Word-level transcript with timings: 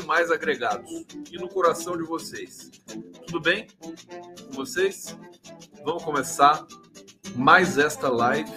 demais 0.00 0.30
agregados. 0.30 0.90
E 1.30 1.36
no 1.36 1.48
coração 1.48 1.96
de 1.96 2.04
vocês. 2.04 2.70
Tudo 3.26 3.40
bem 3.40 3.66
com 3.80 4.52
vocês? 4.52 5.16
Vamos 5.84 6.04
começar 6.04 6.66
mais 7.34 7.78
esta 7.78 8.08
live. 8.08 8.50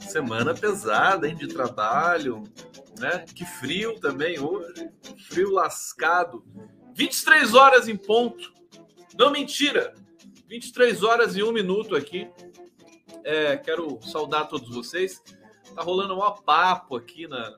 Semana 0.00 0.54
pesada, 0.54 1.28
hein, 1.28 1.36
de 1.36 1.48
trabalho, 1.48 2.42
né? 2.98 3.24
Que 3.34 3.44
frio 3.44 3.98
também 4.00 4.38
hoje, 4.40 4.90
frio 5.28 5.50
lascado. 5.50 6.44
23 6.94 7.54
horas 7.54 7.88
em 7.88 7.96
ponto. 7.96 8.52
Não 9.18 9.30
mentira. 9.30 9.94
23 10.48 11.02
horas 11.02 11.36
e 11.36 11.42
um 11.42 11.52
minuto 11.52 11.94
aqui. 11.94 12.30
É, 13.24 13.56
quero 13.56 13.98
saudar 14.02 14.48
todos 14.48 14.74
vocês. 14.74 15.22
Tá 15.74 15.82
rolando 15.82 16.14
um 16.14 16.42
papo 16.42 16.96
aqui 16.96 17.26
na, 17.26 17.56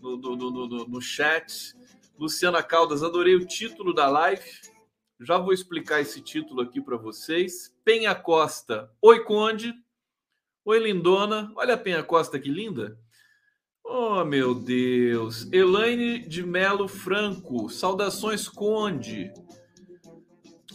no, 0.00 0.16
no, 0.16 0.36
no, 0.36 0.88
no, 0.88 1.00
chat. 1.00 1.74
Luciana 2.22 2.62
Caldas, 2.62 3.02
adorei 3.02 3.34
o 3.34 3.44
título 3.44 3.92
da 3.92 4.06
live. 4.06 4.48
Já 5.18 5.38
vou 5.38 5.52
explicar 5.52 6.00
esse 6.00 6.20
título 6.20 6.60
aqui 6.60 6.80
para 6.80 6.96
vocês. 6.96 7.76
Penha 7.84 8.14
Costa, 8.14 8.88
oi 9.02 9.24
Conde. 9.24 9.74
Oi 10.64 10.78
Lindona. 10.78 11.52
Olha 11.56 11.74
a 11.74 11.76
Penha 11.76 12.00
Costa 12.04 12.38
que 12.38 12.48
linda. 12.48 12.96
Oh, 13.82 14.24
meu 14.24 14.54
Deus. 14.54 15.52
Elaine 15.52 16.20
de 16.20 16.44
Melo 16.44 16.86
Franco. 16.86 17.68
Saudações, 17.68 18.48
Conde. 18.48 19.32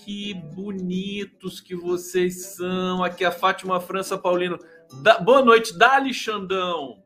Que 0.03 0.33
bonitos 0.33 1.61
que 1.61 1.77
vocês 1.77 2.55
são. 2.57 3.05
Aqui 3.05 3.23
a 3.23 3.31
Fátima 3.31 3.79
França 3.79 4.17
Paulino. 4.17 4.59
Da... 5.01 5.17
Boa 5.19 5.41
noite, 5.41 5.77
Dali 5.77 6.13
Xandão. 6.13 7.01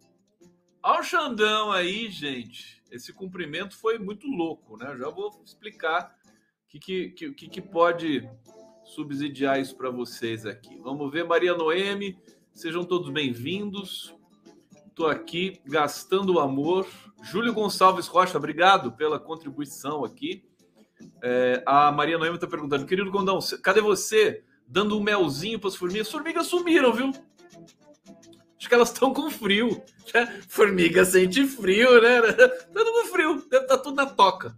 Olha 0.82 1.00
o 1.00 1.04
Xandão 1.04 1.72
aí, 1.72 2.10
gente. 2.10 2.81
Esse 2.92 3.14
cumprimento 3.14 3.78
foi 3.78 3.98
muito 3.98 4.28
louco, 4.28 4.76
né? 4.76 4.94
Já 4.98 5.10
vou 5.10 5.42
explicar 5.46 6.14
o 6.66 6.68
que, 6.68 7.10
que, 7.10 7.32
que, 7.32 7.48
que 7.48 7.62
pode 7.62 8.30
subsidiar 8.84 9.62
isso 9.62 9.78
para 9.78 9.90
vocês 9.90 10.46
aqui. 10.46 10.78
Vamos 10.84 11.10
ver, 11.10 11.24
Maria 11.24 11.56
Noemi. 11.56 12.18
Sejam 12.54 12.84
todos 12.84 13.10
bem-vindos. 13.10 14.14
Estou 14.88 15.08
aqui 15.08 15.62
gastando 15.66 16.34
o 16.34 16.40
amor. 16.42 16.86
Júlio 17.24 17.54
Gonçalves 17.54 18.08
Rocha, 18.08 18.38
obrigado 18.38 18.92
pela 18.92 19.18
contribuição 19.18 20.04
aqui. 20.04 20.44
É, 21.24 21.64
a 21.66 21.94
Maria 21.94 22.18
Noemi 22.18 22.36
está 22.36 22.46
perguntando, 22.46 22.86
querido 22.86 23.10
Gondão, 23.10 23.40
cadê 23.64 23.80
você 23.80 24.44
dando 24.68 24.98
um 24.98 25.02
melzinho 25.02 25.60
para 25.60 25.70
as 25.70 25.76
formigas? 25.76 26.08
As 26.08 26.12
formigas 26.12 26.48
sumiram, 26.48 26.92
viu? 26.92 27.12
Acho 28.62 28.70
que 28.70 28.76
elas 28.76 28.92
estão 28.92 29.12
com 29.12 29.32
frio. 29.32 29.84
Formiga 30.48 31.04
sente 31.04 31.48
frio, 31.48 32.00
né? 32.00 32.22
Tudo 32.72 32.92
com 32.92 33.08
frio. 33.08 33.42
Tá 33.42 33.76
tudo 33.76 33.96
na 33.96 34.06
toca. 34.06 34.56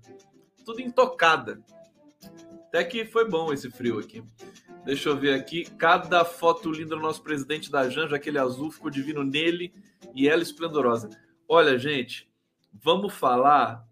Tudo 0.65 0.81
intocada. 0.81 1.63
Até 2.67 2.83
que 2.83 3.05
foi 3.05 3.29
bom 3.29 3.53
esse 3.53 3.71
frio 3.71 3.99
aqui. 3.99 4.21
Deixa 4.83 5.07
eu 5.07 5.15
ver 5.15 5.33
aqui. 5.33 5.63
Cada 5.77 6.25
foto 6.25 6.69
linda 6.69 6.97
do 6.97 7.01
nosso 7.01 7.23
presidente 7.23 7.71
da 7.71 7.89
Janja, 7.89 8.17
aquele 8.17 8.37
azul 8.37 8.71
ficou 8.71 8.91
divino 8.91 9.23
nele 9.23 9.73
e 10.13 10.27
ela 10.27 10.43
esplendorosa. 10.43 11.09
Olha, 11.47 11.79
gente, 11.79 12.29
vamos 12.73 13.13
falar. 13.13 13.87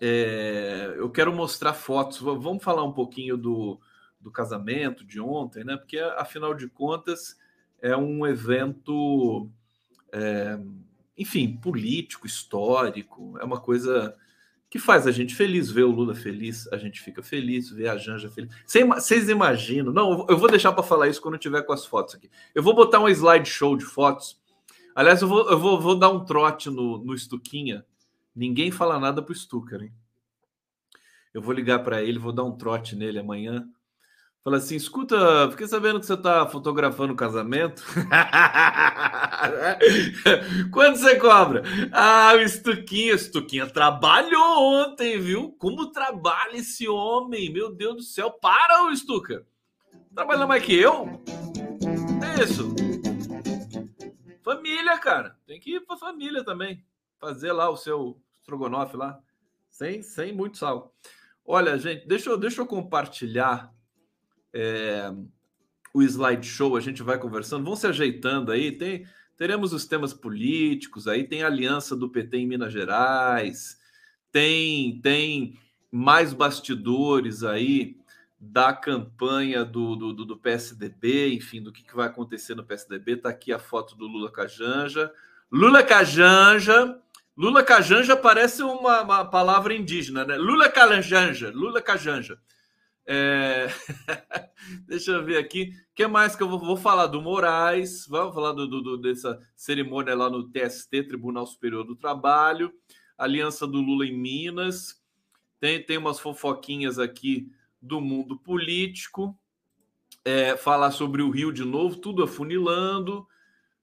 É, 0.00 0.94
eu 0.96 1.08
quero 1.08 1.32
mostrar 1.32 1.74
fotos. 1.74 2.18
Vamos 2.18 2.64
falar 2.64 2.82
um 2.82 2.92
pouquinho 2.92 3.36
do, 3.36 3.80
do 4.20 4.32
casamento 4.32 5.04
de 5.04 5.20
ontem, 5.20 5.62
né? 5.62 5.76
Porque 5.76 6.00
afinal 6.00 6.54
de 6.54 6.68
contas 6.68 7.40
é 7.82 7.94
um 7.94 8.26
evento, 8.26 9.50
é, 10.10 10.58
enfim, 11.18 11.56
político, 11.56 12.26
histórico. 12.26 13.36
É 13.38 13.44
uma 13.44 13.60
coisa 13.60 14.16
que 14.70 14.78
faz 14.78 15.06
a 15.06 15.12
gente 15.12 15.34
feliz, 15.34 15.70
ver 15.70 15.82
o 15.82 15.90
Lula 15.90 16.14
feliz, 16.14 16.66
a 16.72 16.78
gente 16.78 17.02
fica 17.02 17.22
feliz, 17.22 17.68
ver 17.68 17.88
a 17.88 17.98
Janja 17.98 18.30
feliz. 18.30 18.50
Vocês 18.64 19.28
imaginam? 19.28 19.92
Não, 19.92 20.26
eu 20.30 20.38
vou 20.38 20.48
deixar 20.48 20.72
para 20.72 20.82
falar 20.82 21.08
isso 21.08 21.20
quando 21.20 21.34
eu 21.34 21.40
tiver 21.40 21.60
com 21.62 21.74
as 21.74 21.84
fotos 21.84 22.14
aqui. 22.14 22.30
Eu 22.54 22.62
vou 22.62 22.74
botar 22.74 23.00
um 23.00 23.08
slideshow 23.08 23.76
de 23.76 23.84
fotos 23.84 24.40
Aliás, 24.94 25.22
eu 25.22 25.28
vou, 25.28 25.50
eu 25.50 25.58
vou, 25.58 25.80
vou 25.80 25.98
dar 25.98 26.10
um 26.10 26.24
trote 26.24 26.68
no, 26.68 26.98
no 26.98 27.16
Stuquinha. 27.16 27.84
Ninguém 28.34 28.70
fala 28.70 28.98
nada 28.98 29.22
pro 29.22 29.34
Stucker, 29.34 29.82
hein? 29.82 29.92
Eu 31.32 31.40
vou 31.40 31.54
ligar 31.54 31.78
para 31.82 32.02
ele, 32.02 32.18
vou 32.18 32.32
dar 32.32 32.44
um 32.44 32.56
trote 32.56 32.94
nele 32.94 33.18
amanhã. 33.18 33.66
Fala 34.44 34.56
assim: 34.56 34.74
escuta, 34.74 35.48
fiquei 35.52 35.68
sabendo 35.68 36.00
que 36.00 36.06
você 36.06 36.14
está 36.14 36.44
fotografando 36.48 37.12
o 37.12 37.16
casamento. 37.16 37.80
Quanto 40.72 40.98
você 40.98 41.14
cobra? 41.16 41.62
Ah, 41.92 42.32
o 42.34 42.48
Stuquinha, 42.48 43.16
Stuquinha 43.16 43.68
trabalhou 43.68 44.80
ontem, 44.80 45.20
viu? 45.20 45.52
Como 45.58 45.92
trabalha 45.92 46.56
esse 46.56 46.88
homem? 46.88 47.52
Meu 47.52 47.72
Deus 47.72 47.94
do 47.94 48.02
céu, 48.02 48.32
para 48.32 48.84
o 48.84 48.96
Stuca. 48.96 49.46
Trabalha 50.12 50.44
mais 50.44 50.64
que 50.64 50.74
eu? 50.74 51.22
É 52.36 52.42
isso. 52.42 52.74
Família, 54.42 54.98
cara. 54.98 55.36
Tem 55.46 55.60
que 55.60 55.76
ir 55.76 55.86
pra 55.86 55.96
família 55.96 56.44
também. 56.44 56.84
Fazer 57.20 57.52
lá 57.52 57.70
o 57.70 57.76
seu 57.76 58.20
estrogonofe 58.40 58.96
lá. 58.96 59.20
Sem, 59.70 60.02
sem 60.02 60.32
muito 60.32 60.58
sal. 60.58 60.92
Olha, 61.46 61.78
gente, 61.78 62.08
deixa 62.08 62.28
eu, 62.28 62.36
deixa 62.36 62.60
eu 62.60 62.66
compartilhar 62.66 63.72
é, 64.52 65.12
o 65.94 66.02
slideshow. 66.02 66.76
A 66.76 66.80
gente 66.80 67.02
vai 67.02 67.18
conversando. 67.18 67.64
Vão 67.64 67.76
se 67.76 67.86
ajeitando 67.86 68.52
aí. 68.52 68.72
Tem, 68.72 69.06
teremos 69.36 69.72
os 69.72 69.86
temas 69.86 70.12
políticos 70.12 71.08
aí. 71.08 71.24
Tem 71.24 71.42
aliança 71.42 71.96
do 71.96 72.08
PT 72.08 72.38
em 72.38 72.46
Minas 72.46 72.72
Gerais. 72.72 73.78
Tem, 74.30 75.00
tem 75.00 75.58
mais 75.90 76.32
bastidores 76.32 77.44
aí 77.44 77.96
da 78.44 78.72
campanha 78.72 79.64
do, 79.64 79.94
do, 79.94 80.12
do, 80.12 80.36
PSDB, 80.36 81.32
enfim, 81.32 81.62
do 81.62 81.70
que, 81.70 81.84
que 81.84 81.94
vai 81.94 82.08
acontecer 82.08 82.56
no 82.56 82.64
PSDB. 82.64 83.12
Está 83.12 83.28
aqui 83.28 83.52
a 83.52 83.58
foto 83.58 83.94
do 83.94 84.06
Lula 84.08 84.32
Cajanja. 84.32 85.12
Lula 85.50 85.82
Cajanja. 85.84 86.98
Lula 87.36 87.62
Cajanja 87.62 88.16
parece 88.16 88.62
uma, 88.62 89.02
uma 89.02 89.24
palavra 89.24 89.72
indígena, 89.72 90.24
né? 90.24 90.36
Lula 90.36 90.68
Cajanja. 90.68 91.50
Lula 91.50 91.80
Cajanja. 91.80 92.36
É... 93.06 93.68
Deixa 94.86 95.12
eu 95.12 95.24
ver 95.24 95.38
aqui. 95.38 95.72
O 95.90 95.94
que 95.94 96.06
mais 96.06 96.36
que 96.36 96.42
eu 96.42 96.48
vou, 96.48 96.58
vou 96.58 96.76
falar 96.76 97.06
do 97.06 97.20
Moraes? 97.20 98.06
Vamos 98.06 98.34
falar 98.34 98.52
do, 98.52 98.66
do, 98.66 98.96
dessa 98.96 99.38
cerimônia 99.56 100.14
lá 100.14 100.30
no 100.30 100.48
TST, 100.48 101.04
Tribunal 101.04 101.46
Superior 101.46 101.84
do 101.84 101.96
Trabalho. 101.96 102.72
Aliança 103.16 103.66
do 103.66 103.80
Lula 103.80 104.06
em 104.06 104.16
Minas. 104.16 105.00
Tem, 105.60 105.80
tem 105.80 105.96
umas 105.96 106.18
fofoquinhas 106.18 106.98
aqui 106.98 107.48
do 107.80 108.00
mundo 108.00 108.38
político, 108.38 109.36
é, 110.24 110.56
falar 110.56 110.92
sobre 110.92 111.22
o 111.22 111.30
Rio 111.30 111.52
de 111.52 111.64
novo, 111.64 111.96
tudo 111.96 112.22
afunilando, 112.22 113.26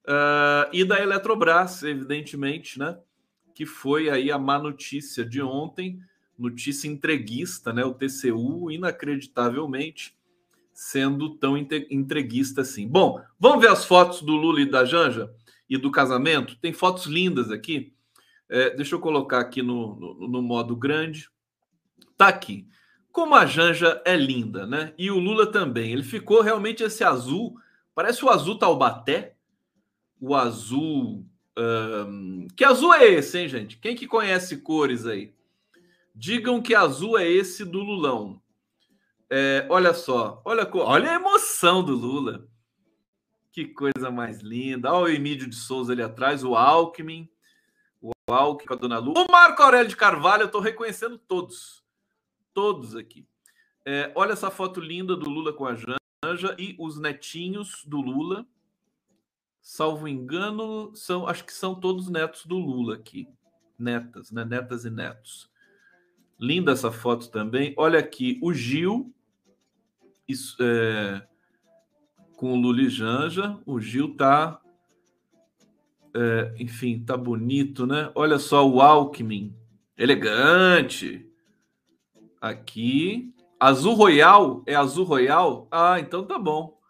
uh, 0.06 0.68
e 0.72 0.84
da 0.84 1.00
Eletrobras, 1.00 1.82
evidentemente, 1.82 2.78
né? 2.78 2.98
Que 3.54 3.66
foi 3.66 4.08
aí 4.08 4.30
a 4.30 4.38
má 4.38 4.58
notícia 4.58 5.24
de 5.24 5.42
ontem, 5.42 5.98
notícia 6.40 6.88
entreguista, 6.88 7.72
né? 7.72 7.84
O 7.84 7.94
TCU, 7.94 8.70
inacreditavelmente, 8.70 10.16
sendo 10.72 11.36
tão 11.36 11.56
entreguista 11.56 12.62
assim. 12.62 12.88
Bom, 12.88 13.22
vamos 13.38 13.60
ver 13.60 13.70
as 13.70 13.84
fotos 13.84 14.22
do 14.22 14.32
Lula 14.32 14.62
e 14.62 14.70
da 14.70 14.84
Janja 14.84 15.30
e 15.68 15.76
do 15.76 15.90
casamento? 15.90 16.56
Tem 16.56 16.72
fotos 16.72 17.04
lindas 17.04 17.50
aqui. 17.50 17.92
É, 18.48 18.70
deixa 18.70 18.94
eu 18.94 19.00
colocar 19.00 19.40
aqui 19.40 19.62
no, 19.62 19.94
no, 19.94 20.28
no 20.28 20.42
modo 20.42 20.74
grande. 20.74 21.28
Tá 22.16 22.28
aqui. 22.28 22.66
Como 23.12 23.34
a 23.34 23.44
Janja 23.44 24.00
é 24.06 24.16
linda, 24.16 24.66
né? 24.66 24.94
E 24.96 25.10
o 25.10 25.18
Lula 25.18 25.46
também. 25.46 25.92
Ele 25.92 26.02
ficou 26.02 26.40
realmente 26.40 26.82
esse 26.82 27.04
azul, 27.04 27.56
parece 27.94 28.24
o 28.24 28.30
azul 28.30 28.58
Taubaté, 28.58 29.34
o 30.18 30.34
azul. 30.34 31.26
Que 32.56 32.64
azul 32.64 32.94
é 32.94 33.06
esse, 33.06 33.38
hein, 33.38 33.48
gente? 33.48 33.76
Quem 33.76 33.94
que 33.94 34.06
conhece 34.06 34.56
cores 34.58 35.04
aí? 35.04 35.34
Digam 36.20 36.60
que 36.60 36.74
azul 36.74 37.18
é 37.18 37.26
esse 37.26 37.64
do 37.64 37.80
Lulão. 37.80 38.42
É, 39.30 39.66
olha 39.70 39.94
só, 39.94 40.42
olha, 40.44 40.70
olha 40.74 41.12
a 41.12 41.14
emoção 41.14 41.82
do 41.82 41.94
Lula. 41.94 42.46
Que 43.50 43.64
coisa 43.64 44.10
mais 44.10 44.40
linda. 44.42 44.92
Olha 44.92 45.04
o 45.04 45.16
Emílio 45.16 45.48
de 45.48 45.56
Souza 45.56 45.94
ali 45.94 46.02
atrás, 46.02 46.44
o 46.44 46.54
Alckmin, 46.54 47.26
o 48.02 48.12
Alckmin 48.28 48.66
com 48.66 48.74
a 48.74 48.76
Dona 48.76 48.98
Lu. 48.98 49.14
O 49.16 49.32
Marco 49.32 49.62
Aurélio 49.62 49.88
de 49.88 49.96
Carvalho, 49.96 50.42
eu 50.42 50.46
estou 50.46 50.60
reconhecendo 50.60 51.16
todos 51.16 51.82
todos 52.52 52.94
aqui. 52.94 53.26
É, 53.86 54.12
olha 54.14 54.34
essa 54.34 54.50
foto 54.50 54.78
linda 54.78 55.16
do 55.16 55.30
Lula 55.30 55.54
com 55.54 55.64
a 55.64 55.74
Janja 55.74 56.54
e 56.58 56.76
os 56.78 57.00
netinhos 57.00 57.82
do 57.86 57.98
Lula. 57.98 58.46
Salvo 59.62 60.06
engano, 60.06 60.94
são, 60.94 61.26
acho 61.26 61.46
que 61.46 61.52
são 61.54 61.74
todos 61.74 62.10
netos 62.10 62.44
do 62.44 62.58
Lula 62.58 62.96
aqui. 62.96 63.26
Netas, 63.78 64.30
né? 64.30 64.44
Netas 64.44 64.84
e 64.84 64.90
netos. 64.90 65.50
Linda 66.40 66.72
essa 66.72 66.90
foto 66.90 67.30
também. 67.30 67.74
Olha 67.76 67.98
aqui, 67.98 68.38
o 68.42 68.52
Gil, 68.54 69.12
isso, 70.26 70.56
é, 70.60 71.26
com 72.36 72.54
o 72.54 72.56
Lula 72.56 72.80
e 72.80 72.88
Janja. 72.88 73.58
O 73.66 73.78
Gil 73.78 74.16
tá. 74.16 74.58
É, 76.14 76.54
enfim, 76.58 77.04
tá 77.04 77.16
bonito, 77.16 77.86
né? 77.86 78.10
Olha 78.14 78.38
só 78.38 78.66
o 78.66 78.80
Alckmin. 78.80 79.54
Elegante. 79.98 81.30
Aqui. 82.40 83.34
Azul 83.58 83.92
Royal. 83.94 84.62
É 84.66 84.74
azul 84.74 85.04
Royal? 85.04 85.68
Ah, 85.70 86.00
então 86.00 86.24
tá 86.24 86.38
bom. 86.38 86.80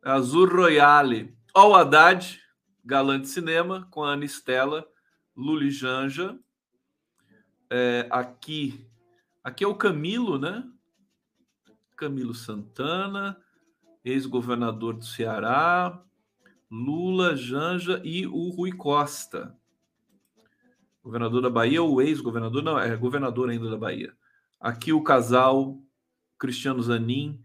Azul 0.00 0.46
Royale. 0.46 1.36
Ó 1.52 1.70
o 1.70 1.74
Haddad, 1.74 2.40
galã 2.84 3.20
de 3.20 3.26
cinema, 3.26 3.88
com 3.90 4.04
a 4.04 4.12
Ana 4.12 4.24
Estela, 4.24 4.86
Luli 5.36 5.70
Janja. 5.70 6.38
É, 7.70 8.06
aqui, 8.10 8.86
aqui 9.42 9.64
é 9.64 9.66
o 9.66 9.74
Camilo, 9.74 10.38
né? 10.38 10.64
Camilo 11.96 12.34
Santana, 12.34 13.36
ex-governador 14.04 14.94
do 14.94 15.04
Ceará, 15.04 16.02
Lula, 16.70 17.36
Janja 17.36 18.00
e 18.04 18.26
o 18.26 18.50
Rui 18.50 18.72
Costa. 18.72 19.56
Governador 21.02 21.42
da 21.42 21.50
Bahia 21.50 21.82
ou 21.82 22.02
ex-governador? 22.02 22.62
Não, 22.62 22.78
é 22.78 22.94
governador 22.96 23.48
ainda 23.48 23.70
da 23.70 23.76
Bahia. 23.76 24.12
Aqui 24.60 24.92
o 24.92 25.02
casal 25.02 25.80
Cristiano 26.38 26.82
Zanin 26.82 27.40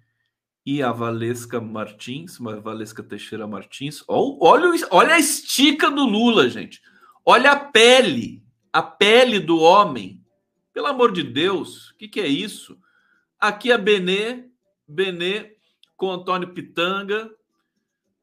e 0.65 0.81
a 0.83 0.91
Valesca 0.91 1.59
Martins, 1.59 2.39
uma 2.39 2.59
Valesca 2.59 3.01
Teixeira 3.01 3.47
Martins. 3.47 4.03
Olha, 4.07 4.69
olha 4.91 5.15
a 5.15 5.19
estica 5.19 5.89
do 5.89 6.03
Lula, 6.03 6.49
gente. 6.49 6.81
Olha 7.25 7.51
a 7.51 7.59
pele, 7.59 8.40
a 8.71 8.81
pele 8.81 9.39
do 9.39 9.59
homem. 9.59 10.23
Pelo 10.73 10.87
amor 10.87 11.11
de 11.11 11.23
Deus, 11.23 11.89
o 11.89 11.97
que, 11.97 12.07
que 12.07 12.21
é 12.21 12.27
isso? 12.27 12.79
Aqui 13.39 13.71
a 13.71 13.77
Benê, 13.77 14.45
Benê 14.87 15.57
com 15.97 16.11
Antônio 16.11 16.53
Pitanga, 16.53 17.29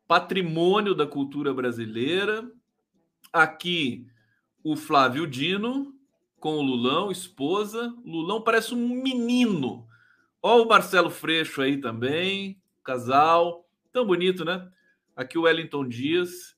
patrimônio 0.06 0.94
da 0.94 1.06
cultura 1.06 1.52
brasileira. 1.52 2.50
Aqui 3.32 4.06
o 4.64 4.76
Flávio 4.76 5.26
Dino 5.26 5.94
com 6.40 6.56
o 6.56 6.62
Lulão, 6.62 7.10
esposa. 7.10 7.94
Lulão 8.04 8.40
parece 8.40 8.74
um 8.74 8.88
menino 9.02 9.88
Ó, 10.42 10.62
o 10.62 10.68
Marcelo 10.68 11.10
Freixo 11.10 11.60
aí 11.60 11.78
também, 11.78 12.60
casal, 12.84 13.68
tão 13.92 14.06
bonito, 14.06 14.44
né? 14.44 14.70
Aqui 15.16 15.36
o 15.36 15.42
Wellington 15.42 15.86
Dias, 15.88 16.56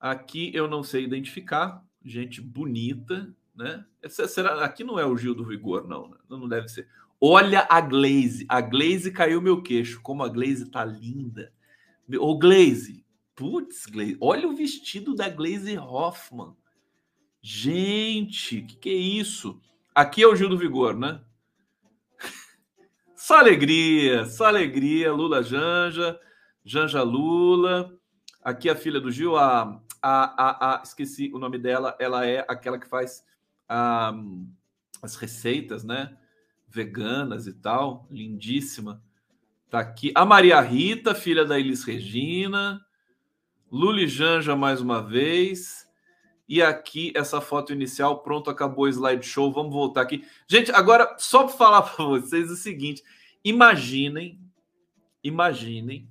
aqui 0.00 0.50
eu 0.52 0.66
não 0.66 0.82
sei 0.82 1.04
identificar, 1.04 1.80
gente 2.04 2.40
bonita, 2.40 3.34
né? 3.54 3.84
Essa, 4.02 4.28
será, 4.28 4.64
aqui 4.64 4.84
não 4.84 4.98
é 4.98 5.06
o 5.06 5.16
Gil 5.16 5.34
do 5.34 5.44
Vigor, 5.44 5.86
não, 5.88 6.08
né? 6.08 6.16
não 6.28 6.48
deve 6.48 6.68
ser. 6.68 6.88
Olha 7.20 7.66
a 7.70 7.80
Glaze, 7.80 8.44
a 8.48 8.60
Glaze 8.60 9.10
caiu 9.10 9.40
meu 9.40 9.62
queixo, 9.62 10.00
como 10.02 10.22
a 10.22 10.28
Glaze 10.28 10.70
tá 10.70 10.84
linda. 10.84 11.52
Ô 12.18 12.36
Glaze, 12.38 13.04
putz, 13.34 13.86
Glaze, 13.86 14.18
olha 14.20 14.48
o 14.48 14.54
vestido 14.54 15.14
da 15.14 15.28
Glaze 15.28 15.78
Hoffman. 15.78 16.54
Gente, 17.40 18.62
que 18.62 18.76
que 18.76 18.88
é 18.90 18.94
isso? 18.94 19.60
Aqui 19.94 20.22
é 20.22 20.26
o 20.26 20.34
Gil 20.34 20.48
do 20.48 20.58
Vigor, 20.58 20.96
né? 20.96 21.20
Só 23.16 23.38
alegria, 23.38 24.26
só 24.26 24.46
alegria. 24.46 25.12
Lula 25.12 25.42
Janja, 25.42 26.18
Janja 26.64 27.02
Lula. 27.02 27.90
Aqui 28.42 28.68
a 28.68 28.76
filha 28.76 29.00
do 29.00 29.10
Gil, 29.10 29.36
a, 29.36 29.80
a, 30.06 30.34
a, 30.36 30.80
a 30.80 30.82
esqueci 30.82 31.30
o 31.32 31.38
nome 31.38 31.56
dela, 31.56 31.96
ela 31.98 32.26
é 32.26 32.44
aquela 32.46 32.78
que 32.78 32.86
faz 32.86 33.24
a, 33.66 34.12
as 35.02 35.16
receitas, 35.16 35.82
né? 35.82 36.14
Veganas 36.68 37.46
e 37.46 37.54
tal, 37.54 38.06
lindíssima. 38.10 39.02
Tá 39.70 39.80
aqui. 39.80 40.12
A 40.14 40.26
Maria 40.26 40.60
Rita, 40.60 41.14
filha 41.14 41.46
da 41.46 41.58
Elis 41.58 41.84
Regina. 41.84 42.84
Luli 43.72 44.06
Janja 44.06 44.54
mais 44.54 44.82
uma 44.82 45.02
vez. 45.02 45.88
E 46.46 46.62
aqui 46.62 47.10
essa 47.16 47.40
foto 47.40 47.72
inicial, 47.72 48.22
pronto, 48.22 48.50
acabou 48.50 48.84
o 48.84 48.88
slideshow. 48.88 49.50
Vamos 49.50 49.72
voltar 49.72 50.02
aqui. 50.02 50.22
Gente, 50.46 50.70
agora 50.70 51.16
só 51.18 51.44
para 51.44 51.56
falar 51.56 51.82
para 51.82 52.04
vocês 52.04 52.50
o 52.50 52.56
seguinte: 52.56 53.02
imaginem, 53.42 54.38
imaginem, 55.22 56.06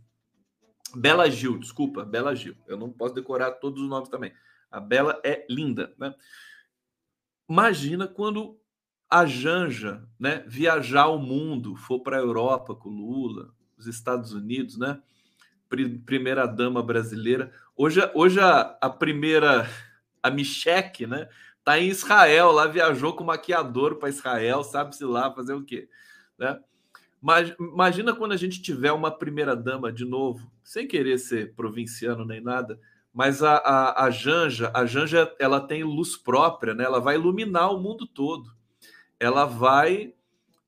Bela 0.95 1.30
Gil, 1.30 1.57
desculpa, 1.57 2.06
Bela 2.06 2.35
Gil. 2.35 2.56
Eu 2.68 2.78
não 2.78 2.92
posso 2.92 3.14
decorar 3.14 3.52
todos 3.54 3.81
os 3.81 3.90
nomes 3.90 4.09
também. 4.09 4.33
A 4.71 4.80
Bela 4.80 5.19
é 5.23 5.45
linda, 5.50 5.94
né? 5.97 6.14
Imagina 7.50 8.07
quando 8.07 8.59
a 9.09 9.26
Janja, 9.26 10.07
né, 10.19 10.44
viajar 10.47 11.07
o 11.07 11.19
mundo, 11.19 11.76
for 11.76 12.00
para 12.00 12.18
a 12.18 12.21
Europa 12.21 12.73
com 12.73 12.90
Lula, 12.90 13.54
os 13.78 13.85
Estados 13.85 14.33
Unidos, 14.33 14.78
né? 14.78 15.02
Primeira 16.06 16.47
dama 16.47 16.81
brasileira. 16.81 17.52
Hoje, 17.76 18.00
hoje 18.14 18.40
a, 18.40 18.78
a 18.81 18.90
primeira 18.90 19.69
a 20.21 20.30
Michek, 20.31 21.06
né? 21.06 21.28
Tá 21.64 21.80
em 21.80 21.90
Israel, 21.90 22.52
lá 22.52 22.66
viajou 22.68 23.14
com 23.14 23.23
maquiador 23.23 23.95
para 23.95 24.09
Israel, 24.09 24.64
sabe-se 24.64 25.04
lá 25.04 25.33
fazer 25.33 25.54
o 25.54 25.64
quê, 25.64 25.90
né? 26.38 26.59
Mas 27.23 27.56
imagina 27.57 28.13
quando 28.13 28.33
a 28.33 28.37
gente 28.37 28.61
tiver 28.61 28.92
uma 28.92 29.09
primeira 29.09 29.56
dama 29.56 29.94
de 29.94 30.03
novo, 30.03 30.51
sem 30.61 30.85
querer 30.85 31.18
ser 31.18 31.56
provinciano 31.56 32.25
nem 32.25 32.42
nada, 32.42 32.77
mas 33.13 33.42
a, 33.42 33.56
a, 33.59 34.03
a 34.03 34.09
Janja, 34.09 34.69
a 34.73 34.85
Janja, 34.85 35.33
ela 35.39 35.61
tem 35.61 35.85
luz 35.85 36.18
própria, 36.18 36.73
né? 36.73 36.83
Ela 36.83 36.99
vai 36.99 37.15
iluminar 37.15 37.73
o 37.73 37.80
mundo 37.80 38.06
todo. 38.06 38.51
Ela 39.18 39.45
vai, 39.45 40.13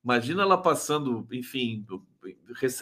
imagina 0.02 0.44
ela 0.44 0.58
passando, 0.58 1.28
enfim, 1.30 1.86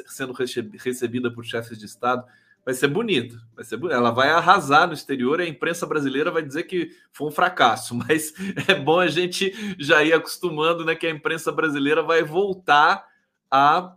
sendo 0.05 0.33
recebida 0.33 1.33
por 1.33 1.43
chefes 1.43 1.79
de 1.79 1.87
estado 1.87 2.23
vai 2.63 2.75
ser 2.75 2.87
bonito, 2.87 3.37
vai 3.55 3.65
ser 3.65 3.77
bonito. 3.77 3.97
Ela 3.97 4.11
vai 4.11 4.29
arrasar 4.29 4.87
no 4.87 4.93
exterior 4.93 5.41
a 5.41 5.47
imprensa 5.47 5.85
brasileira 5.85 6.29
vai 6.29 6.43
dizer 6.43 6.63
que 6.63 6.91
foi 7.11 7.27
um 7.27 7.31
fracasso, 7.31 7.95
mas 7.97 8.33
é 8.67 8.75
bom 8.75 8.99
a 8.99 9.07
gente 9.07 9.51
já 9.79 10.03
ir 10.03 10.13
acostumando, 10.13 10.85
né, 10.85 10.93
que 10.93 11.07
a 11.07 11.11
imprensa 11.11 11.51
brasileira 11.51 12.03
vai 12.03 12.23
voltar 12.23 13.11
a 13.53 13.95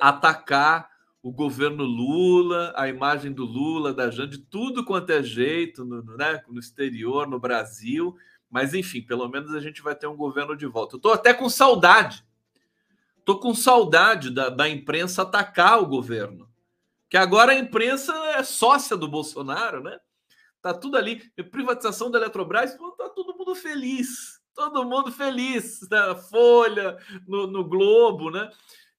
atacar 0.00 0.88
o 1.20 1.32
governo 1.32 1.82
Lula, 1.82 2.72
a 2.76 2.88
imagem 2.88 3.32
do 3.32 3.44
Lula, 3.44 3.92
da 3.92 4.10
Jane, 4.10 4.30
de 4.30 4.38
tudo 4.38 4.84
quanto 4.84 5.10
é 5.10 5.22
jeito, 5.22 5.84
no, 5.84 6.02
né, 6.16 6.42
no 6.48 6.60
exterior, 6.60 7.26
no 7.26 7.40
Brasil. 7.40 8.16
Mas, 8.48 8.74
enfim, 8.74 9.02
pelo 9.02 9.28
menos 9.28 9.52
a 9.54 9.60
gente 9.60 9.82
vai 9.82 9.94
ter 9.94 10.06
um 10.06 10.16
governo 10.16 10.56
de 10.56 10.66
volta. 10.66 10.94
Eu 10.94 10.98
estou 10.98 11.12
até 11.12 11.34
com 11.34 11.48
saudade. 11.48 12.24
Estou 13.18 13.40
com 13.40 13.54
saudade 13.54 14.30
da, 14.30 14.48
da 14.48 14.68
imprensa 14.68 15.22
atacar 15.22 15.80
o 15.80 15.86
governo 15.86 16.52
que 17.12 17.16
agora 17.18 17.52
a 17.52 17.58
imprensa 17.58 18.10
é 18.38 18.42
sócia 18.42 18.96
do 18.96 19.06
Bolsonaro, 19.06 19.82
né? 19.82 20.00
Tá 20.62 20.72
tudo 20.72 20.96
ali. 20.96 21.20
Privatização 21.50 22.10
da 22.10 22.18
Eletrobras, 22.18 22.74
tá 22.96 23.06
todo 23.10 23.36
mundo 23.36 23.54
feliz. 23.54 24.40
Todo 24.54 24.84
mundo 24.84 25.10
feliz. 25.10 25.86
Na 25.90 26.14
né? 26.14 26.20
Folha, 26.20 26.96
no, 27.26 27.46
no 27.46 27.64
Globo, 27.64 28.30
né? 28.30 28.50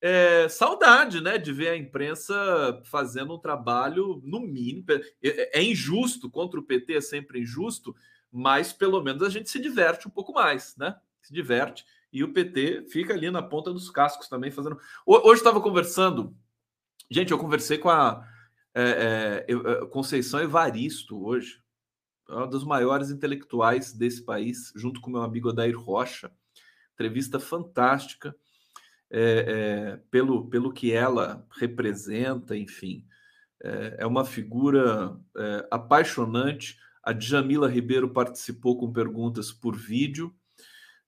É, 0.01 0.50
saudade, 0.50 1.22
né, 1.22 1.38
de 1.38 1.53
ver 1.53 1.69
a 1.69 1.77
imprensa 1.77 2.81
fazendo 2.83 3.36
um 3.36 3.39
trabalho 3.39 4.22
no 4.24 4.41
mínimo. 4.41 4.86
É, 5.24 5.60
é, 5.60 5.63
injusto, 5.63 6.29
contra 6.29 6.60
o 6.60 6.63
PT 6.63 6.95
é 6.95 7.01
sempre 7.01 7.39
injusto, 7.39 7.95
mas 8.29 8.74
pelo 8.74 9.01
menos 9.01 9.24
a 9.24 9.29
gente 9.29 9.50
se 9.50 9.60
diverte 9.60 10.07
um 10.07 10.12
pouco 10.12 10.33
mais, 10.33 10.75
né? 10.75 10.95
Se 11.22 11.33
diverte. 11.33 11.86
E 12.12 12.24
o 12.24 12.33
PT 12.33 12.88
fica 12.89 13.13
ali 13.13 13.31
na 13.31 13.41
ponta 13.41 13.72
dos 13.72 13.89
cascos 13.89 14.27
também 14.27 14.51
fazendo. 14.51 14.77
Hoje 15.05 15.39
estava 15.39 15.62
conversando 15.62 16.36
Gente, 17.13 17.31
eu 17.31 17.38
conversei 17.38 17.77
com 17.77 17.89
a 17.89 18.27
é, 18.74 19.45
é, 19.48 19.86
Conceição 19.88 20.39
Evaristo 20.39 21.24
hoje, 21.24 21.62
uma 22.29 22.47
das 22.47 22.63
maiores 22.63 23.09
intelectuais 23.09 23.93
desse 23.93 24.23
país, 24.23 24.71
junto 24.75 25.01
com 25.01 25.11
meu 25.11 25.21
amigo 25.21 25.49
Adair 25.49 25.77
Rocha. 25.77 26.31
Entrevista 26.93 27.39
fantástica 27.39 28.35
é, 29.09 29.99
pelo, 30.09 30.49
pelo 30.49 30.71
que 30.71 30.91
ela 30.91 31.45
representa, 31.59 32.55
enfim. 32.55 33.05
É, 33.61 34.05
uma 34.05 34.25
figura 34.25 35.17
apaixonante. 35.71 36.77
A 37.03 37.11
Djamila 37.13 37.69
Ribeiro 37.69 38.09
participou 38.09 38.77
com 38.77 38.91
perguntas 38.91 39.51
por 39.51 39.75
vídeo. 39.75 40.33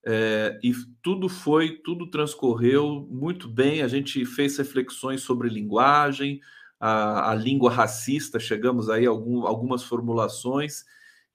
É, 0.08 0.56
e 0.62 0.72
tudo 1.02 1.28
foi, 1.28 1.78
tudo 1.78 2.08
transcorreu 2.08 3.08
muito 3.10 3.48
bem. 3.48 3.82
A 3.82 3.88
gente 3.88 4.24
fez 4.24 4.56
reflexões 4.56 5.22
sobre 5.22 5.48
linguagem, 5.48 6.40
a, 6.78 7.32
a 7.32 7.34
língua 7.34 7.72
racista, 7.72 8.38
chegamos 8.38 8.88
aí 8.88 9.04
a 9.04 9.10
algum, 9.10 9.44
algumas 9.46 9.82
formulações, 9.82 10.84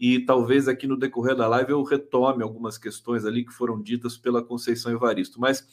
e 0.01 0.17
talvez 0.17 0.67
aqui 0.67 0.87
no 0.87 0.97
decorrer 0.97 1.35
da 1.35 1.47
live 1.47 1.73
eu 1.73 1.83
retome 1.83 2.41
algumas 2.41 2.75
questões 2.75 3.23
ali 3.23 3.45
que 3.45 3.53
foram 3.53 3.79
ditas 3.79 4.17
pela 4.17 4.43
Conceição 4.43 4.91
Evaristo. 4.91 5.39
Mas 5.39 5.63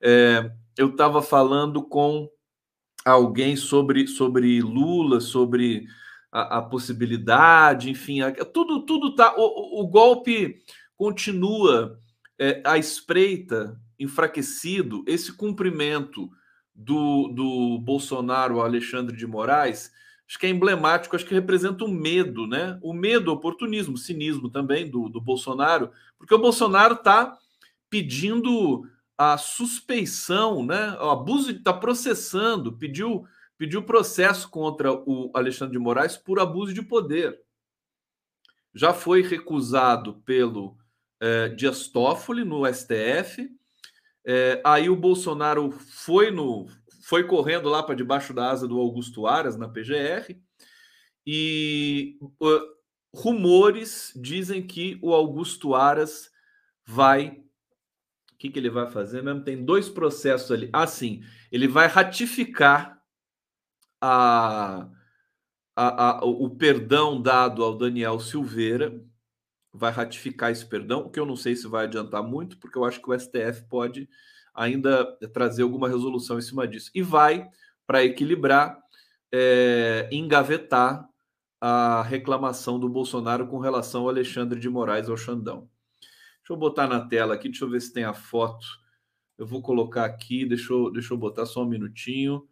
é, 0.00 0.52
eu 0.78 0.90
estava 0.90 1.20
falando 1.20 1.82
com 1.82 2.30
alguém 3.04 3.56
sobre, 3.56 4.06
sobre 4.06 4.62
Lula, 4.62 5.20
sobre 5.20 5.88
a, 6.30 6.58
a 6.58 6.62
possibilidade, 6.62 7.90
enfim, 7.90 8.20
a, 8.20 8.32
tudo, 8.44 8.86
tudo 8.86 9.12
tá. 9.16 9.34
O, 9.36 9.82
o 9.82 9.88
golpe 9.88 10.62
continua 10.96 11.98
é, 12.38 12.62
à 12.64 12.78
espreita, 12.78 13.76
enfraquecido, 13.98 15.02
esse 15.04 15.32
cumprimento 15.32 16.30
do, 16.72 17.26
do 17.26 17.78
Bolsonaro 17.80 18.60
Alexandre 18.60 19.16
de 19.16 19.26
Moraes, 19.26 19.90
acho 20.28 20.38
que 20.38 20.46
é 20.46 20.50
emblemático, 20.50 21.14
acho 21.14 21.26
que 21.26 21.34
representa 21.34 21.84
o 21.84 21.88
medo, 21.88 22.46
né? 22.46 22.78
O 22.82 22.92
medo, 22.92 23.30
o 23.30 23.34
oportunismo, 23.34 23.94
o 23.94 23.98
cinismo 23.98 24.48
também 24.48 24.90
do, 24.90 25.08
do 25.08 25.20
Bolsonaro, 25.20 25.90
porque 26.18 26.34
o 26.34 26.38
Bolsonaro 26.38 26.94
está 26.94 27.36
pedindo 27.90 28.88
a 29.16 29.36
suspeição, 29.36 30.64
né? 30.64 30.96
O 31.00 31.10
abuso 31.10 31.50
está 31.50 31.72
processando, 31.72 32.72
pediu 32.72 33.26
pediu 33.56 33.82
processo 33.82 34.48
contra 34.50 34.92
o 34.92 35.30
Alexandre 35.34 35.72
de 35.72 35.78
Moraes 35.78 36.16
por 36.16 36.38
abuso 36.40 36.74
de 36.74 36.82
poder. 36.82 37.40
Já 38.74 38.92
foi 38.92 39.22
recusado 39.22 40.14
pelo 40.24 40.76
é, 41.20 41.48
Dias 41.48 41.88
Toffoli 41.88 42.44
no 42.44 42.66
STF. 42.66 43.48
É, 44.26 44.60
aí 44.64 44.90
o 44.90 44.96
Bolsonaro 44.96 45.70
foi 45.70 46.30
no 46.30 46.66
foi 47.04 47.24
correndo 47.24 47.68
lá 47.68 47.82
para 47.82 47.94
debaixo 47.94 48.32
da 48.32 48.50
asa 48.50 48.66
do 48.66 48.78
Augusto 48.78 49.26
Aras 49.26 49.56
na 49.56 49.68
PGR 49.68 50.36
e 51.26 52.18
uh, 52.22 52.60
rumores 53.14 54.12
dizem 54.16 54.66
que 54.66 54.98
o 55.02 55.12
Augusto 55.12 55.74
Aras 55.74 56.30
vai 56.84 57.44
o 58.32 58.36
que, 58.38 58.50
que 58.50 58.58
ele 58.58 58.70
vai 58.70 58.90
fazer 58.90 59.22
mesmo? 59.22 59.42
Tem 59.42 59.64
dois 59.64 59.88
processos 59.88 60.50
ali. 60.50 60.68
Ah, 60.72 60.86
sim. 60.86 61.22
Ele 61.50 61.66
vai 61.66 61.86
ratificar 61.86 63.00
a, 64.00 64.90
a, 65.74 66.10
a, 66.10 66.24
o 66.24 66.50
perdão 66.50 67.22
dado 67.22 67.62
ao 67.64 67.78
Daniel 67.78 68.18
Silveira, 68.20 69.00
vai 69.72 69.90
ratificar 69.90 70.50
esse 70.50 70.66
perdão, 70.66 71.00
o 71.00 71.10
que 71.10 71.18
eu 71.18 71.24
não 71.24 71.36
sei 71.36 71.56
se 71.56 71.66
vai 71.66 71.84
adiantar 71.84 72.22
muito, 72.22 72.58
porque 72.58 72.76
eu 72.76 72.84
acho 72.84 73.00
que 73.00 73.10
o 73.10 73.18
STF 73.18 73.66
pode 73.68 74.08
ainda 74.54 75.04
trazer 75.32 75.62
alguma 75.62 75.88
resolução 75.88 76.38
em 76.38 76.42
cima 76.42 76.66
disso. 76.66 76.90
E 76.94 77.02
vai, 77.02 77.48
para 77.86 78.04
equilibrar, 78.04 78.78
é, 79.32 80.08
engavetar 80.12 81.08
a 81.60 82.02
reclamação 82.02 82.78
do 82.78 82.88
Bolsonaro 82.88 83.46
com 83.46 83.58
relação 83.58 84.02
ao 84.02 84.10
Alexandre 84.10 84.60
de 84.60 84.68
Moraes 84.68 85.08
ao 85.08 85.16
Xandão. 85.16 85.68
Deixa 86.38 86.52
eu 86.52 86.56
botar 86.56 86.86
na 86.86 87.00
tela 87.00 87.34
aqui, 87.34 87.48
deixa 87.48 87.64
eu 87.64 87.70
ver 87.70 87.80
se 87.80 87.92
tem 87.92 88.04
a 88.04 88.12
foto. 88.12 88.66
Eu 89.36 89.46
vou 89.46 89.62
colocar 89.62 90.04
aqui, 90.04 90.44
deixa 90.44 90.72
eu, 90.72 90.92
deixa 90.92 91.12
eu 91.12 91.18
botar 91.18 91.46
só 91.46 91.62
um 91.62 91.68
minutinho. 91.68 92.46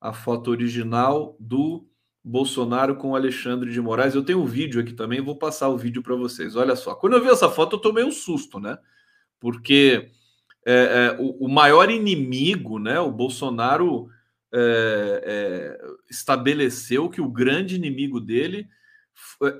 A 0.00 0.12
foto 0.12 0.50
original 0.50 1.36
do 1.40 1.88
Bolsonaro 2.22 2.96
com 2.96 3.16
Alexandre 3.16 3.72
de 3.72 3.80
Moraes. 3.80 4.14
Eu 4.14 4.24
tenho 4.24 4.40
um 4.40 4.46
vídeo 4.46 4.80
aqui 4.80 4.92
também, 4.92 5.20
vou 5.20 5.36
passar 5.36 5.68
o 5.68 5.78
vídeo 5.78 6.02
para 6.02 6.14
vocês. 6.14 6.54
Olha 6.54 6.76
só, 6.76 6.94
quando 6.94 7.14
eu 7.14 7.22
vi 7.22 7.28
essa 7.28 7.50
foto, 7.50 7.76
eu 7.76 7.80
tomei 7.80 8.04
um 8.04 8.12
susto, 8.12 8.60
né? 8.60 8.78
Porque 9.38 10.10
é, 10.66 10.72
é, 10.72 11.16
o, 11.18 11.46
o, 11.46 11.48
maior 11.48 11.90
inimigo, 11.90 12.78
né? 12.78 13.00
O 13.00 13.10
Bolsonaro 13.10 14.08
é, 14.52 15.22
é 15.24 15.78
estabeleceu 16.10 17.08
que 17.08 17.20
o 17.20 17.30
grande 17.30 17.76
inimigo 17.76 18.20
dele 18.20 18.68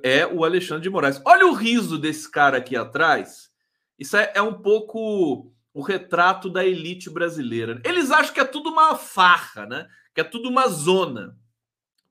é 0.03 0.27
o 0.27 0.45
Alexandre 0.45 0.83
de 0.83 0.91
Moraes. 0.91 1.21
Olha 1.25 1.47
o 1.47 1.55
riso 1.55 1.99
desse 1.99 2.31
cara 2.31 2.59
aqui 2.59 2.77
atrás. 2.77 3.51
Isso 3.99 4.17
é, 4.17 4.33
é 4.35 4.43
um 4.43 4.55
pouco 4.55 5.53
o 5.73 5.83
retrato 5.83 6.51
da 6.51 6.65
elite 6.65 7.09
brasileira. 7.09 7.81
Eles 7.85 8.11
acham 8.11 8.35
que 8.35 8.41
é 8.41 8.45
tudo 8.45 8.71
uma 8.71 8.97
farra, 8.97 9.67
né? 9.67 9.89
Que 10.15 10.21
é 10.21 10.25
tudo 10.25 10.49
uma 10.49 10.69
zona. 10.69 11.37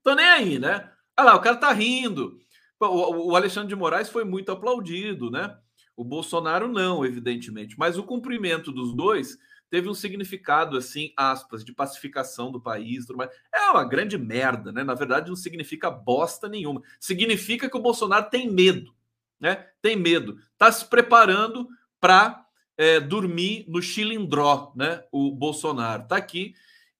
Tô 0.02 0.14
nem 0.14 0.26
aí, 0.26 0.58
né? 0.58 0.90
Olha 1.18 1.32
lá, 1.32 1.36
o 1.36 1.40
cara 1.40 1.56
tá 1.56 1.72
rindo. 1.72 2.38
O 2.80 3.36
Alexandre 3.36 3.68
de 3.68 3.76
Moraes 3.76 4.08
foi 4.08 4.24
muito 4.24 4.50
aplaudido, 4.50 5.30
né? 5.30 5.54
O 6.00 6.04
Bolsonaro 6.04 6.66
não, 6.66 7.04
evidentemente. 7.04 7.78
Mas 7.78 7.98
o 7.98 8.02
cumprimento 8.02 8.72
dos 8.72 8.94
dois 8.94 9.36
teve 9.68 9.86
um 9.86 9.92
significado, 9.92 10.78
assim, 10.78 11.12
aspas, 11.14 11.62
de 11.62 11.74
pacificação 11.74 12.50
do 12.50 12.58
país. 12.58 13.04
Tudo 13.04 13.18
mais. 13.18 13.30
É 13.54 13.70
uma 13.70 13.84
grande 13.84 14.16
merda, 14.16 14.72
né? 14.72 14.82
Na 14.82 14.94
verdade, 14.94 15.28
não 15.28 15.36
significa 15.36 15.90
bosta 15.90 16.48
nenhuma. 16.48 16.80
Significa 16.98 17.68
que 17.68 17.76
o 17.76 17.82
Bolsonaro 17.82 18.30
tem 18.30 18.50
medo, 18.50 18.94
né? 19.38 19.66
Tem 19.82 19.94
medo. 19.94 20.38
Tá 20.56 20.72
se 20.72 20.86
preparando 20.86 21.68
para 22.00 22.46
é, 22.78 22.98
dormir 22.98 23.66
no 23.68 23.82
chilindró, 23.82 24.72
né? 24.74 25.04
O 25.12 25.30
Bolsonaro 25.30 26.08
tá 26.08 26.16
aqui 26.16 26.54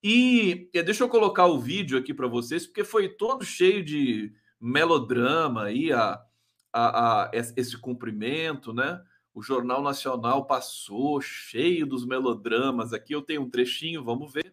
e 0.05 0.69
deixa 0.75 1.05
eu 1.05 1.09
colocar 1.09 1.47
o 1.47 1.59
vídeo 1.59 1.97
aqui 1.97 2.13
para 2.13 2.29
vocês, 2.29 2.67
porque 2.67 2.85
foi 2.85 3.09
todo 3.09 3.47
cheio 3.47 3.83
de 3.83 4.31
melodrama 4.61 5.65
aí 5.65 5.91
a, 5.91 6.23
a, 6.73 7.23
a, 7.25 7.31
esse 7.35 7.77
cumprimento, 7.79 8.73
né? 8.73 9.03
O 9.33 9.43
Jornal 9.43 9.83
Nacional 9.83 10.45
passou 10.45 11.21
cheio 11.21 11.87
dos 11.87 12.05
melodramas. 12.05 12.93
Aqui 12.93 13.15
eu 13.15 13.23
tenho 13.23 13.43
um 13.43 13.51
trechinho, 13.51 14.05
vamos 14.05 14.33
ver. 14.33 14.53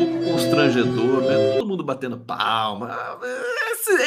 Um 0.00 0.32
constrangedor, 0.32 1.22
né? 1.22 1.56
Todo 1.56 1.66
mundo 1.66 1.82
batendo 1.82 2.20
palma. 2.20 3.18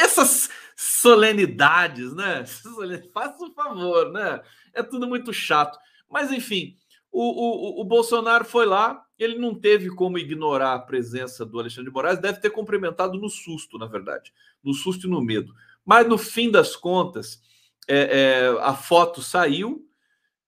Essas 0.01 0.49
solenidades, 0.75 2.13
né? 2.13 2.45
Faça 3.13 3.43
um 3.43 3.51
favor, 3.51 4.11
né? 4.11 4.41
É 4.73 4.83
tudo 4.83 5.07
muito 5.07 5.33
chato. 5.33 5.77
Mas, 6.09 6.31
enfim, 6.31 6.77
o, 7.17 7.79
o, 7.79 7.81
o 7.81 7.83
Bolsonaro 7.83 8.43
foi 8.45 8.65
lá, 8.65 9.05
ele 9.17 9.37
não 9.37 9.55
teve 9.55 9.89
como 9.89 10.17
ignorar 10.17 10.73
a 10.73 10.79
presença 10.79 11.45
do 11.45 11.59
Alexandre 11.59 11.89
de 11.89 11.93
Moraes, 11.93 12.19
deve 12.19 12.39
ter 12.39 12.49
cumprimentado 12.49 13.17
no 13.17 13.29
susto, 13.29 13.77
na 13.77 13.85
verdade, 13.85 14.33
no 14.63 14.73
susto 14.73 15.07
e 15.07 15.09
no 15.09 15.21
medo. 15.21 15.53
Mas, 15.85 16.07
no 16.07 16.17
fim 16.17 16.51
das 16.51 16.75
contas, 16.75 17.41
é, 17.87 18.49
é, 18.51 18.61
a 18.61 18.73
foto 18.73 19.21
saiu 19.21 19.87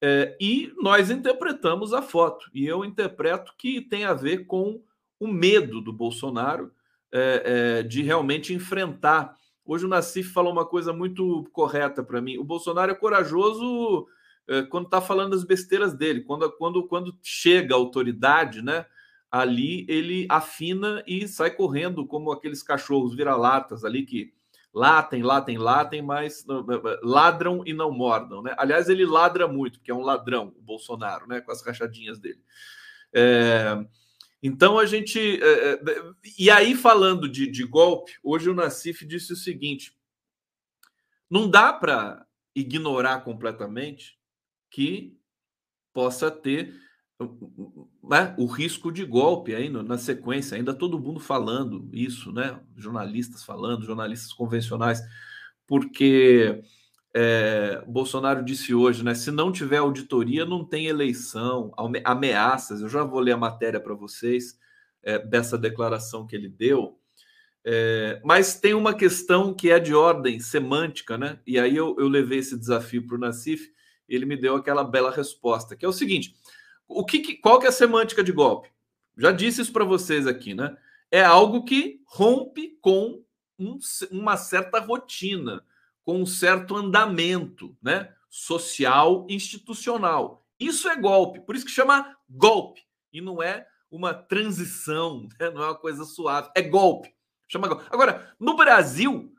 é, 0.00 0.36
e 0.40 0.72
nós 0.78 1.10
interpretamos 1.10 1.94
a 1.94 2.02
foto. 2.02 2.50
E 2.52 2.66
eu 2.66 2.84
interpreto 2.84 3.54
que 3.56 3.80
tem 3.80 4.04
a 4.04 4.12
ver 4.12 4.46
com 4.46 4.82
o 5.18 5.26
medo 5.26 5.80
do 5.80 5.92
Bolsonaro 5.92 6.72
é, 7.10 7.78
é, 7.78 7.82
de 7.82 8.02
realmente 8.02 8.52
enfrentar 8.52 9.38
Hoje 9.68 9.84
o 9.84 9.88
Nassif 9.88 10.32
falou 10.32 10.50
uma 10.50 10.64
coisa 10.64 10.94
muito 10.94 11.46
correta 11.52 12.02
para 12.02 12.22
mim. 12.22 12.38
O 12.38 12.42
Bolsonaro 12.42 12.90
é 12.90 12.94
corajoso 12.94 14.06
quando 14.70 14.86
está 14.86 15.00
falando 15.00 15.34
as 15.34 15.44
besteiras 15.44 15.94
dele. 15.94 16.22
Quando, 16.22 16.50
quando, 16.52 16.86
quando 16.86 17.18
chega 17.22 17.74
a 17.74 17.78
autoridade, 17.78 18.62
né? 18.62 18.86
Ali 19.30 19.84
ele 19.88 20.26
afina 20.30 21.02
e 21.06 21.28
sai 21.28 21.50
correndo 21.50 22.06
como 22.06 22.32
aqueles 22.32 22.62
cachorros 22.62 23.14
vira-latas 23.14 23.84
ali 23.84 24.06
que 24.06 24.32
latem, 24.72 25.22
latem, 25.22 25.58
latem, 25.58 26.02
mas 26.02 26.46
ladram 27.02 27.62
e 27.66 27.74
não 27.74 27.90
mordam, 27.90 28.42
né? 28.42 28.54
Aliás, 28.56 28.88
ele 28.88 29.04
ladra 29.04 29.46
muito, 29.46 29.78
porque 29.78 29.90
é 29.90 29.94
um 29.94 30.02
ladrão, 30.02 30.54
o 30.56 30.62
Bolsonaro, 30.62 31.26
né? 31.26 31.40
Com 31.40 31.52
as 31.52 31.62
rachadinhas 31.62 32.18
dele. 32.18 32.40
É... 33.12 33.84
Então 34.42 34.78
a 34.78 34.86
gente. 34.86 35.40
É, 35.42 35.80
e 36.38 36.48
aí, 36.48 36.74
falando 36.74 37.28
de, 37.28 37.50
de, 37.50 37.64
golpe, 37.64 38.12
hoje 38.22 38.48
o 38.48 38.54
Nassif 38.54 39.04
disse 39.04 39.32
o 39.32 39.36
seguinte: 39.36 39.92
não 41.28 41.50
dá 41.50 41.72
para 41.72 42.24
ignorar 42.54 43.22
completamente 43.24 44.17
que 44.70 45.16
possa 45.92 46.30
ter 46.30 46.74
né, 48.02 48.34
o 48.38 48.46
risco 48.46 48.92
de 48.92 49.04
golpe 49.04 49.54
aí 49.54 49.68
na 49.68 49.98
sequência, 49.98 50.56
ainda 50.56 50.72
todo 50.72 51.00
mundo 51.00 51.18
falando 51.18 51.88
isso, 51.92 52.32
né? 52.32 52.60
Jornalistas 52.76 53.42
falando, 53.42 53.84
jornalistas 53.84 54.32
convencionais, 54.32 55.02
porque 55.66 56.62
é, 57.14 57.82
Bolsonaro 57.86 58.44
disse 58.44 58.72
hoje, 58.74 59.02
né? 59.02 59.14
Se 59.14 59.30
não 59.30 59.50
tiver 59.50 59.78
auditoria, 59.78 60.44
não 60.44 60.64
tem 60.64 60.86
eleição, 60.86 61.72
ameaças. 62.04 62.80
Eu 62.80 62.88
já 62.88 63.02
vou 63.02 63.20
ler 63.20 63.32
a 63.32 63.36
matéria 63.36 63.80
para 63.80 63.94
vocês 63.94 64.56
é, 65.02 65.18
dessa 65.18 65.58
declaração 65.58 66.26
que 66.26 66.36
ele 66.36 66.48
deu. 66.48 66.98
É, 67.64 68.20
mas 68.24 68.60
tem 68.60 68.72
uma 68.74 68.94
questão 68.94 69.52
que 69.52 69.70
é 69.70 69.80
de 69.80 69.94
ordem 69.94 70.38
semântica, 70.38 71.18
né? 71.18 71.40
E 71.46 71.58
aí 71.58 71.76
eu, 71.76 71.96
eu 71.98 72.08
levei 72.08 72.38
esse 72.38 72.56
desafio 72.56 73.06
para 73.06 73.16
o 73.16 73.20
Nassif, 73.20 73.68
ele 74.08 74.26
me 74.26 74.36
deu 74.36 74.56
aquela 74.56 74.84
bela 74.84 75.10
resposta, 75.10 75.76
que 75.76 75.84
é 75.84 75.88
o 75.88 75.92
seguinte: 75.92 76.34
o 76.86 77.04
que, 77.04 77.36
qual 77.36 77.58
que 77.58 77.66
é 77.66 77.68
a 77.68 77.72
semântica 77.72 78.24
de 78.24 78.32
golpe? 78.32 78.70
Já 79.16 79.32
disse 79.32 79.60
isso 79.60 79.72
para 79.72 79.84
vocês 79.84 80.26
aqui, 80.26 80.54
né? 80.54 80.76
É 81.10 81.22
algo 81.22 81.64
que 81.64 82.00
rompe 82.06 82.78
com 82.80 83.22
um, 83.58 83.78
uma 84.10 84.36
certa 84.36 84.78
rotina 84.78 85.64
com 86.08 86.22
um 86.22 86.24
certo 86.24 86.74
andamento 86.74 87.76
né, 87.82 88.10
social 88.30 89.26
institucional. 89.28 90.42
Isso 90.58 90.88
é 90.88 90.96
golpe, 90.96 91.38
por 91.38 91.54
isso 91.54 91.66
que 91.66 91.70
chama 91.70 92.16
golpe, 92.26 92.80
e 93.12 93.20
não 93.20 93.42
é 93.42 93.66
uma 93.90 94.14
transição, 94.14 95.28
né, 95.38 95.50
não 95.50 95.62
é 95.62 95.66
uma 95.66 95.74
coisa 95.74 96.06
suave, 96.06 96.48
é 96.56 96.62
golpe. 96.62 97.14
Chama 97.46 97.68
golpe. 97.68 97.84
Agora, 97.90 98.34
no 98.40 98.56
Brasil, 98.56 99.30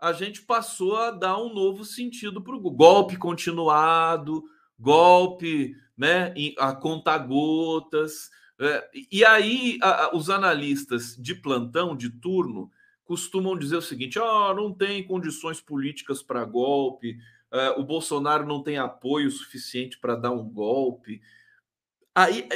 a 0.00 0.12
gente 0.12 0.42
passou 0.42 0.96
a 0.96 1.10
dar 1.10 1.36
um 1.36 1.52
novo 1.52 1.84
sentido 1.84 2.42
para 2.42 2.56
o 2.56 2.70
golpe 2.70 3.16
continuado, 3.16 4.42
golpe 4.78 5.76
né, 5.96 6.32
a 6.58 6.74
conta-gotas. 6.74 8.30
É, 8.58 8.90
e 9.12 9.24
aí, 9.24 9.78
a, 9.82 10.16
os 10.16 10.30
analistas 10.30 11.14
de 11.16 11.34
plantão, 11.34 11.94
de 11.94 12.08
turno, 12.08 12.70
costumam 13.04 13.58
dizer 13.58 13.76
o 13.76 13.82
seguinte: 13.82 14.18
oh, 14.18 14.54
não 14.54 14.72
tem 14.72 15.06
condições 15.06 15.60
políticas 15.60 16.22
para 16.22 16.44
golpe, 16.44 17.18
uh, 17.52 17.78
o 17.78 17.84
Bolsonaro 17.84 18.46
não 18.46 18.62
tem 18.62 18.78
apoio 18.78 19.30
suficiente 19.30 19.98
para 19.98 20.16
dar 20.16 20.30
um 20.30 20.48
golpe. 20.48 21.20
Aí 22.14 22.48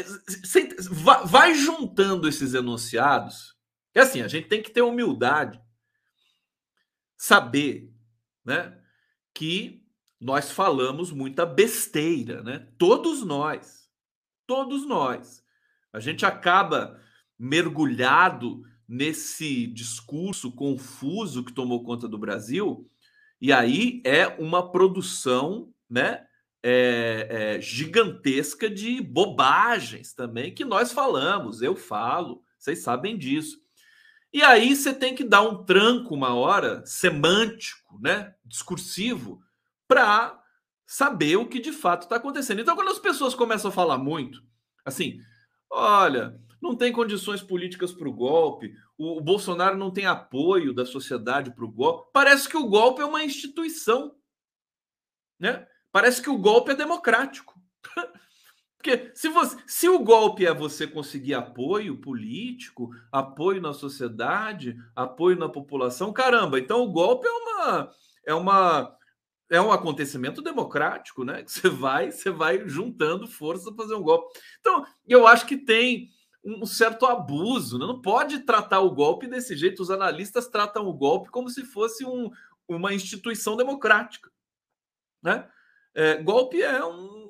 vai 1.27 1.55
juntando 1.55 2.29
esses 2.29 2.55
enunciados. 2.55 3.55
É 3.95 4.01
assim, 4.01 4.21
a 4.21 4.29
gente 4.29 4.49
tem 4.49 4.63
que 4.63 4.71
ter 4.71 4.83
humildade, 4.83 5.61
saber, 7.17 7.93
né, 8.45 8.79
que 9.33 9.85
nós 10.21 10.51
falamos 10.51 11.11
muita 11.11 11.45
besteira, 11.45 12.43
né? 12.43 12.67
Todos 12.79 13.23
nós, 13.23 13.91
todos 14.47 14.87
nós. 14.87 15.45
A 15.93 16.01
gente 16.01 16.25
acaba 16.25 16.99
mergulhado 17.39 18.63
nesse 18.89 19.67
discurso 19.67 20.53
confuso 20.53 21.45
que 21.45 21.53
tomou 21.53 21.85
conta 21.85 22.09
do 22.09 22.19
Brasil, 22.19 22.89
e 23.41 23.53
aí 23.53 24.03
é 24.05 24.29
uma 24.41 24.71
produção, 24.71 25.73
né? 25.89 26.27
É, 26.67 27.57
é, 27.57 27.61
gigantesca 27.61 28.71
de 28.71 29.03
bobagens 29.03 30.15
também 30.15 30.55
que 30.55 30.65
nós 30.65 30.93
falamos, 30.93 31.61
eu 31.61 31.77
falo, 31.77 32.43
vocês 32.59 32.79
sabem 32.79 33.19
disso. 33.19 33.61
E 34.35 34.43
aí 34.43 34.75
você 34.75 34.93
tem 34.93 35.15
que 35.15 35.23
dar 35.23 35.43
um 35.43 35.65
tranco 35.65 36.13
uma 36.13 36.35
hora 36.35 36.85
semântico, 36.85 38.01
né, 38.03 38.35
discursivo, 38.45 39.41
para 39.87 40.43
saber 40.85 41.37
o 41.37 41.47
que 41.47 41.61
de 41.61 41.71
fato 41.71 42.03
está 42.03 42.17
acontecendo. 42.17 42.61
Então, 42.61 42.75
quando 42.75 42.91
as 42.91 42.99
pessoas 42.99 43.33
começam 43.33 43.69
a 43.69 43.73
falar 43.73 43.97
muito, 43.97 44.43
assim, 44.85 45.21
olha, 45.71 46.37
não 46.61 46.75
tem 46.75 46.93
condições 46.93 47.43
políticas 47.43 47.93
para 47.93 48.09
o 48.09 48.13
golpe, 48.13 48.75
o 48.99 49.21
Bolsonaro 49.21 49.79
não 49.79 49.93
tem 49.93 50.07
apoio 50.07 50.75
da 50.75 50.85
sociedade 50.85 51.55
para 51.55 51.65
o 51.65 51.71
golpe. 51.71 52.11
Parece 52.13 52.49
que 52.49 52.57
o 52.57 52.67
golpe 52.67 53.03
é 53.03 53.05
uma 53.05 53.23
instituição, 53.23 54.17
né? 55.39 55.65
Parece 55.93 56.21
que 56.21 56.29
o 56.29 56.39
golpe 56.39 56.73
é 56.73 56.75
democrático. 56.75 57.55
Porque 58.85 59.13
se, 59.15 59.31
você, 59.31 59.57
se 59.67 59.89
o 59.89 59.99
golpe 59.99 60.45
é 60.45 60.53
você 60.53 60.87
conseguir 60.87 61.33
apoio 61.33 61.97
político, 61.97 62.91
apoio 63.11 63.59
na 63.59 63.73
sociedade, 63.73 64.77
apoio 64.95 65.39
na 65.39 65.49
população, 65.49 66.13
caramba, 66.13 66.59
então 66.59 66.83
o 66.83 66.93
golpe 66.93 67.27
é 67.27 67.31
uma 67.31 67.91
é 68.27 68.35
uma 68.35 68.95
é 69.51 69.59
um 69.59 69.73
acontecimento 69.73 70.43
democrático, 70.43 71.25
né? 71.25 71.43
Que 71.43 71.51
você 71.51 71.71
vai, 71.71 72.11
você 72.11 72.31
vai 72.31 72.69
juntando 72.69 73.27
força 73.27 73.73
para 73.73 73.85
fazer 73.85 73.95
um 73.95 74.03
golpe. 74.03 74.39
Então, 74.61 74.85
eu 75.09 75.27
acho 75.27 75.47
que 75.47 75.57
tem 75.57 76.11
um 76.45 76.67
certo 76.67 77.07
abuso. 77.07 77.79
Né? 77.79 77.87
Não 77.87 78.03
pode 78.03 78.41
tratar 78.41 78.81
o 78.81 78.91
golpe 78.91 79.27
desse 79.27 79.57
jeito. 79.57 79.83
Os 79.83 79.91
analistas 79.91 80.47
tratam 80.47 80.87
o 80.87 80.93
golpe 80.93 81.31
como 81.31 81.49
se 81.49 81.63
fosse 81.63 82.05
um, 82.05 82.31
uma 82.69 82.93
instituição 82.93 83.57
democrática. 83.57 84.31
Né? 85.23 85.49
É, 85.95 86.23
golpe 86.23 86.61
é 86.61 86.85
um, 86.85 87.25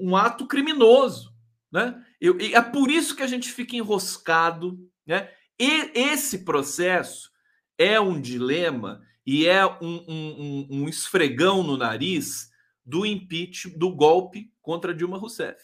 um, 0.00 0.16
ato 0.16 0.46
criminoso. 0.46 1.34
Né? 1.70 2.02
Eu, 2.20 2.36
é 2.40 2.60
por 2.60 2.90
isso 2.90 3.14
que 3.14 3.22
a 3.22 3.26
gente 3.26 3.50
fica 3.50 3.76
enroscado. 3.76 4.78
Né? 5.06 5.30
E 5.58 5.90
esse 5.94 6.44
processo 6.44 7.30
é 7.78 8.00
um 8.00 8.20
dilema 8.20 9.02
e 9.26 9.46
é 9.46 9.64
um, 9.66 10.04
um, 10.08 10.66
um 10.70 10.88
esfregão 10.88 11.62
no 11.62 11.76
nariz 11.76 12.50
do 12.84 13.06
impeachment, 13.06 13.78
do 13.78 13.90
golpe 13.90 14.52
contra 14.60 14.94
Dilma 14.94 15.18
Rousseff. 15.18 15.62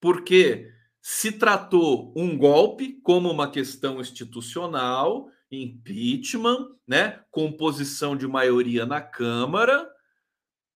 Porque 0.00 0.70
se 1.00 1.32
tratou 1.32 2.12
um 2.16 2.36
golpe 2.36 3.00
como 3.02 3.30
uma 3.30 3.50
questão 3.50 4.00
institucional, 4.00 5.28
impeachment, 5.50 6.68
né, 6.86 7.20
composição 7.30 8.16
de 8.16 8.26
maioria 8.26 8.84
na 8.84 9.00
Câmara, 9.00 9.88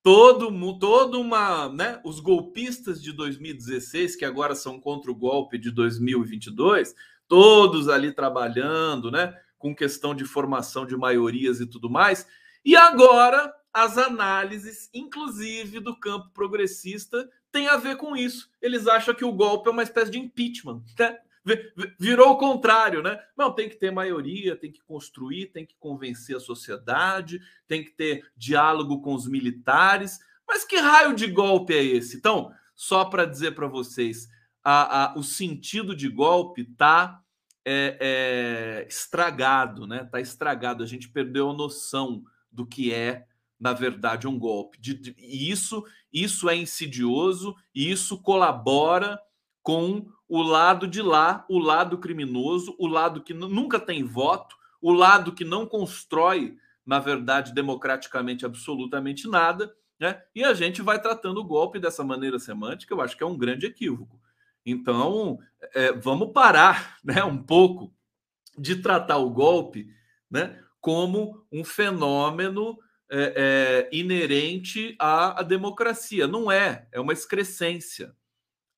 todo 0.02 0.50
todo 0.78 1.20
uma, 1.20 1.68
né, 1.68 2.00
os 2.04 2.18
golpistas 2.18 3.00
de 3.00 3.12
2016 3.12 4.16
que 4.16 4.24
agora 4.24 4.54
são 4.54 4.80
contra 4.80 5.10
o 5.10 5.14
golpe 5.14 5.56
de 5.58 5.70
2022, 5.70 6.94
todos 7.28 7.88
ali 7.88 8.12
trabalhando, 8.12 9.10
né, 9.10 9.34
com 9.58 9.74
questão 9.74 10.14
de 10.14 10.24
formação 10.24 10.84
de 10.84 10.96
maiorias 10.96 11.60
e 11.60 11.66
tudo 11.66 11.88
mais. 11.88 12.26
E 12.64 12.74
agora 12.74 13.52
as 13.72 13.96
análises, 13.96 14.90
inclusive 14.92 15.80
do 15.80 15.98
campo 15.98 16.30
progressista, 16.34 17.28
tem 17.50 17.68
a 17.68 17.76
ver 17.76 17.96
com 17.96 18.16
isso. 18.16 18.50
Eles 18.60 18.86
acham 18.86 19.14
que 19.14 19.24
o 19.24 19.32
golpe 19.32 19.68
é 19.68 19.72
uma 19.72 19.82
espécie 19.82 20.10
de 20.10 20.18
impeachment. 20.18 20.82
Né? 20.98 21.16
Virou 21.98 22.32
o 22.32 22.38
contrário, 22.38 23.02
né? 23.02 23.18
Não, 23.36 23.52
tem 23.52 23.68
que 23.68 23.76
ter 23.76 23.90
maioria, 23.90 24.56
tem 24.56 24.70
que 24.70 24.82
construir, 24.82 25.46
tem 25.46 25.66
que 25.66 25.74
convencer 25.78 26.36
a 26.36 26.40
sociedade, 26.40 27.40
tem 27.66 27.84
que 27.84 27.90
ter 27.90 28.24
diálogo 28.36 29.00
com 29.00 29.14
os 29.14 29.26
militares. 29.26 30.20
Mas 30.46 30.64
que 30.64 30.76
raio 30.76 31.14
de 31.14 31.26
golpe 31.26 31.74
é 31.74 31.82
esse? 31.82 32.16
Então, 32.16 32.52
só 32.74 33.04
para 33.04 33.24
dizer 33.24 33.54
para 33.54 33.66
vocês, 33.66 34.28
a, 34.62 35.04
a, 35.04 35.18
o 35.18 35.22
sentido 35.22 35.96
de 35.96 36.08
golpe 36.08 36.64
tá 36.64 37.20
é, 37.64 37.96
é, 38.00 38.86
estragado, 38.88 39.86
né? 39.86 40.08
Tá 40.10 40.20
estragado. 40.20 40.82
A 40.82 40.86
gente 40.86 41.08
perdeu 41.08 41.50
a 41.50 41.54
noção 41.54 42.22
do 42.50 42.66
que 42.66 42.92
é 42.92 43.26
na 43.62 43.72
verdade, 43.72 44.26
um 44.26 44.36
golpe. 44.36 44.76
De, 44.80 44.92
de, 44.92 45.14
e 45.16 45.48
isso, 45.48 45.84
isso 46.12 46.50
é 46.50 46.56
insidioso 46.56 47.54
e 47.72 47.92
isso 47.92 48.20
colabora 48.20 49.20
com 49.62 50.04
o 50.32 50.40
lado 50.40 50.88
de 50.88 51.02
lá, 51.02 51.44
o 51.46 51.58
lado 51.58 51.98
criminoso, 51.98 52.74
o 52.78 52.86
lado 52.86 53.22
que 53.22 53.34
nunca 53.34 53.78
tem 53.78 54.02
voto, 54.02 54.56
o 54.80 54.90
lado 54.90 55.32
que 55.32 55.44
não 55.44 55.66
constrói, 55.66 56.56
na 56.86 56.98
verdade, 56.98 57.52
democraticamente 57.52 58.46
absolutamente 58.46 59.28
nada, 59.28 59.76
né? 60.00 60.22
E 60.34 60.42
a 60.42 60.54
gente 60.54 60.80
vai 60.80 60.98
tratando 60.98 61.36
o 61.36 61.44
golpe 61.44 61.78
dessa 61.78 62.02
maneira 62.02 62.38
semântica, 62.38 62.94
eu 62.94 63.02
acho 63.02 63.14
que 63.14 63.22
é 63.22 63.26
um 63.26 63.36
grande 63.36 63.66
equívoco. 63.66 64.18
Então, 64.64 65.38
é, 65.74 65.92
vamos 65.92 66.32
parar, 66.32 66.96
né, 67.04 67.22
um 67.22 67.36
pouco 67.36 67.92
de 68.56 68.76
tratar 68.76 69.18
o 69.18 69.28
golpe, 69.28 69.86
né, 70.30 70.58
como 70.80 71.44
um 71.52 71.62
fenômeno 71.62 72.78
é, 73.10 73.34
é, 73.92 73.94
inerente 73.94 74.96
à, 74.98 75.40
à, 75.40 75.42
democracia. 75.42 76.26
Não 76.26 76.50
é, 76.50 76.88
é 76.90 76.98
uma 76.98 77.12
excrescência. 77.12 78.16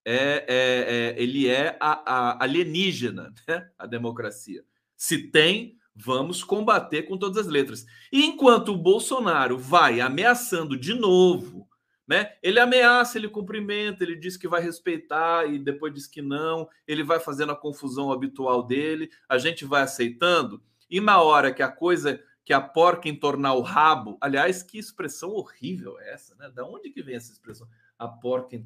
É, 0.04 0.44
é, 0.46 1.14
é 1.18 1.22
ele 1.22 1.48
é 1.48 1.76
a, 1.80 2.12
a 2.12 2.44
alienígena, 2.44 3.32
né? 3.48 3.70
a 3.78 3.86
democracia. 3.86 4.64
Se 4.96 5.30
tem, 5.30 5.78
vamos 5.94 6.42
combater 6.42 7.04
com 7.04 7.16
todas 7.16 7.46
as 7.46 7.46
letras. 7.46 7.86
E 8.12 8.24
enquanto 8.24 8.70
o 8.70 8.78
Bolsonaro 8.78 9.58
vai 9.58 10.00
ameaçando 10.00 10.76
de 10.76 10.94
novo, 10.94 11.68
né? 12.06 12.34
Ele 12.42 12.60
ameaça, 12.60 13.16
ele 13.16 13.28
cumprimenta, 13.28 14.04
ele 14.04 14.16
diz 14.16 14.36
que 14.36 14.48
vai 14.48 14.60
respeitar 14.60 15.46
e 15.46 15.58
depois 15.58 15.94
diz 15.94 16.06
que 16.06 16.20
não, 16.20 16.68
ele 16.86 17.02
vai 17.02 17.18
fazendo 17.18 17.52
a 17.52 17.56
confusão 17.56 18.12
habitual 18.12 18.62
dele, 18.62 19.10
a 19.28 19.38
gente 19.38 19.64
vai 19.64 19.82
aceitando, 19.82 20.62
e 20.90 21.00
na 21.00 21.22
hora 21.22 21.52
que 21.52 21.62
a 21.62 21.68
coisa 21.68 22.22
que 22.44 22.52
a 22.52 22.60
porca 22.60 23.08
entornar 23.08 23.54
o 23.54 23.62
rabo. 23.62 24.18
Aliás, 24.20 24.62
que 24.62 24.78
expressão 24.78 25.30
horrível 25.30 25.98
é 25.98 26.12
essa, 26.12 26.34
né? 26.34 26.50
Da 26.50 26.64
onde 26.64 26.90
que 26.90 27.02
vem 27.02 27.16
essa 27.16 27.32
expressão? 27.32 27.66
A 27.98 28.06
porca 28.06 28.62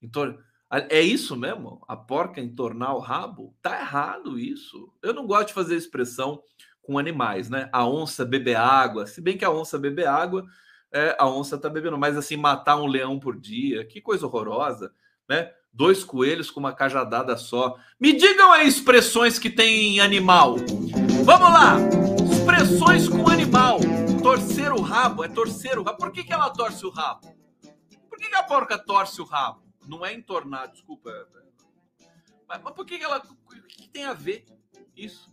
entornar. 0.00 0.44
É 0.72 1.02
isso 1.02 1.36
mesmo? 1.36 1.84
A 1.86 1.94
porca 1.94 2.40
entornar 2.40 2.94
o 2.94 2.98
rabo? 2.98 3.54
Tá 3.60 3.78
errado 3.78 4.38
isso. 4.38 4.90
Eu 5.02 5.12
não 5.12 5.26
gosto 5.26 5.48
de 5.48 5.54
fazer 5.54 5.76
expressão 5.76 6.42
com 6.80 6.98
animais, 6.98 7.50
né? 7.50 7.68
A 7.70 7.86
onça 7.86 8.24
beber 8.24 8.56
água. 8.56 9.06
Se 9.06 9.20
bem 9.20 9.36
que 9.36 9.44
a 9.44 9.50
onça 9.50 9.78
beber 9.78 10.08
água, 10.08 10.46
é, 10.90 11.14
a 11.18 11.28
onça 11.28 11.58
tá 11.58 11.68
bebendo. 11.68 11.98
Mas 11.98 12.16
assim, 12.16 12.38
matar 12.38 12.76
um 12.76 12.86
leão 12.86 13.20
por 13.20 13.38
dia, 13.38 13.84
que 13.84 14.00
coisa 14.00 14.26
horrorosa, 14.26 14.92
né? 15.28 15.52
Dois 15.70 16.04
coelhos 16.04 16.50
com 16.50 16.60
uma 16.60 16.72
cajadada 16.72 17.36
só. 17.36 17.76
Me 18.00 18.14
digam 18.14 18.50
aí 18.50 18.66
expressões 18.66 19.38
que 19.38 19.50
tem 19.50 20.00
animal. 20.00 20.56
Vamos 21.22 21.48
lá! 21.48 21.76
Expressões 22.32 23.08
com 23.08 23.28
animal. 23.28 23.78
Torcer 24.22 24.72
o 24.72 24.80
rabo 24.80 25.22
é 25.22 25.28
torcer 25.28 25.78
o 25.78 25.82
rabo. 25.82 25.98
Por 25.98 26.12
que, 26.12 26.24
que 26.24 26.32
ela 26.32 26.48
torce 26.48 26.86
o 26.86 26.90
rabo? 26.90 27.20
Por 28.08 28.18
que, 28.18 28.28
que 28.28 28.36
a 28.36 28.42
porca 28.42 28.78
torce 28.78 29.20
o 29.20 29.24
rabo? 29.24 29.71
Não 29.92 30.06
é 30.06 30.14
entornar, 30.14 30.68
desculpa. 30.68 31.28
Mas, 32.48 32.62
mas 32.62 32.74
por 32.74 32.86
que, 32.86 32.94
ela. 32.94 33.18
O 33.18 33.62
que 33.68 33.86
tem 33.90 34.04
a 34.04 34.14
ver 34.14 34.46
isso? 34.96 35.30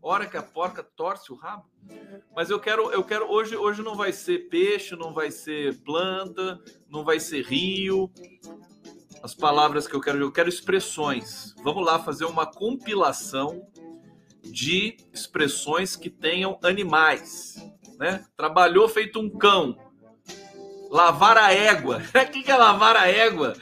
Hora 0.00 0.24
que 0.24 0.36
a 0.36 0.42
porca 0.42 0.84
torce 0.84 1.32
o 1.32 1.34
rabo? 1.34 1.68
Mas 2.34 2.48
eu 2.48 2.60
quero, 2.60 2.92
eu 2.92 3.02
quero 3.02 3.28
hoje, 3.28 3.56
hoje 3.56 3.82
não 3.82 3.96
vai 3.96 4.12
ser 4.12 4.48
peixe, 4.48 4.94
não 4.94 5.12
vai 5.12 5.32
ser 5.32 5.82
planta, 5.82 6.62
não 6.88 7.04
vai 7.04 7.18
ser 7.18 7.44
rio. 7.44 8.08
As 9.20 9.34
palavras 9.34 9.88
que 9.88 9.96
eu 9.96 10.00
quero, 10.00 10.20
eu 10.20 10.30
quero 10.30 10.48
expressões. 10.48 11.52
Vamos 11.64 11.84
lá 11.84 11.98
fazer 11.98 12.24
uma 12.24 12.46
compilação 12.46 13.68
de 14.44 14.96
expressões 15.12 15.96
que 15.96 16.08
tenham 16.08 16.56
animais, 16.62 17.56
né? 17.98 18.24
Trabalhou 18.36 18.88
feito 18.88 19.18
um 19.18 19.28
cão. 19.28 19.76
Lavar 20.90 21.36
a 21.36 21.52
égua. 21.52 22.00
O 22.14 22.30
que 22.30 22.50
é 22.50 22.56
lavar 22.56 22.96
a 22.96 23.08
égua? 23.08 23.54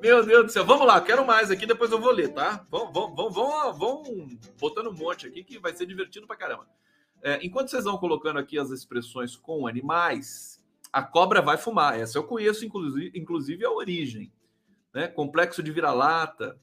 Meu 0.00 0.24
Deus 0.24 0.46
do 0.46 0.52
céu. 0.52 0.64
Vamos 0.64 0.86
lá, 0.86 1.00
quero 1.00 1.26
mais 1.26 1.50
aqui, 1.50 1.66
depois 1.66 1.90
eu 1.90 2.00
vou 2.00 2.10
ler, 2.12 2.32
tá? 2.32 2.66
Vamos, 2.70 2.92
vamos, 2.92 3.16
vamos, 3.16 3.34
vamos, 3.34 3.78
vamos 3.78 4.34
botando 4.58 4.88
um 4.88 4.94
monte 4.94 5.26
aqui 5.26 5.44
que 5.44 5.58
vai 5.58 5.74
ser 5.74 5.86
divertido 5.86 6.26
pra 6.26 6.36
caramba. 6.36 6.66
É, 7.22 7.38
enquanto 7.44 7.70
vocês 7.70 7.84
vão 7.84 7.98
colocando 7.98 8.38
aqui 8.38 8.58
as 8.58 8.70
expressões 8.70 9.36
com 9.36 9.66
animais, 9.66 10.60
a 10.92 11.02
cobra 11.02 11.40
vai 11.40 11.56
fumar. 11.56 11.98
Essa 11.98 12.18
eu 12.18 12.24
conheço, 12.24 12.64
inclusive, 12.64 13.12
inclusive 13.14 13.64
a 13.64 13.70
origem. 13.70 14.32
Né? 14.92 15.08
Complexo 15.08 15.62
de 15.62 15.70
vira-lata. 15.70 16.58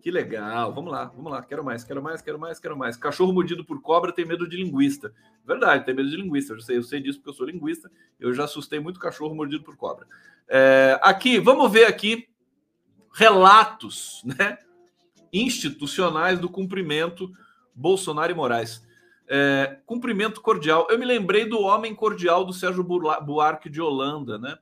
Que 0.00 0.10
legal. 0.10 0.72
Vamos 0.72 0.92
lá, 0.92 1.04
vamos 1.06 1.32
lá. 1.32 1.42
Quero 1.42 1.64
mais, 1.64 1.84
quero 1.84 2.02
mais, 2.02 2.22
quero 2.22 2.38
mais, 2.38 2.58
quero 2.58 2.76
mais. 2.76 2.96
Cachorro 2.96 3.32
mordido 3.32 3.64
por 3.64 3.80
cobra 3.80 4.12
tem 4.12 4.24
medo 4.24 4.48
de 4.48 4.56
linguista. 4.56 5.12
Verdade, 5.44 5.84
tem 5.84 5.94
medo 5.94 6.08
de 6.08 6.16
linguista. 6.16 6.52
Eu 6.54 6.60
sei, 6.60 6.76
eu 6.76 6.82
sei 6.82 7.00
disso 7.00 7.18
porque 7.18 7.30
eu 7.30 7.34
sou 7.34 7.46
linguista. 7.46 7.90
Eu 8.18 8.32
já 8.32 8.44
assustei 8.44 8.80
muito 8.80 9.00
cachorro 9.00 9.34
mordido 9.34 9.64
por 9.64 9.76
cobra. 9.76 10.06
É, 10.48 10.98
aqui, 11.02 11.38
vamos 11.38 11.70
ver 11.70 11.86
aqui 11.86 12.28
relatos, 13.12 14.22
né? 14.24 14.58
institucionais 15.32 16.38
do 16.38 16.48
cumprimento 16.48 17.30
Bolsonaro 17.74 18.32
e 18.32 18.34
Moraes. 18.34 18.86
É, 19.28 19.78
cumprimento 19.84 20.40
cordial. 20.40 20.86
Eu 20.90 20.98
me 20.98 21.04
lembrei 21.04 21.46
do 21.46 21.60
homem 21.60 21.94
cordial 21.94 22.44
do 22.44 22.52
Sérgio 22.52 22.82
Buarque 22.82 23.68
de 23.68 23.80
Holanda, 23.80 24.38
né? 24.38 24.56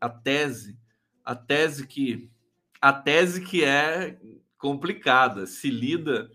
A 0.00 0.08
tese, 0.08 0.76
a 1.24 1.34
tese 1.34 1.86
que 1.86 2.30
a 2.80 2.92
tese 2.92 3.42
que 3.42 3.62
é 3.62 4.18
complicada, 4.60 5.46
se 5.46 5.70
lida 5.70 6.30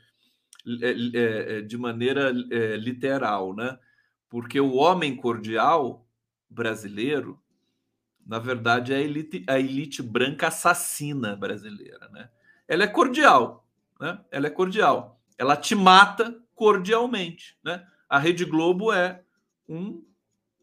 é, 0.81 0.89
é, 0.89 1.57
é 1.57 1.61
de 1.61 1.77
maneira 1.77 2.33
é, 2.51 2.75
literal, 2.75 3.55
né? 3.55 3.77
Porque 4.27 4.59
o 4.59 4.73
homem 4.73 5.15
cordial 5.15 6.05
brasileiro, 6.49 7.39
na 8.25 8.39
verdade, 8.39 8.91
é 8.91 8.97
a 8.97 9.01
elite, 9.01 9.45
a 9.47 9.59
elite 9.59 10.01
branca 10.01 10.47
assassina 10.47 11.35
brasileira, 11.35 12.09
né? 12.09 12.29
Ela 12.67 12.83
é 12.83 12.87
cordial, 12.87 13.67
né? 14.01 14.19
Ela 14.31 14.47
é 14.47 14.49
cordial. 14.49 15.21
Ela 15.37 15.55
te 15.55 15.75
mata 15.75 16.35
cordialmente, 16.55 17.57
né? 17.63 17.85
A 18.09 18.17
Rede 18.17 18.43
Globo 18.43 18.91
é 18.91 19.23
um, 19.69 20.03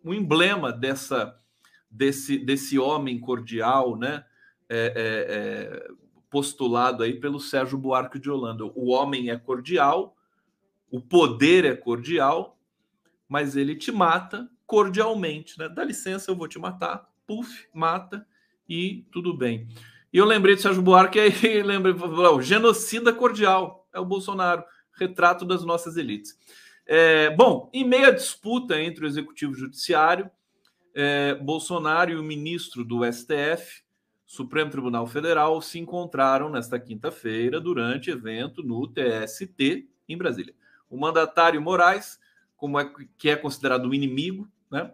um 0.05 0.13
emblema 0.13 0.73
dessa 0.73 1.39
desse 1.89 2.39
desse 2.39 2.77
homem 2.77 3.21
cordial, 3.21 3.97
né? 3.97 4.25
É, 4.69 4.79
é, 4.79 5.87
é, 5.87 6.02
postulado 6.33 7.03
aí 7.03 7.21
pelo 7.21 7.39
Sérgio 7.39 7.77
Buarque 7.77 8.19
de 8.19 8.31
Holanda. 8.31 8.65
O 8.65 8.89
homem 8.89 9.29
é 9.29 9.37
cordial, 9.37 10.17
o 10.91 10.99
poder 10.99 11.67
é 11.67 11.77
cordial, 11.77 12.59
mas 13.29 13.55
ele 13.55 13.77
te 13.77 13.93
mata 13.93 14.51
cordialmente, 14.67 15.59
né? 15.59 15.69
Dá 15.69 15.85
licença, 15.85 16.31
eu 16.31 16.35
vou 16.35 16.49
te 16.49 16.59
matar. 16.59 17.07
Puf, 17.27 17.69
mata 17.75 18.27
e 18.67 19.05
tudo 19.13 19.37
bem. 19.37 19.69
E 20.11 20.17
eu 20.17 20.25
lembrei 20.25 20.57
de 20.57 20.63
Sérgio 20.63 20.83
Buarque, 20.83 21.21
aí 21.21 21.63
lembrei, 21.63 21.93
o 21.93 22.41
genocida 22.41 23.13
cordial 23.13 23.87
é 23.93 24.01
o 24.01 24.05
Bolsonaro, 24.05 24.65
retrato 24.95 25.45
das 25.45 25.63
nossas 25.63 25.99
elites. 25.99 26.39
É, 26.87 27.29
bom, 27.37 27.71
em 27.75 27.85
meio 27.85 28.07
à 28.07 28.11
disputa 28.11 28.81
entre 28.81 29.05
o 29.05 29.09
Executivo 29.09 29.53
e 29.53 29.55
o 29.55 29.59
Judiciário, 29.59 30.31
é, 30.95 31.35
Bolsonaro 31.35 32.11
e 32.11 32.17
o 32.17 32.23
ministro 32.23 32.85
do 32.85 33.01
STF, 33.05 33.82
Supremo 34.33 34.71
Tribunal 34.71 35.07
Federal, 35.07 35.61
se 35.61 35.79
encontraram 35.79 36.49
nesta 36.49 36.81
quinta-feira 36.81 37.61
durante 37.61 38.11
evento 38.11 38.63
no 38.63 38.89
TST 38.89 39.87
em 40.09 40.17
Brasília. 40.17 40.55
O 40.89 40.97
mandatário 40.97 41.61
Moraes, 41.61 42.19
como 42.57 42.81
é 42.81 42.91
que 43.19 43.29
é 43.29 43.37
considerado 43.37 43.91
o 43.91 43.95
inimigo, 43.95 44.49
né? 44.71 44.91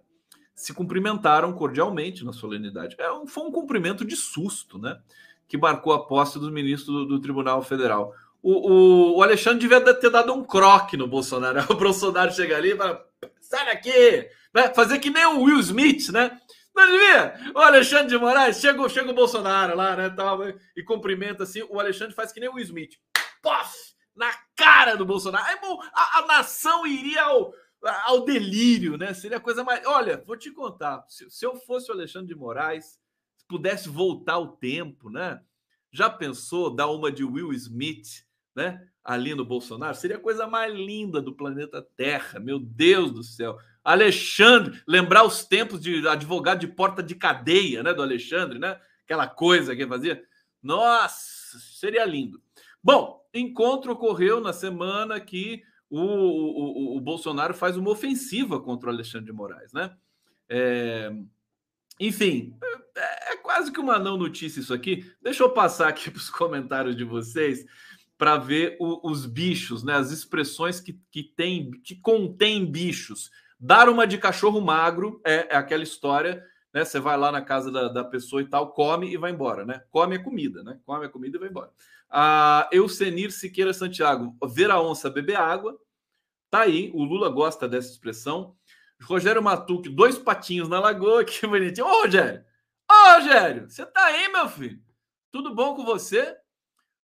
se 0.56 0.74
cumprimentaram 0.74 1.52
cordialmente 1.52 2.24
na 2.24 2.32
solenidade. 2.32 2.96
É 2.98 3.12
um, 3.12 3.28
foi 3.28 3.44
um 3.44 3.52
cumprimento 3.52 4.04
de 4.04 4.16
susto, 4.16 4.76
né? 4.76 4.98
Que 5.46 5.56
marcou 5.56 5.92
a 5.92 6.04
posse 6.04 6.36
dos 6.36 6.50
ministros 6.50 6.92
do, 6.92 7.06
do 7.06 7.20
Tribunal 7.20 7.62
Federal. 7.62 8.12
O, 8.42 8.72
o, 8.72 9.18
o, 9.18 9.22
Alexandre 9.22 9.60
devia 9.60 9.80
ter 9.94 10.10
dado 10.10 10.34
um 10.34 10.42
croque 10.42 10.96
no 10.96 11.06
Bolsonaro. 11.06 11.64
O 11.70 11.76
Bolsonaro 11.76 12.32
chega 12.32 12.56
ali 12.56 12.72
e 12.72 12.76
fala: 12.76 13.06
sai 13.40 13.66
daqui! 13.66 14.28
Né? 14.52 14.74
Fazer 14.74 14.98
que 14.98 15.10
nem 15.10 15.26
o 15.26 15.42
Will 15.42 15.60
Smith, 15.60 16.08
né? 16.08 16.40
Não? 16.86 17.52
O 17.54 17.58
Alexandre 17.58 18.08
de 18.08 18.18
Moraes, 18.18 18.60
chega, 18.60 18.88
chega 18.88 19.10
o 19.10 19.14
Bolsonaro 19.14 19.76
lá, 19.76 19.96
né? 19.96 20.10
Tal, 20.10 20.40
e 20.76 20.82
cumprimenta 20.82 21.42
assim. 21.42 21.62
O 21.62 21.78
Alexandre 21.78 22.14
faz 22.14 22.32
que 22.32 22.40
nem 22.40 22.48
o 22.48 22.58
Smith. 22.58 22.96
Pof! 23.42 23.74
Na 24.14 24.32
cara 24.56 24.96
do 24.96 25.06
Bolsonaro. 25.06 25.44
Aí, 25.46 25.60
bom, 25.60 25.80
a, 25.92 26.18
a 26.18 26.26
nação 26.26 26.86
iria 26.86 27.22
ao 27.22 27.52
ao 27.82 28.24
delírio, 28.24 28.96
né? 28.96 29.14
Seria 29.14 29.36
a 29.36 29.40
coisa 29.40 29.62
mais. 29.62 29.84
Olha, 29.86 30.22
vou 30.26 30.36
te 30.36 30.50
contar. 30.50 31.04
Se, 31.08 31.30
se 31.30 31.46
eu 31.46 31.54
fosse 31.56 31.90
o 31.90 31.94
Alexandre 31.94 32.28
de 32.28 32.34
Moraes, 32.34 32.98
se 33.36 33.46
pudesse 33.46 33.88
voltar 33.88 34.38
o 34.38 34.48
tempo, 34.56 35.08
né? 35.08 35.40
Já 35.90 36.10
pensou 36.10 36.74
dar 36.74 36.88
uma 36.88 37.10
de 37.10 37.24
Will 37.24 37.52
Smith, 37.52 38.24
né? 38.54 38.86
Ali 39.02 39.34
no 39.34 39.44
Bolsonaro? 39.44 39.94
Seria 39.94 40.16
a 40.16 40.20
coisa 40.20 40.46
mais 40.46 40.74
linda 40.74 41.22
do 41.22 41.34
planeta 41.34 41.86
Terra. 41.96 42.38
Meu 42.40 42.58
Deus 42.58 43.12
do 43.12 43.22
céu. 43.22 43.58
Alexandre, 43.92 44.82
lembrar 44.86 45.24
os 45.24 45.44
tempos 45.44 45.80
de 45.80 46.06
advogado 46.06 46.60
de 46.60 46.68
porta 46.68 47.02
de 47.02 47.14
cadeia, 47.14 47.82
né? 47.82 47.94
Do 47.94 48.02
Alexandre, 48.02 48.58
né? 48.58 48.78
Aquela 49.04 49.26
coisa 49.26 49.74
que 49.74 49.86
fazia. 49.86 50.22
Nossa, 50.62 51.58
seria 51.58 52.04
lindo. 52.04 52.42
Bom, 52.84 53.18
encontro 53.32 53.92
ocorreu 53.92 54.40
na 54.40 54.52
semana 54.52 55.18
que 55.18 55.62
o, 55.88 56.00
o, 56.00 56.96
o, 56.98 57.00
Bolsonaro 57.00 57.54
faz 57.54 57.78
uma 57.78 57.88
ofensiva 57.88 58.60
contra 58.60 58.90
o 58.90 58.92
Alexandre 58.92 59.26
de 59.26 59.32
Moraes, 59.32 59.72
né? 59.72 59.96
É, 60.50 61.10
enfim, 61.98 62.54
é, 62.94 63.32
é, 63.32 63.36
quase 63.38 63.72
que 63.72 63.80
uma 63.80 63.98
não 63.98 64.18
notícia 64.18 64.60
isso 64.60 64.74
aqui. 64.74 65.10
Deixa 65.22 65.42
eu 65.42 65.50
passar 65.50 65.88
aqui 65.88 66.10
para 66.12 66.18
os 66.18 66.28
comentários 66.28 66.94
de 66.94 67.04
vocês 67.04 67.64
para 68.18 68.36
ver 68.36 68.76
o, 68.78 69.10
os 69.10 69.24
bichos, 69.24 69.82
né? 69.82 69.94
As 69.94 70.10
expressões 70.10 70.78
que, 70.78 71.00
que 71.10 71.22
tem, 71.22 71.70
que 71.70 71.96
contém 71.96 72.70
bichos. 72.70 73.30
Dar 73.58 73.88
uma 73.88 74.06
de 74.06 74.18
cachorro 74.18 74.60
magro 74.60 75.20
é, 75.24 75.54
é 75.54 75.56
aquela 75.56 75.82
história, 75.82 76.44
né? 76.72 76.84
Você 76.84 77.00
vai 77.00 77.16
lá 77.16 77.32
na 77.32 77.42
casa 77.42 77.72
da, 77.72 77.88
da 77.88 78.04
pessoa 78.04 78.40
e 78.40 78.46
tal, 78.46 78.72
come 78.72 79.12
e 79.12 79.16
vai 79.16 79.32
embora, 79.32 79.64
né? 79.64 79.82
Come 79.90 80.16
a 80.16 80.22
comida, 80.22 80.62
né? 80.62 80.78
Come 80.84 81.06
a 81.06 81.08
comida 81.08 81.36
e 81.36 81.40
vai 81.40 81.48
embora. 81.48 81.70
A 82.08 82.68
Eucenir 82.72 83.32
Siqueira 83.32 83.72
Santiago, 83.72 84.36
ver 84.48 84.70
a 84.70 84.80
onça 84.80 85.10
beber 85.10 85.36
água. 85.36 85.78
Tá 86.50 86.60
aí, 86.60 86.90
o 86.94 87.02
Lula 87.02 87.28
gosta 87.28 87.68
dessa 87.68 87.90
expressão. 87.90 88.56
Rogério 89.02 89.42
Matuque, 89.42 89.88
dois 89.88 90.18
patinhos 90.18 90.68
na 90.68 90.80
lagoa, 90.80 91.24
que 91.24 91.46
bonitinho. 91.46 91.86
Ô, 91.86 92.02
Rogério! 92.02 92.44
Ô, 92.90 93.14
Rogério! 93.14 93.68
Você 93.68 93.84
tá 93.84 94.04
aí, 94.06 94.28
meu 94.28 94.48
filho? 94.48 94.80
Tudo 95.30 95.54
bom 95.54 95.74
com 95.74 95.84
você? 95.84 96.36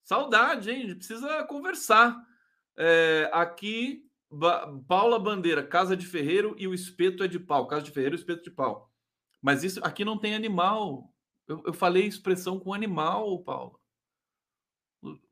Saudade, 0.02 0.70
hein? 0.70 0.78
A 0.78 0.86
gente 0.86 0.96
precisa 0.96 1.44
conversar. 1.44 2.16
É, 2.76 3.28
aqui, 3.32 4.07
ba 4.30 4.66
Paula 4.86 5.18
Bandeira, 5.18 5.62
Casa 5.62 5.96
de 5.96 6.06
Ferreiro 6.06 6.54
e 6.58 6.66
o 6.66 6.74
espeto 6.74 7.22
é 7.22 7.28
de 7.28 7.38
pau. 7.38 7.66
Casa 7.66 7.82
de 7.82 7.90
Ferreiro 7.90 8.14
e 8.14 8.18
espeto 8.18 8.42
de 8.42 8.50
pau. 8.50 8.90
Mas 9.40 9.64
isso 9.64 9.80
aqui 9.84 10.04
não 10.04 10.18
tem 10.18 10.34
animal. 10.34 11.12
Eu, 11.46 11.62
eu 11.66 11.72
falei 11.72 12.06
expressão 12.06 12.58
com 12.58 12.74
animal, 12.74 13.42
Paula. 13.42 13.78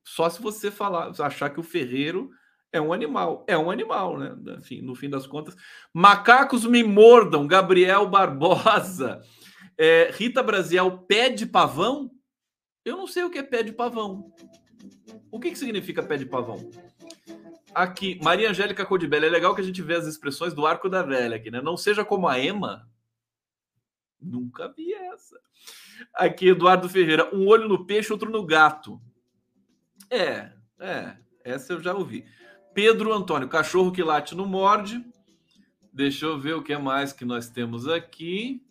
Só 0.05 0.31
se 0.31 0.41
você 0.41 0.71
falar, 0.71 1.13
achar 1.21 1.51
que 1.51 1.59
o 1.59 1.65
ferreiro 1.65 2.31
é 2.73 2.81
um 2.81 2.93
animal. 2.93 3.45
É 3.49 3.59
um 3.59 3.71
animal, 3.71 4.19
né? 4.19 4.35
Enfim, 4.59 4.81
no 4.81 4.95
fim 4.95 5.11
das 5.11 5.27
contas. 5.27 5.57
Macacos 5.93 6.65
me 6.65 6.83
mordam, 6.85 7.47
Gabriel 7.47 8.09
Barbosa. 8.09 9.21
É, 9.77 10.11
Rita 10.13 10.43
Brasiel, 10.43 10.99
pé 11.07 11.29
de 11.29 11.47
pavão? 11.47 12.11
Eu 12.85 12.97
não 12.97 13.07
sei 13.07 13.25
o 13.25 13.31
que 13.31 13.39
é 13.39 13.43
pé 13.43 13.63
de 13.63 13.73
pavão. 13.73 14.33
O 15.31 15.41
que, 15.41 15.51
que 15.51 15.59
significa 15.59 16.03
pé 16.03 16.17
de 16.17 16.25
pavão? 16.25 16.71
Aqui, 17.77 18.19
Maria 18.23 18.49
Angélica 18.49 18.87
Codibelli. 18.87 19.27
É 19.27 19.29
legal 19.29 19.55
que 19.55 19.61
a 19.61 19.65
gente 19.65 19.83
vê 19.83 19.97
as 19.97 20.07
expressões 20.07 20.55
do 20.55 20.67
arco 20.67 20.89
da 20.89 21.03
velha 21.03 21.37
aqui, 21.37 21.51
né? 21.51 21.61
Não 21.61 21.77
seja 21.77 22.07
como 22.07 22.27
a 22.27 22.39
Ema. 22.39 22.89
Nunca 24.19 24.73
vi 24.75 24.95
essa. 24.95 25.39
Aqui, 26.15 26.49
Eduardo 26.49 26.89
Ferreira. 26.89 27.29
Um 27.35 27.47
olho 27.47 27.69
no 27.69 27.85
peixe, 27.85 28.11
outro 28.11 28.31
no 28.31 28.47
gato. 28.47 28.99
É, 30.09 30.53
é, 30.81 31.19
essa 31.45 31.75
eu 31.75 31.83
já 31.83 31.93
ouvi. 31.93 32.25
Pedro 32.73 33.13
Antônio, 33.13 33.47
cachorro 33.47 33.93
que 33.93 34.03
late 34.03 34.35
no 34.35 34.47
morde. 34.47 35.05
Deixa 35.93 36.25
eu 36.25 36.39
ver 36.39 36.55
o 36.55 36.63
que 36.63 36.79
mais 36.79 37.13
que 37.13 37.27
nós 37.27 37.51
temos 37.51 37.87
aqui. 37.87 38.65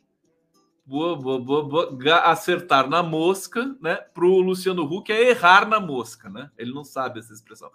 Boa, 0.84 1.16
boa, 1.16 1.40
boa, 1.40 1.64
boa. 1.64 2.20
Acertar 2.22 2.90
na 2.90 3.04
mosca, 3.04 3.78
né? 3.80 3.98
Para 3.98 4.26
o 4.26 4.42
Luciano 4.42 4.84
Huck 4.84 5.12
é 5.12 5.30
errar 5.30 5.70
na 5.70 5.80
mosca, 5.80 6.28
né? 6.28 6.50
Ele 6.58 6.74
não 6.74 6.84
sabe 6.84 7.20
essa 7.20 7.34
expressão. 7.34 7.70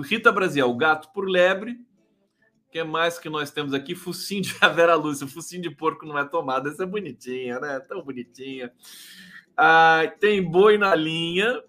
Rita 0.00 0.32
Brasil, 0.32 0.72
gato 0.74 1.12
por 1.12 1.28
lebre. 1.28 1.72
O 2.66 2.70
que 2.72 2.82
mais 2.82 3.18
que 3.18 3.28
nós 3.28 3.50
temos 3.50 3.74
aqui? 3.74 3.94
Focinho 3.94 4.42
de 4.42 4.56
a 4.62 4.68
Vera 4.70 4.94
Lúcia. 4.94 5.26
Focinho 5.26 5.60
de 5.60 5.70
porco 5.70 6.06
não 6.06 6.18
é 6.18 6.24
tomada. 6.24 6.70
Essa 6.70 6.84
é 6.84 6.86
bonitinha, 6.86 7.60
né? 7.60 7.78
Tão 7.80 8.02
bonitinha. 8.02 8.72
Ah, 9.54 10.10
tem 10.18 10.42
boi 10.42 10.78
na 10.78 10.94
linha. 10.94 11.62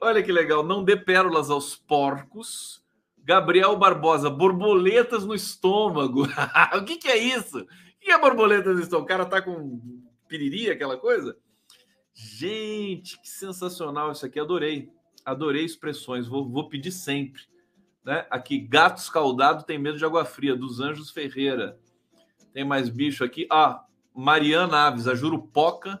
Olha 0.00 0.20
que 0.20 0.32
legal, 0.32 0.64
não 0.64 0.82
dê 0.82 0.96
pérolas 0.96 1.48
aos 1.48 1.76
porcos. 1.76 2.82
Gabriel 3.18 3.76
Barbosa, 3.76 4.28
borboletas 4.28 5.24
no 5.24 5.32
estômago. 5.32 6.26
o 6.76 6.84
que, 6.84 6.96
que, 6.96 7.06
é 7.06 7.16
isso? 7.16 7.60
O 7.60 7.66
que 8.00 8.10
é 8.10 8.18
borboletas 8.18 8.74
no 8.74 8.82
estômago? 8.82 9.04
O 9.04 9.08
cara 9.08 9.24
tá 9.24 9.40
com 9.40 10.02
piriri, 10.26 10.68
aquela 10.68 10.96
coisa? 10.96 11.36
Gente, 12.12 13.20
que 13.20 13.28
sensacional 13.28 14.10
isso 14.10 14.26
aqui. 14.26 14.40
Adorei. 14.40 14.90
Adorei 15.24 15.64
expressões. 15.64 16.26
Vou, 16.26 16.50
vou 16.50 16.68
pedir 16.68 16.90
sempre 16.90 17.51
Né? 18.04 18.26
Aqui, 18.30 18.58
gato 18.58 18.98
escaldado 18.98 19.64
tem 19.64 19.78
medo 19.78 19.98
de 19.98 20.04
água 20.04 20.24
fria, 20.24 20.56
dos 20.56 20.80
Anjos 20.80 21.10
Ferreira. 21.10 21.78
Tem 22.52 22.64
mais 22.64 22.88
bicho 22.88 23.24
aqui. 23.24 23.46
Ah, 23.50 23.84
Mariana 24.14 24.86
Aves, 24.86 25.08
a 25.08 25.14
Jurupoca 25.14 26.00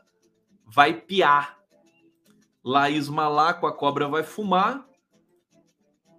vai 0.66 0.92
piar. 0.92 1.58
Laís 2.64 3.08
Malaco, 3.08 3.66
a 3.66 3.72
cobra 3.72 4.08
vai 4.08 4.22
fumar. 4.22 4.86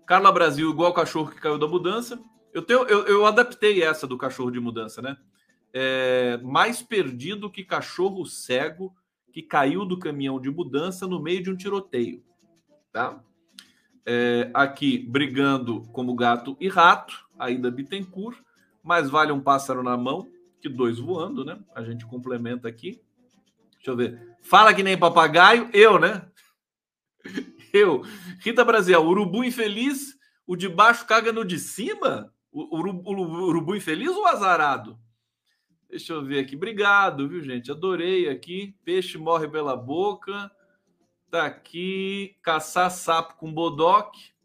Carla 0.06 0.32
Brasil, 0.32 0.69
igual 0.69 0.91
o 0.91 0.93
cachorro 0.93 1.32
que 1.32 1.39
caiu 1.39 1.58
da 1.58 1.67
mudança. 1.67 2.22
Eu, 2.54 2.62
tenho, 2.62 2.84
eu, 2.84 3.06
eu 3.08 3.26
adaptei 3.26 3.82
essa 3.82 4.06
do 4.06 4.17
cachorro 4.17 4.52
de 4.52 4.60
mudança, 4.60 5.02
né? 5.02 5.17
É, 5.74 6.38
mais 6.43 6.82
perdido 6.82 7.50
que 7.50 7.63
cachorro 7.63 8.26
cego 8.26 8.93
que 9.32 9.41
caiu 9.41 9.86
do 9.86 9.98
caminhão 9.98 10.39
de 10.39 10.52
mudança 10.52 11.08
no 11.08 11.19
meio 11.19 11.41
de 11.41 11.50
um 11.50 11.56
tiroteio. 11.56 12.24
Tá? 12.91 13.19
É, 14.06 14.52
aqui, 14.54 14.98
brigando 14.98 15.82
como 15.94 16.16
gato 16.16 16.58
e 16.60 16.68
rato, 16.68 17.26
ainda 17.38 17.72
Bittencourt. 17.72 18.38
Mais 18.84 19.10
vale 19.10 19.32
um 19.32 19.39
pássaro 19.39 19.82
na 19.82 19.96
mão 19.96 20.28
que 20.63 20.70
dois 20.70 20.98
voando, 20.98 21.44
né? 21.44 21.60
A 21.76 21.84
gente 21.84 22.06
complementa 22.06 22.70
aqui. 22.70 23.02
Deixa 23.74 23.92
eu 23.92 23.98
ver. 23.98 24.38
Fala 24.42 24.74
que 24.74 24.82
nem 24.82 24.98
papagaio, 24.98 25.70
eu, 25.74 26.00
né? 26.00 26.26
Eu. 27.74 28.04
Rita 28.39 28.63
Brasil, 28.63 29.02
urubu 29.02 29.44
infeliz, 29.44 30.16
o 30.46 30.56
de 30.56 30.70
baixo 30.70 31.08
caga 31.08 31.34
no 31.34 31.44
de 31.44 31.58
cima? 31.58 32.32
O 32.52 32.78
urubu, 32.78 33.10
urubu 33.10 33.76
infeliz 33.76 34.12
ou 34.12 34.28
azarado? 34.28 35.00
Deixa 35.89 36.13
eu 36.13 36.24
ver 36.24 36.39
aqui. 36.39 36.56
Obrigado, 36.56 37.28
viu, 37.28 37.42
gente? 37.42 37.72
Adorei 37.72 38.30
aqui. 38.30 38.76
Peixe 38.86 39.18
morre 39.18 39.48
pela 39.48 39.76
boca. 39.76 40.52
Tá 41.34 41.48
aqui. 41.48 42.38
Caçar 42.43 42.91
sapo 42.91 43.38
com 43.38 43.52
bodoque. 43.52 44.36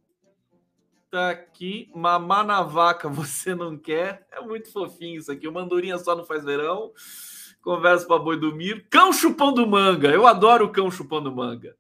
Tá 1.11 1.29
aqui. 1.29 1.93
Mamar 1.95 2.47
na 2.47 2.63
vaca 2.63 3.11
você 3.13 3.55
não 3.55 3.77
quer. 3.77 4.27
É 4.33 4.41
muito 4.41 4.73
fofinho 4.73 5.19
isso 5.19 5.31
aqui. 5.31 5.47
O 5.47 5.53
mandurinha 5.53 5.99
só 5.99 6.17
não 6.17 6.25
faz 6.25 6.47
verão. 6.47 6.91
Conversa 7.61 8.07
para 8.07 8.19
boi 8.19 8.41
dormir. 8.41 8.87
Cão 8.89 9.13
chupando 9.13 9.67
manga. 9.67 10.09
Eu 10.09 10.27
adoro 10.27 10.65
o 10.65 10.73
cão 10.73 10.91
chupando 10.91 11.31
manga. 11.31 11.77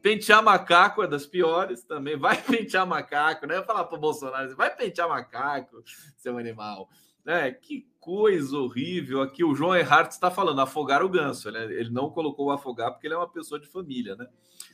Pentear 0.00 0.42
macaco 0.42 1.02
é 1.02 1.06
das 1.06 1.26
piores 1.26 1.84
também. 1.84 2.16
Vai 2.16 2.40
pentear 2.40 2.86
macaco, 2.86 3.46
né? 3.46 3.62
Falar 3.64 3.84
para 3.84 3.98
Bolsonaro, 3.98 4.56
vai 4.56 4.74
pentear 4.74 5.10
macaco, 5.10 5.82
seu 6.16 6.38
animal. 6.38 6.88
É, 7.26 7.50
que 7.50 7.86
coisa 8.08 8.56
horrível. 8.56 9.20
Aqui 9.20 9.44
o 9.44 9.54
João 9.54 9.76
Erhardt 9.76 10.14
está 10.14 10.30
falando, 10.30 10.62
afogar 10.62 11.04
o 11.04 11.10
ganso. 11.10 11.50
Né? 11.50 11.64
Ele 11.64 11.90
não 11.90 12.08
colocou 12.08 12.46
o 12.46 12.50
afogar 12.50 12.90
porque 12.90 13.06
ele 13.06 13.12
é 13.12 13.18
uma 13.18 13.28
pessoa 13.28 13.60
de 13.60 13.66
família, 13.66 14.16
né? 14.16 14.26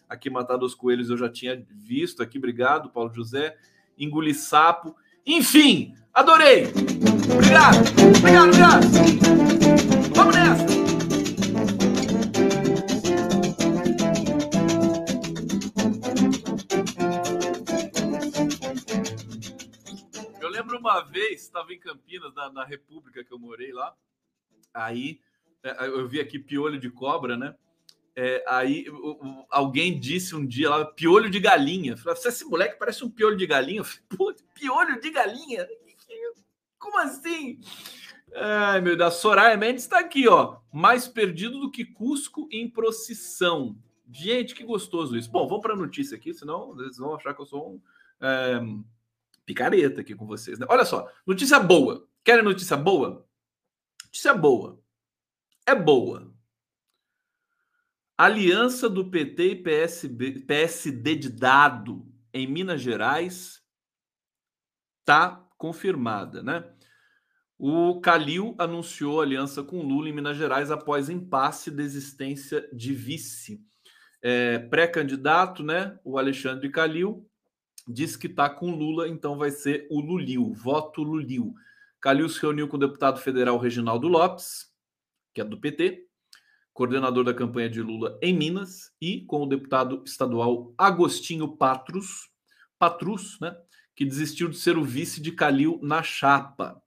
Aqui 0.08 0.30
matar 0.30 0.56
dos 0.56 0.72
coelhos 0.72 1.10
eu 1.10 1.16
já 1.16 1.28
tinha 1.28 1.60
visto 1.68 2.22
aqui. 2.22 2.38
Obrigado, 2.38 2.90
Paulo 2.90 3.12
José. 3.12 3.56
Engolir 3.98 4.36
sapo. 4.36 4.94
Enfim, 5.26 5.96
adorei. 6.12 6.68
Obrigado. 7.32 7.78
Obrigado, 8.18 8.48
obrigado. 8.50 8.86
Vamos 10.14 10.36
nessa. 10.36 10.73
Uma 20.94 21.04
vez, 21.04 21.42
estava 21.42 21.72
em 21.72 21.78
Campinas, 21.78 22.32
na, 22.34 22.52
na, 22.52 22.64
República 22.64 23.24
que 23.24 23.32
eu 23.32 23.38
morei 23.38 23.72
lá. 23.72 23.94
Aí 24.72 25.20
é, 25.62 25.86
eu 25.86 26.06
vi 26.08 26.20
aqui 26.20 26.38
piolho 26.38 26.78
de 26.78 26.90
cobra, 26.90 27.36
né? 27.36 27.54
É, 28.16 28.44
aí 28.46 28.86
alguém 29.50 29.98
disse 29.98 30.36
um 30.36 30.46
dia 30.46 30.70
lá, 30.70 30.84
piolho 30.84 31.28
de 31.28 31.40
galinha. 31.40 31.96
Falei, 31.96 32.18
esse 32.24 32.44
moleque 32.44 32.78
parece 32.78 33.04
um 33.04 33.10
piolho 33.10 33.36
de 33.36 33.46
galinha. 33.46 33.80
Eu 33.80 33.84
falei, 33.84 34.04
Pô, 34.08 34.34
piolho 34.54 35.00
de 35.00 35.10
galinha? 35.10 35.66
Como 36.78 36.98
assim? 36.98 37.60
Ai, 38.36 38.80
meu 38.80 38.96
Deus, 38.96 39.14
Soraya 39.14 39.56
Mendes 39.56 39.84
está 39.84 39.98
aqui, 39.98 40.28
ó. 40.28 40.58
Mais 40.72 41.08
perdido 41.08 41.58
do 41.58 41.70
que 41.70 41.84
Cusco 41.84 42.48
em 42.52 42.70
procissão. 42.70 43.76
Gente, 44.10 44.54
que 44.54 44.62
gostoso 44.62 45.16
isso. 45.16 45.30
Bom, 45.30 45.48
vamos 45.48 45.62
para 45.62 45.72
a 45.72 45.76
notícia 45.76 46.16
aqui, 46.16 46.32
senão 46.32 46.78
eles 46.80 46.98
vão 46.98 47.16
achar 47.16 47.34
que 47.34 47.40
eu 47.40 47.46
sou 47.46 47.74
um. 47.74 47.80
É, 48.20 48.60
picareta 49.44 50.00
aqui 50.00 50.14
com 50.14 50.26
vocês. 50.26 50.58
Né? 50.58 50.66
Olha 50.68 50.84
só, 50.84 51.10
notícia 51.26 51.58
boa. 51.58 52.08
Querem 52.24 52.44
notícia 52.44 52.76
boa? 52.76 53.26
Notícia 54.04 54.34
boa. 54.34 54.80
É 55.66 55.74
boa. 55.74 56.32
Aliança 58.16 58.88
do 58.88 59.10
PT 59.10 59.42
e 59.50 59.56
PSB, 59.56 60.40
PSD 60.40 61.16
de 61.16 61.28
dado 61.30 62.06
em 62.32 62.46
Minas 62.46 62.80
Gerais 62.80 63.62
está 65.00 65.44
confirmada, 65.58 66.42
né? 66.42 66.64
O 67.58 68.00
Calil 68.00 68.54
anunciou 68.58 69.20
aliança 69.20 69.62
com 69.62 69.82
Lula 69.82 70.08
em 70.08 70.12
Minas 70.12 70.36
Gerais 70.36 70.70
após 70.70 71.08
impasse 71.08 71.70
e 71.70 71.72
desistência 71.72 72.68
de 72.72 72.92
vice. 72.94 73.64
É, 74.20 74.58
Pré-candidato, 74.58 75.62
né? 75.62 75.98
O 76.04 76.18
Alexandre 76.18 76.70
Calil 76.70 77.28
diz 77.86 78.16
que 78.16 78.26
está 78.26 78.48
com 78.48 78.70
Lula, 78.70 79.08
então 79.08 79.36
vai 79.36 79.50
ser 79.50 79.86
o 79.90 80.00
Lulil, 80.00 80.52
voto 80.52 81.02
Lulil. 81.02 81.54
Calil 82.00 82.28
se 82.28 82.40
reuniu 82.40 82.68
com 82.68 82.76
o 82.76 82.80
deputado 82.80 83.20
federal 83.20 83.58
Reginaldo 83.58 84.08
Lopes, 84.08 84.70
que 85.32 85.40
é 85.40 85.44
do 85.44 85.58
PT, 85.58 86.06
coordenador 86.72 87.24
da 87.24 87.34
campanha 87.34 87.68
de 87.68 87.80
Lula 87.80 88.18
em 88.22 88.36
Minas, 88.36 88.92
e 89.00 89.22
com 89.22 89.42
o 89.42 89.46
deputado 89.46 90.02
estadual 90.04 90.74
Agostinho 90.76 91.56
Patrus, 91.56 92.30
Patrus, 92.78 93.38
né, 93.40 93.56
que 93.94 94.04
desistiu 94.04 94.48
de 94.48 94.56
ser 94.56 94.76
o 94.76 94.84
vice 94.84 95.20
de 95.20 95.32
Calil 95.32 95.78
na 95.82 96.02
chapa. 96.02 96.82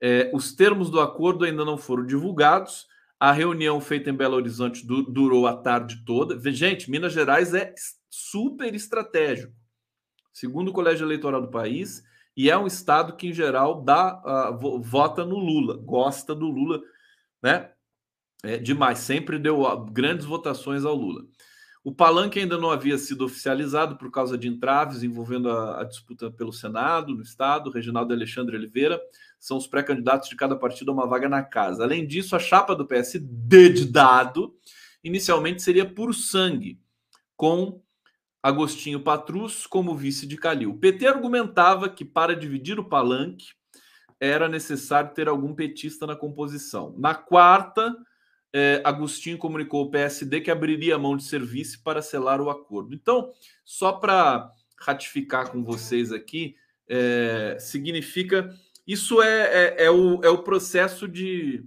É, 0.00 0.30
os 0.32 0.54
termos 0.54 0.90
do 0.90 1.00
acordo 1.00 1.44
ainda 1.44 1.64
não 1.64 1.76
foram 1.76 2.06
divulgados. 2.06 2.88
A 3.18 3.32
reunião 3.32 3.78
feita 3.82 4.08
em 4.08 4.16
Belo 4.16 4.36
Horizonte 4.36 4.86
du 4.86 5.02
durou 5.02 5.46
a 5.46 5.54
tarde 5.54 6.02
toda. 6.06 6.40
Gente, 6.50 6.90
Minas 6.90 7.12
Gerais 7.12 7.52
é 7.52 7.74
super 8.08 8.74
estratégico 8.74 9.59
segundo 10.32 10.68
o 10.68 10.72
colégio 10.72 11.06
eleitoral 11.06 11.40
do 11.40 11.50
país, 11.50 12.02
e 12.36 12.50
é 12.50 12.56
um 12.56 12.66
estado 12.66 13.16
que, 13.16 13.28
em 13.28 13.32
geral, 13.32 13.82
dá, 13.82 14.50
uh, 14.52 14.80
vota 14.80 15.24
no 15.24 15.36
Lula, 15.36 15.76
gosta 15.76 16.34
do 16.34 16.46
Lula, 16.46 16.80
né? 17.42 17.70
É, 18.42 18.56
demais, 18.56 19.00
sempre 19.00 19.38
deu 19.38 19.62
grandes 19.86 20.24
votações 20.24 20.84
ao 20.84 20.94
Lula. 20.94 21.22
O 21.82 21.94
palanque 21.94 22.38
ainda 22.38 22.58
não 22.58 22.70
havia 22.70 22.98
sido 22.98 23.24
oficializado 23.24 23.96
por 23.96 24.10
causa 24.10 24.36
de 24.36 24.48
entraves 24.48 25.02
envolvendo 25.02 25.50
a, 25.50 25.80
a 25.80 25.84
disputa 25.84 26.30
pelo 26.30 26.52
Senado, 26.52 27.14
no 27.14 27.22
Estado. 27.22 27.70
Reginaldo 27.70 28.12
Alexandre 28.12 28.56
Oliveira 28.56 29.00
são 29.38 29.56
os 29.56 29.66
pré-candidatos 29.66 30.28
de 30.28 30.36
cada 30.36 30.54
partido 30.56 30.90
a 30.90 30.94
uma 30.94 31.06
vaga 31.06 31.28
na 31.28 31.42
casa. 31.42 31.82
Além 31.82 32.06
disso, 32.06 32.36
a 32.36 32.38
chapa 32.38 32.76
do 32.76 32.86
PSD 32.86 33.70
de 33.70 33.86
dado 33.86 34.54
inicialmente 35.02 35.62
seria 35.62 35.86
por 35.86 36.14
sangue, 36.14 36.78
com 37.34 37.82
Agostinho 38.42 39.00
Patrus 39.00 39.66
como 39.66 39.96
vice 39.96 40.26
de 40.26 40.36
Calil. 40.36 40.70
O 40.70 40.78
PT 40.78 41.06
argumentava 41.06 41.88
que 41.88 42.04
para 42.04 42.34
dividir 42.34 42.78
o 42.78 42.88
palanque 42.88 43.48
era 44.18 44.48
necessário 44.48 45.12
ter 45.14 45.28
algum 45.28 45.54
petista 45.54 46.06
na 46.06 46.16
composição. 46.16 46.94
Na 46.98 47.14
quarta, 47.14 47.94
eh, 48.52 48.80
Agostinho 48.84 49.38
comunicou 49.38 49.80
ao 49.80 49.90
PSD 49.90 50.40
que 50.40 50.50
abriria 50.50 50.96
a 50.96 50.98
mão 50.98 51.16
de 51.16 51.24
ser 51.24 51.42
vice 51.42 51.82
para 51.82 52.02
selar 52.02 52.40
o 52.40 52.50
acordo. 52.50 52.94
Então, 52.94 53.32
só 53.64 53.92
para 53.92 54.50
ratificar 54.78 55.50
com 55.50 55.62
vocês 55.62 56.12
aqui, 56.12 56.54
eh, 56.88 57.56
significa. 57.60 58.54
Isso 58.86 59.22
é, 59.22 59.76
é, 59.76 59.84
é, 59.84 59.90
o, 59.90 60.20
é 60.22 60.28
o 60.28 60.42
processo 60.42 61.06
de 61.06 61.64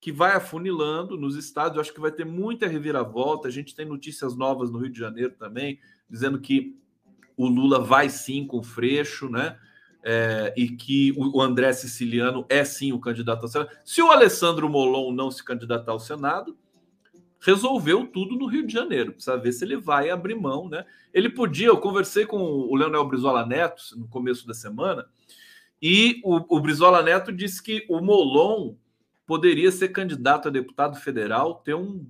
que 0.00 0.12
vai 0.12 0.32
afunilando 0.32 1.18
nos 1.18 1.36
estados. 1.36 1.76
Eu 1.76 1.80
acho 1.80 1.92
que 1.92 2.00
vai 2.00 2.12
ter 2.12 2.24
muita 2.24 2.66
reviravolta. 2.66 3.48
A 3.48 3.50
gente 3.50 3.74
tem 3.74 3.84
notícias 3.84 4.36
novas 4.36 4.70
no 4.70 4.78
Rio 4.78 4.90
de 4.90 4.98
Janeiro 4.98 5.34
também 5.38 5.78
dizendo 6.10 6.40
que 6.40 6.76
o 7.36 7.46
Lula 7.46 7.78
vai 7.78 8.08
sim 8.10 8.46
com 8.46 8.62
Freixo, 8.62 9.28
né? 9.28 9.58
É, 10.02 10.54
e 10.56 10.68
que 10.68 11.12
o 11.16 11.42
André 11.42 11.74
Siciliano 11.74 12.46
é 12.48 12.64
sim 12.64 12.90
o 12.90 12.98
candidato 12.98 13.42
ao 13.42 13.48
Senado. 13.48 13.70
Se 13.84 14.00
o 14.00 14.10
Alessandro 14.10 14.66
Molon 14.68 15.12
não 15.12 15.30
se 15.30 15.44
candidatar 15.44 15.92
ao 15.92 16.00
Senado, 16.00 16.56
resolveu 17.38 18.06
tudo 18.06 18.36
no 18.36 18.46
Rio 18.46 18.66
de 18.66 18.72
Janeiro. 18.72 19.12
Precisa 19.12 19.36
ver 19.36 19.52
se 19.52 19.64
ele 19.64 19.76
vai 19.76 20.10
abrir 20.10 20.34
mão, 20.34 20.68
né? 20.68 20.84
Ele 21.12 21.28
podia, 21.28 21.68
eu 21.68 21.78
conversei 21.78 22.24
com 22.24 22.38
o 22.38 22.74
Leonel 22.74 23.06
Brizola 23.06 23.44
Neto 23.44 23.82
no 23.96 24.08
começo 24.08 24.46
da 24.46 24.54
semana, 24.54 25.06
e 25.82 26.20
o, 26.22 26.56
o 26.56 26.60
Brizola 26.60 27.02
Neto 27.02 27.32
disse 27.32 27.62
que 27.62 27.86
o 27.88 28.00
Molon 28.00 28.74
poderia 29.26 29.70
ser 29.70 29.88
candidato 29.88 30.48
a 30.48 30.50
deputado 30.50 30.96
federal, 30.96 31.54
ter 31.56 31.74
um 31.74 32.06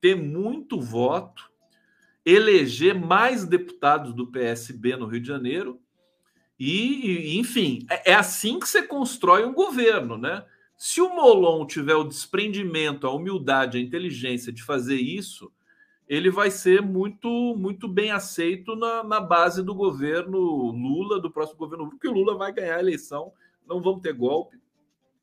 ter 0.00 0.14
muito 0.14 0.80
voto 0.80 1.49
eleger 2.24 2.94
mais 2.94 3.44
deputados 3.44 4.14
do 4.14 4.30
PSB 4.30 4.96
no 4.96 5.06
Rio 5.06 5.20
de 5.20 5.28
Janeiro. 5.28 5.80
E, 6.58 7.38
enfim, 7.38 7.86
é, 7.90 8.12
é 8.12 8.14
assim 8.14 8.60
que 8.60 8.68
você 8.68 8.82
constrói 8.82 9.44
um 9.44 9.54
governo, 9.54 10.18
né? 10.18 10.44
Se 10.76 11.00
o 11.00 11.14
Molon 11.14 11.66
tiver 11.66 11.94
o 11.94 12.04
desprendimento, 12.04 13.06
a 13.06 13.12
humildade, 13.12 13.78
a 13.78 13.80
inteligência 13.80 14.52
de 14.52 14.62
fazer 14.62 14.96
isso, 14.96 15.52
ele 16.08 16.30
vai 16.30 16.50
ser 16.50 16.82
muito 16.82 17.54
muito 17.56 17.86
bem 17.86 18.10
aceito 18.10 18.74
na, 18.74 19.04
na 19.04 19.20
base 19.20 19.62
do 19.62 19.74
governo 19.74 20.38
Lula, 20.38 21.20
do 21.20 21.30
próximo 21.30 21.58
governo 21.58 21.84
Lula, 21.84 21.96
porque 21.96 22.08
o 22.08 22.12
Lula 22.12 22.34
vai 22.36 22.52
ganhar 22.52 22.76
a 22.76 22.80
eleição, 22.80 23.32
não 23.66 23.80
vamos 23.80 24.00
ter 24.00 24.12
golpe 24.12 24.58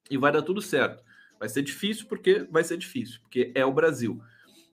e 0.09 0.17
vai 0.17 0.31
dar 0.31 0.41
tudo 0.41 0.61
certo. 0.61 1.03
Vai 1.39 1.49
ser 1.49 1.61
difícil 1.61 2.07
porque 2.07 2.47
vai 2.49 2.63
ser 2.63 2.77
difícil, 2.77 3.19
porque 3.21 3.51
é 3.53 3.65
o 3.65 3.73
Brasil. 3.73 4.21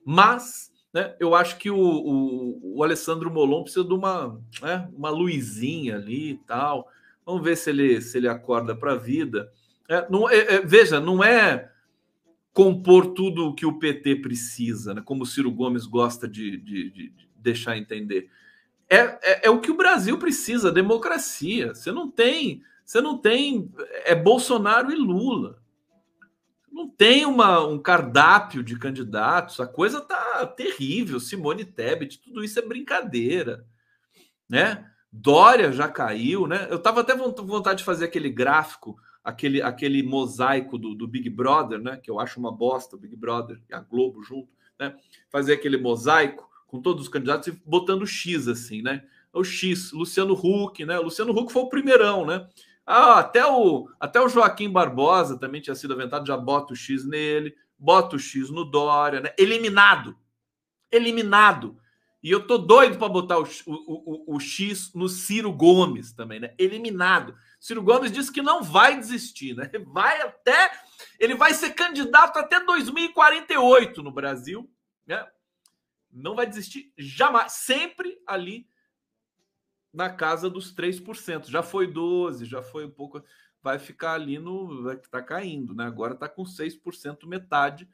Mas 0.05 0.71
né, 0.95 1.13
eu 1.19 1.35
acho 1.35 1.57
que 1.57 1.69
o, 1.69 1.77
o, 1.77 2.77
o 2.77 2.81
Alessandro 2.81 3.29
Molon 3.29 3.63
precisa 3.63 3.83
de 3.83 3.93
uma, 3.93 4.41
né, 4.61 4.89
uma 4.93 5.09
luzinha 5.09 5.97
ali 5.97 6.29
e 6.29 6.37
tal. 6.37 6.89
Vamos 7.25 7.43
ver 7.43 7.57
se 7.57 7.69
ele, 7.69 7.99
se 7.99 8.17
ele 8.17 8.29
acorda 8.29 8.73
para 8.73 8.93
a 8.93 8.97
vida. 8.97 9.51
É, 9.89 10.09
não, 10.09 10.29
é, 10.29 10.37
é, 10.37 10.61
veja, 10.61 11.01
não 11.01 11.21
é 11.21 11.69
compor 12.53 13.07
tudo 13.07 13.47
o 13.47 13.53
que 13.53 13.65
o 13.65 13.77
PT 13.77 14.21
precisa, 14.21 14.93
né? 14.93 15.01
como 15.03 15.23
o 15.23 15.25
Ciro 15.25 15.51
Gomes 15.51 15.85
gosta 15.85 16.29
de, 16.29 16.55
de, 16.59 16.89
de 16.89 17.13
deixar 17.35 17.77
entender. 17.77 18.29
É, 18.89 18.97
é, 18.97 19.47
é, 19.47 19.49
o 19.49 19.59
que 19.59 19.71
o 19.71 19.75
Brasil 19.75 20.17
precisa, 20.17 20.71
democracia. 20.71 21.75
Você 21.75 21.91
não 21.91 22.09
tem, 22.09 22.61
você 22.85 23.01
não 23.01 23.17
tem 23.17 23.69
é 24.05 24.15
Bolsonaro 24.15 24.89
e 24.93 24.95
Lula. 24.95 25.61
Não 26.75 26.89
tem 26.89 27.25
uma, 27.25 27.65
um 27.65 27.79
cardápio 27.79 28.61
de 28.61 28.77
candidatos. 28.77 29.61
A 29.61 29.65
coisa 29.65 30.01
tá 30.01 30.45
terrível. 30.45 31.21
Simone 31.21 31.63
Tebet, 31.63 32.19
tudo 32.19 32.43
isso 32.43 32.59
é 32.59 32.61
brincadeira, 32.61 33.65
né? 34.49 34.91
Dória 35.09 35.71
já 35.71 35.87
caiu, 35.87 36.45
né? 36.45 36.67
Eu 36.69 36.77
tava 36.77 36.99
até 36.99 37.15
vontade 37.15 37.77
de 37.77 37.85
fazer 37.85 38.03
aquele 38.03 38.29
gráfico 38.29 38.97
aquele, 39.23 39.61
aquele 39.61 40.03
mosaico 40.03 40.77
do, 40.77 40.93
do 40.93 41.07
Big 41.07 41.29
Brother, 41.29 41.79
né? 41.79 41.95
Que 41.95 42.11
eu 42.11 42.19
acho 42.19 42.41
uma 42.41 42.51
bosta, 42.51 42.97
o 42.97 42.99
Big 42.99 43.15
Brother 43.15 43.57
e 43.69 43.73
a 43.73 43.79
Globo 43.79 44.21
junto, 44.21 44.49
né? 44.77 44.93
Fazer 45.29 45.53
aquele 45.53 45.77
mosaico 45.77 46.45
com 46.67 46.81
todos 46.81 47.03
os 47.03 47.09
candidatos 47.09 47.47
e 47.47 47.61
botando 47.65 48.05
X 48.05 48.49
assim, 48.49 48.81
né? 48.81 49.01
O 49.31 49.45
X, 49.45 49.93
Luciano 49.93 50.33
Huck, 50.33 50.83
né? 50.83 50.99
O 50.99 51.03
Luciano 51.03 51.31
Huck 51.31 51.53
foi 51.53 51.61
o 51.61 51.69
primeirão, 51.69 52.25
né? 52.25 52.45
Ah, 52.85 53.19
até 53.19 53.45
o, 53.45 53.89
até 53.99 54.21
o 54.21 54.29
Joaquim 54.29 54.69
Barbosa 54.69 55.39
também 55.39 55.61
tinha 55.61 55.75
sido 55.75 55.93
aventado, 55.93 56.27
já 56.27 56.37
bota 56.37 56.73
o 56.73 56.75
X 56.75 57.03
nele, 57.03 57.55
bota 57.77 58.15
o 58.15 58.19
X 58.19 58.49
no 58.49 58.63
Dória, 58.63 59.19
né? 59.19 59.33
Eliminado. 59.37 60.15
Eliminado. 60.91 61.77
E 62.21 62.31
eu 62.31 62.45
tô 62.45 62.57
doido 62.57 62.97
para 62.97 63.07
botar 63.07 63.39
o, 63.39 63.43
o, 63.43 64.33
o, 64.33 64.35
o, 64.35 64.39
X 64.39 64.91
no 64.93 65.07
Ciro 65.07 65.51
Gomes 65.51 66.11
também, 66.11 66.39
né? 66.39 66.53
Eliminado. 66.57 67.35
Ciro 67.59 67.83
Gomes 67.83 68.11
disse 68.11 68.31
que 68.31 68.41
não 68.41 68.63
vai 68.63 68.99
desistir, 68.99 69.55
né? 69.55 69.69
Vai 69.85 70.21
até. 70.21 70.71
Ele 71.19 71.35
vai 71.35 71.53
ser 71.53 71.75
candidato 71.75 72.37
até 72.37 72.59
2048 72.59 74.01
no 74.01 74.11
Brasil, 74.11 74.67
né? 75.05 75.23
Não 76.11 76.35
vai 76.35 76.47
desistir 76.47 76.91
jamais. 76.97 77.51
Sempre 77.51 78.17
ali 78.25 78.67
na 79.95 80.09
casa 80.09 80.49
dos 80.49 80.73
3%. 80.73 81.49
Já 81.49 81.63
foi 81.63 81.87
12%, 81.87 82.45
já 82.45 82.61
foi 82.61 82.85
um 82.85 82.91
pouco. 82.91 83.23
Vai 83.61 83.79
ficar 83.79 84.13
ali 84.13 84.37
no. 84.37 84.83
Vai 84.83 84.97
tá 84.97 85.21
caindo, 85.21 85.73
né? 85.73 85.85
Agora 85.85 86.13
está 86.13 86.29
com 86.29 86.43
6%, 86.43 87.25
metade 87.25 87.87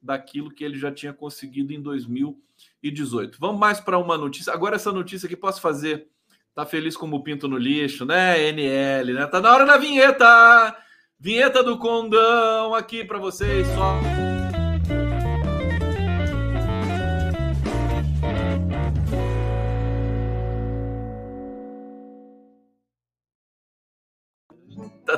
daquilo 0.00 0.50
que 0.50 0.62
ele 0.62 0.78
já 0.78 0.92
tinha 0.92 1.14
conseguido 1.14 1.72
em 1.72 1.80
2018. 1.80 3.38
Vamos 3.40 3.58
mais 3.58 3.80
para 3.80 3.98
uma 3.98 4.18
notícia. 4.18 4.52
Agora, 4.52 4.76
essa 4.76 4.92
notícia 4.92 5.28
que 5.28 5.36
posso 5.36 5.60
fazer 5.60 6.10
Tá 6.54 6.64
feliz 6.64 6.96
como 6.96 7.24
pinto 7.24 7.48
no 7.48 7.58
lixo, 7.58 8.04
né? 8.04 8.40
NL, 8.48 9.12
né? 9.12 9.26
Tá 9.26 9.40
na 9.40 9.52
hora 9.52 9.66
da 9.66 9.76
vinheta! 9.76 10.76
Vinheta 11.18 11.64
do 11.64 11.78
condão 11.78 12.74
aqui 12.74 13.04
para 13.04 13.18
vocês 13.18 13.66
só. 13.68 14.33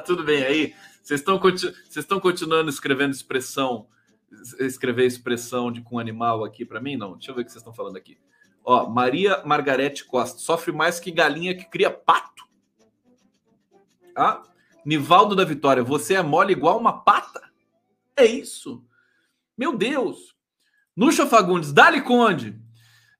Tudo 0.06 0.24
bem 0.24 0.44
aí? 0.44 0.74
Vocês 1.02 1.20
estão 1.20 1.38
continu... 1.38 1.72
continuando 2.20 2.70
escrevendo 2.70 3.12
expressão, 3.12 3.86
escrever 4.60 5.06
expressão 5.06 5.70
de 5.70 5.80
com 5.82 5.98
animal 5.98 6.44
aqui 6.44 6.64
para 6.64 6.80
mim? 6.80 6.96
Não, 6.96 7.14
deixa 7.14 7.30
eu 7.30 7.34
ver 7.34 7.42
o 7.42 7.44
que 7.44 7.50
vocês 7.50 7.60
estão 7.60 7.74
falando 7.74 7.96
aqui. 7.96 8.18
Ó, 8.64 8.88
Maria 8.88 9.42
Margarete 9.44 10.04
Costa 10.04 10.38
sofre 10.38 10.72
mais 10.72 10.98
que 10.98 11.10
galinha 11.10 11.56
que 11.56 11.64
cria 11.64 11.90
pato. 11.90 12.44
Ah, 14.16 14.42
Nivaldo 14.84 15.36
da 15.36 15.44
Vitória, 15.44 15.82
você 15.82 16.14
é 16.14 16.22
mole 16.22 16.52
igual 16.52 16.78
uma 16.78 17.04
pata? 17.04 17.42
É 18.16 18.24
isso. 18.24 18.84
Meu 19.56 19.76
Deus. 19.76 20.34
Nuxa 20.96 21.26
Fagundes, 21.26 21.72
Dali 21.72 22.00
Conde. 22.00 22.58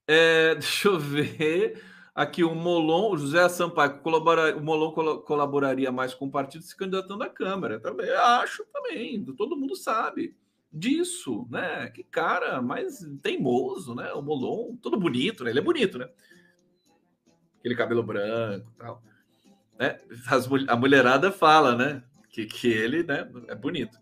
É, 0.07 0.55
deixa 0.59 0.89
eu 0.89 0.99
ver. 0.99 1.83
Aqui 2.17 2.43
o 2.43 2.55
Molon, 2.55 3.13
o 3.13 3.19
José 3.19 3.47
Sampaio, 3.47 3.99
colabora, 3.99 4.57
o 4.57 4.63
Molon 4.63 4.91
colaboraria 5.21 5.93
mais 5.93 6.15
com 6.15 6.25
o 6.25 6.31
partido 6.31 6.65
se 6.65 6.75
candidatando 6.75 7.23
à 7.23 7.29
Câmara. 7.29 7.79
Também 7.79 8.09
acho 8.11 8.65
também. 8.73 9.23
Todo 9.37 9.55
mundo 9.55 9.77
sabe 9.77 10.35
disso, 10.73 11.47
né? 11.51 11.91
Que 11.91 12.03
cara 12.03 12.63
mais 12.63 13.07
teimoso, 13.23 13.95
né? 13.95 14.15
O 14.15 14.23
Molon, 14.23 14.77
todo 14.77 14.99
bonito, 14.99 15.45
né? 15.45 15.51
Ele 15.51 15.59
é 15.59 15.63
bonito, 15.63 15.99
né? 15.99 16.09
Aquele 17.59 17.77
cabelo 17.77 18.03
branco 18.03 18.73
tal. 18.79 19.03
Né? 19.79 20.01
As, 20.27 20.49
a 20.69 20.75
mulherada 20.75 21.31
fala, 21.31 21.77
né? 21.77 22.03
Que, 22.31 22.47
que 22.47 22.69
ele 22.69 23.03
né, 23.03 23.31
é 23.47 23.55
bonito. 23.55 23.99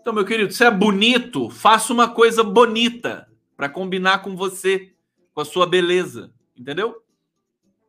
Então, 0.00 0.12
meu 0.12 0.24
querido, 0.24 0.52
se 0.52 0.64
é 0.64 0.70
bonito, 0.70 1.50
faça 1.50 1.92
uma 1.92 2.08
coisa 2.08 2.44
bonita 2.44 3.28
para 3.56 3.68
combinar 3.68 4.22
com 4.22 4.36
você, 4.36 4.94
com 5.34 5.40
a 5.40 5.44
sua 5.44 5.66
beleza, 5.66 6.32
entendeu? 6.56 7.02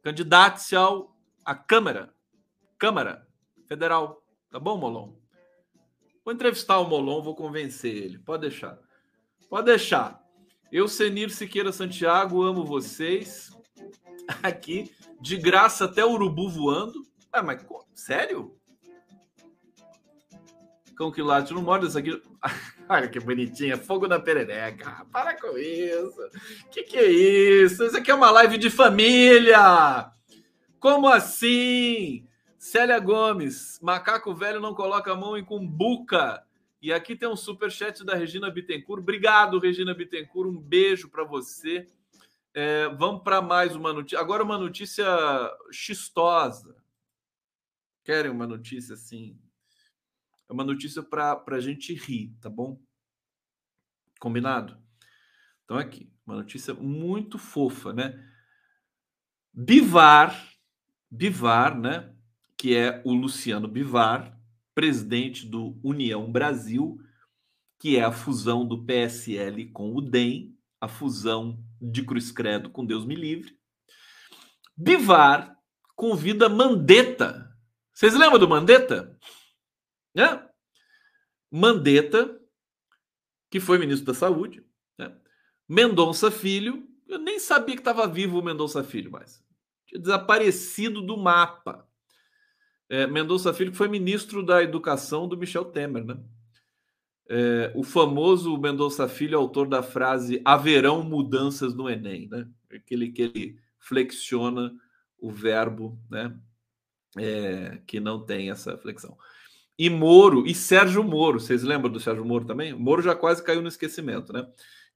Candidate-se 0.07 0.73
ao 0.73 1.13
à 1.43 1.53
Câmara, 1.53 2.13
Câmara 2.79 3.27
Federal, 3.67 4.23
tá 4.49 4.57
bom, 4.57 4.77
Molon? 4.77 5.11
Vou 6.23 6.33
entrevistar 6.33 6.79
o 6.79 6.87
Molon, 6.87 7.21
vou 7.21 7.35
convencer 7.35 7.93
ele. 7.93 8.17
Pode 8.19 8.43
deixar. 8.43 8.79
Pode 9.49 9.65
deixar. 9.65 10.23
Eu, 10.71 10.87
Senir 10.87 11.29
Siqueira 11.29 11.73
Santiago, 11.73 12.41
amo 12.41 12.63
vocês. 12.63 13.51
Aqui, 14.41 14.95
de 15.19 15.35
graça 15.35 15.83
até 15.83 16.05
urubu 16.05 16.49
voando. 16.51 17.05
Ah, 17.29 17.43
mas 17.43 17.67
sério? 17.93 18.57
Cão 20.95 21.11
que 21.11 21.21
late 21.21 21.53
não 21.53 21.61
morde 21.61 21.85
isso 21.85 21.97
aqui. 21.97 22.11
Olha 22.89 23.07
que 23.09 23.19
bonitinha, 23.19 23.77
fogo 23.77 24.07
na 24.07 24.19
perereca. 24.19 25.05
Para 25.11 25.39
com 25.39 25.57
isso. 25.57 26.29
Que 26.71 26.83
que 26.83 26.97
é 26.97 27.05
isso? 27.05 27.83
Isso 27.83 27.97
aqui 27.97 28.09
é 28.09 28.13
uma 28.13 28.31
live 28.31 28.57
de 28.57 28.69
família. 28.69 30.09
Como 30.79 31.07
assim? 31.07 32.25
Célia 32.57 32.99
Gomes, 32.99 33.79
macaco 33.81 34.33
velho 34.33 34.59
não 34.59 34.73
coloca 34.73 35.11
a 35.11 35.15
mão 35.15 35.37
em 35.37 35.43
cumbuca. 35.43 36.43
E 36.81 36.93
aqui 36.93 37.15
tem 37.15 37.27
um 37.27 37.35
super 37.35 37.71
chat 37.71 38.05
da 38.05 38.15
Regina 38.15 38.49
Bittencourt. 38.49 39.01
Obrigado, 39.01 39.59
Regina 39.59 39.93
Bittencourt. 39.93 40.49
Um 40.49 40.57
beijo 40.57 41.09
para 41.09 41.23
você. 41.23 41.87
É, 42.53 42.87
vamos 42.89 43.21
para 43.21 43.41
mais 43.41 43.75
uma 43.75 43.91
notícia. 43.91 44.19
Agora 44.19 44.43
uma 44.43 44.57
notícia 44.57 45.05
chistosa. 45.71 46.75
Querem 48.03 48.31
uma 48.31 48.47
notícia 48.47 48.93
assim? 48.93 49.37
É 50.49 50.53
uma 50.53 50.63
notícia 50.63 51.03
para 51.03 51.41
a 51.47 51.59
gente 51.59 51.93
rir, 51.93 52.35
tá 52.41 52.49
bom? 52.49 52.81
Combinado? 54.19 54.77
Então 55.63 55.77
aqui, 55.77 56.11
uma 56.25 56.35
notícia 56.35 56.73
muito 56.73 57.37
fofa, 57.37 57.93
né? 57.93 58.23
Bivar, 59.53 60.53
Bivar, 61.09 61.77
né? 61.77 62.13
que 62.57 62.75
é 62.75 63.01
o 63.05 63.13
Luciano 63.13 63.67
Bivar, 63.67 64.35
presidente 64.73 65.45
do 65.45 65.79
União 65.83 66.29
Brasil, 66.31 66.99
que 67.79 67.97
é 67.97 68.03
a 68.03 68.11
fusão 68.11 68.67
do 68.67 68.83
PSL 68.83 69.67
com 69.67 69.95
o 69.95 70.01
DEM, 70.01 70.57
a 70.81 70.87
fusão 70.87 71.63
de 71.79 72.03
Cruz 72.03 72.31
Credo 72.31 72.71
com 72.71 72.83
Deus 72.83 73.05
Me 73.05 73.15
Livre. 73.15 73.55
Bivar 74.75 75.55
convida 75.95 76.49
Mandetta. 76.49 77.47
Vocês 77.93 78.15
lembram 78.15 78.39
do 78.39 78.49
Mandetta? 78.49 79.15
Né? 80.17 80.43
Mandetta, 81.51 82.41
que 83.51 83.59
foi 83.59 83.77
ministro 83.77 84.07
da 84.07 84.15
Saúde. 84.15 84.65
Né? 84.97 85.15
Mendonça 85.69 86.31
Filho, 86.31 86.89
eu 87.07 87.19
nem 87.19 87.37
sabia 87.37 87.75
que 87.75 87.81
estava 87.81 88.07
vivo 88.07 88.39
o 88.39 88.43
Mendonça 88.43 88.83
Filho 88.83 89.11
mais. 89.11 89.45
Tinha 89.85 90.01
desaparecido 90.01 91.03
do 91.03 91.15
mapa. 91.15 91.87
É, 92.89 93.05
Mendonça 93.05 93.53
Filho, 93.53 93.69
que 93.69 93.77
foi 93.77 93.87
ministro 93.87 94.41
da 94.43 94.63
Educação 94.63 95.27
do 95.27 95.37
Michel 95.37 95.65
Temer, 95.65 96.03
né? 96.03 96.17
É, 97.29 97.71
o 97.75 97.83
famoso 97.83 98.57
Mendonça 98.57 99.07
Filho, 99.07 99.37
autor 99.37 99.67
da 99.67 99.83
frase 99.83 100.41
haverão 100.43 101.03
mudanças 101.03 101.75
no 101.75 101.87
Enem, 101.87 102.27
né? 102.27 102.49
Aquele 102.73 103.11
que 103.11 103.21
ele 103.21 103.59
flexiona 103.77 104.73
o 105.19 105.29
verbo, 105.29 105.99
né? 106.09 106.35
É, 107.15 107.81
que 107.85 107.99
não 107.99 108.25
tem 108.25 108.49
essa 108.49 108.75
flexão. 108.77 109.15
E 109.77 109.89
Moro, 109.89 110.47
e 110.47 110.55
Sérgio 110.55 111.03
Moro, 111.03 111.39
vocês 111.39 111.63
lembram 111.63 111.91
do 111.91 111.99
Sérgio 111.99 112.25
Moro 112.25 112.45
também? 112.45 112.73
Moro 112.73 113.01
já 113.01 113.13
quase 113.13 113.43
caiu 113.43 113.61
no 113.61 113.67
esquecimento, 113.67 114.33
né? 114.33 114.47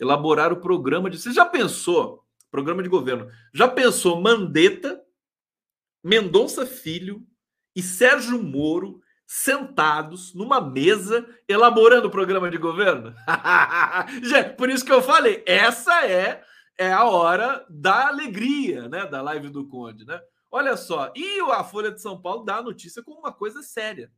elaborar 0.01 0.51
o 0.51 0.59
programa 0.59 1.09
de. 1.09 1.19
Você 1.19 1.31
já 1.31 1.45
pensou? 1.45 2.25
Programa 2.49 2.81
de 2.81 2.89
governo. 2.89 3.29
Já 3.53 3.67
pensou 3.67 4.19
Mandetta, 4.19 4.99
Mendonça 6.03 6.65
Filho 6.65 7.23
e 7.75 7.83
Sérgio 7.83 8.41
Moro 8.41 8.99
sentados 9.25 10.33
numa 10.33 10.59
mesa 10.59 11.25
elaborando 11.47 12.07
o 12.07 12.11
programa 12.11 12.49
de 12.49 12.57
governo? 12.57 13.13
Por 14.57 14.69
isso 14.69 14.83
que 14.83 14.91
eu 14.91 15.01
falei, 15.01 15.43
essa 15.45 16.05
é 16.05 16.43
é 16.77 16.91
a 16.91 17.05
hora 17.05 17.63
da 17.69 18.07
alegria, 18.07 18.89
né, 18.89 19.05
da 19.05 19.21
live 19.21 19.49
do 19.49 19.67
Conde, 19.67 20.03
né? 20.03 20.19
Olha 20.49 20.75
só, 20.75 21.13
e 21.15 21.39
a 21.51 21.63
Folha 21.63 21.91
de 21.91 22.01
São 22.01 22.19
Paulo 22.19 22.43
dá 22.43 22.57
a 22.57 22.63
notícia 22.63 23.03
como 23.03 23.19
uma 23.19 23.31
coisa 23.31 23.61
séria. 23.61 24.11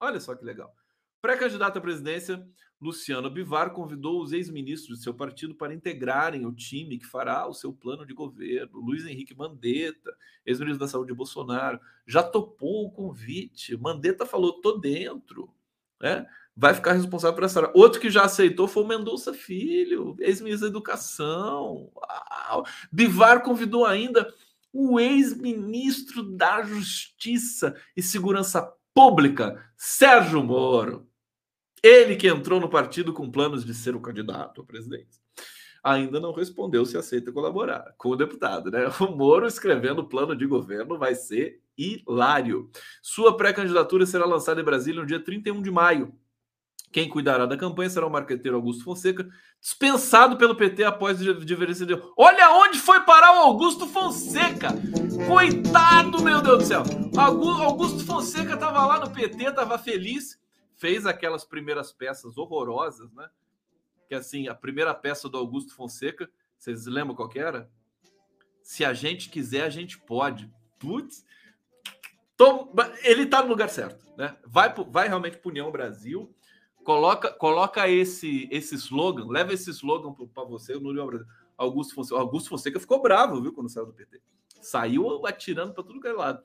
Olha 0.00 0.18
só 0.18 0.34
que 0.34 0.44
legal. 0.44 0.74
Pré-candidato 1.20 1.76
à 1.76 1.80
presidência, 1.82 2.42
Luciano 2.80 3.28
Bivar 3.28 3.74
convidou 3.74 4.22
os 4.22 4.32
ex-ministros 4.32 4.98
de 4.98 5.04
seu 5.04 5.12
partido 5.12 5.54
para 5.54 5.74
integrarem 5.74 6.46
o 6.46 6.52
time 6.52 6.98
que 6.98 7.04
fará 7.04 7.46
o 7.46 7.52
seu 7.52 7.74
plano 7.74 8.06
de 8.06 8.14
governo. 8.14 8.80
Luiz 8.80 9.04
Henrique 9.04 9.36
Mandetta, 9.36 10.16
ex-ministro 10.46 10.86
da 10.86 10.90
Saúde 10.90 11.08
de 11.08 11.16
Bolsonaro, 11.16 11.78
já 12.06 12.22
topou 12.22 12.86
o 12.86 12.90
convite. 12.90 13.76
Mandetta 13.76 14.24
falou: 14.24 14.62
tô 14.62 14.78
dentro. 14.78 15.52
Né? 16.00 16.26
Vai 16.56 16.72
ficar 16.72 16.94
responsável 16.94 17.34
por 17.34 17.44
essa. 17.44 17.70
Outro 17.74 18.00
que 18.00 18.08
já 18.08 18.24
aceitou 18.24 18.66
foi 18.66 18.82
o 18.82 18.86
Mendonça 18.86 19.34
Filho, 19.34 20.16
ex-ministro 20.18 20.68
da 20.68 20.72
Educação. 20.72 21.92
Uau. 21.94 22.64
Bivar 22.90 23.42
convidou 23.42 23.84
ainda 23.84 24.32
o 24.72 24.98
ex-ministro 24.98 26.22
da 26.22 26.62
Justiça 26.62 27.76
e 27.94 28.02
Segurança 28.02 28.74
Pública, 28.94 29.64
Sérgio 29.76 30.42
Moro. 30.42 31.08
Ele 31.82 32.16
que 32.16 32.28
entrou 32.28 32.60
no 32.60 32.68
partido 32.68 33.12
com 33.12 33.30
planos 33.30 33.64
de 33.64 33.72
ser 33.72 33.96
o 33.96 34.00
candidato 34.00 34.60
à 34.60 34.64
presidência. 34.64 35.20
Ainda 35.82 36.20
não 36.20 36.32
respondeu 36.32 36.84
se 36.84 36.98
aceita 36.98 37.32
colaborar 37.32 37.94
com 37.96 38.10
o 38.10 38.16
deputado, 38.16 38.70
né? 38.70 38.86
O 39.00 39.16
Moro 39.16 39.46
escrevendo 39.46 40.00
o 40.00 40.08
plano 40.08 40.36
de 40.36 40.46
governo 40.46 40.98
vai 40.98 41.14
ser 41.14 41.62
hilário. 41.76 42.70
Sua 43.00 43.36
pré-candidatura 43.36 44.04
será 44.04 44.26
lançada 44.26 44.60
em 44.60 44.64
Brasília 44.64 45.00
no 45.00 45.06
dia 45.06 45.22
31 45.22 45.62
de 45.62 45.70
maio. 45.70 46.14
Quem 46.92 47.08
cuidará 47.08 47.46
da 47.46 47.56
campanha 47.56 47.88
será 47.88 48.06
o 48.06 48.10
marqueteiro 48.10 48.56
Augusto 48.56 48.82
Fonseca, 48.82 49.28
dispensado 49.60 50.36
pelo 50.36 50.56
PT 50.56 50.82
após 50.82 51.20
diversidade. 51.20 52.02
Olha 52.16 52.50
onde 52.50 52.80
foi 52.80 53.00
parar 53.00 53.32
o 53.34 53.42
Augusto 53.44 53.86
Fonseca! 53.86 54.70
Coitado, 55.28 56.20
meu 56.20 56.42
Deus 56.42 56.58
do 56.58 56.64
céu! 56.64 56.82
Augusto 57.16 58.04
Fonseca 58.04 58.54
estava 58.54 58.84
lá 58.86 58.98
no 58.98 59.10
PT, 59.10 59.44
estava 59.44 59.78
feliz, 59.78 60.40
fez 60.74 61.06
aquelas 61.06 61.44
primeiras 61.44 61.92
peças 61.92 62.36
horrorosas, 62.36 63.12
né? 63.12 63.28
Que 64.08 64.14
assim, 64.16 64.48
a 64.48 64.54
primeira 64.54 64.92
peça 64.92 65.28
do 65.28 65.38
Augusto 65.38 65.74
Fonseca, 65.76 66.28
vocês 66.58 66.86
lembram 66.86 67.14
qual 67.14 67.30
era? 67.36 67.70
Se 68.62 68.84
a 68.84 68.92
gente 68.92 69.28
quiser, 69.28 69.62
a 69.62 69.70
gente 69.70 69.96
pode. 69.96 70.50
Putz, 70.78 71.24
Tom, 72.36 72.74
ele 73.04 73.22
está 73.22 73.42
no 73.42 73.48
lugar 73.48 73.68
certo, 73.68 74.04
né? 74.16 74.36
Vai, 74.44 74.74
vai 74.88 75.06
realmente 75.06 75.36
para 75.36 75.50
União 75.50 75.70
Brasil, 75.70 76.34
coloca, 76.84 77.32
coloca 77.32 77.88
esse 77.88 78.48
esse 78.50 78.74
slogan, 78.74 79.26
leva 79.28 79.52
esse 79.52 79.70
slogan 79.70 80.12
para 80.12 80.44
você 80.44 80.74
União 80.74 81.06
Brasil. 81.06 81.26
Augusto 81.56 81.94
Fonseca, 81.94 82.18
Augusto 82.18 82.48
Fonseca 82.48 82.80
ficou 82.80 83.02
bravo, 83.02 83.42
viu, 83.42 83.52
quando 83.52 83.68
saiu 83.68 83.84
do 83.84 83.92
PT. 83.92 84.20
Saiu 84.62 85.26
atirando 85.26 85.74
para 85.74 85.84
tudo 85.84 86.00
que 86.00 86.08
é 86.08 86.12
lado. 86.12 86.42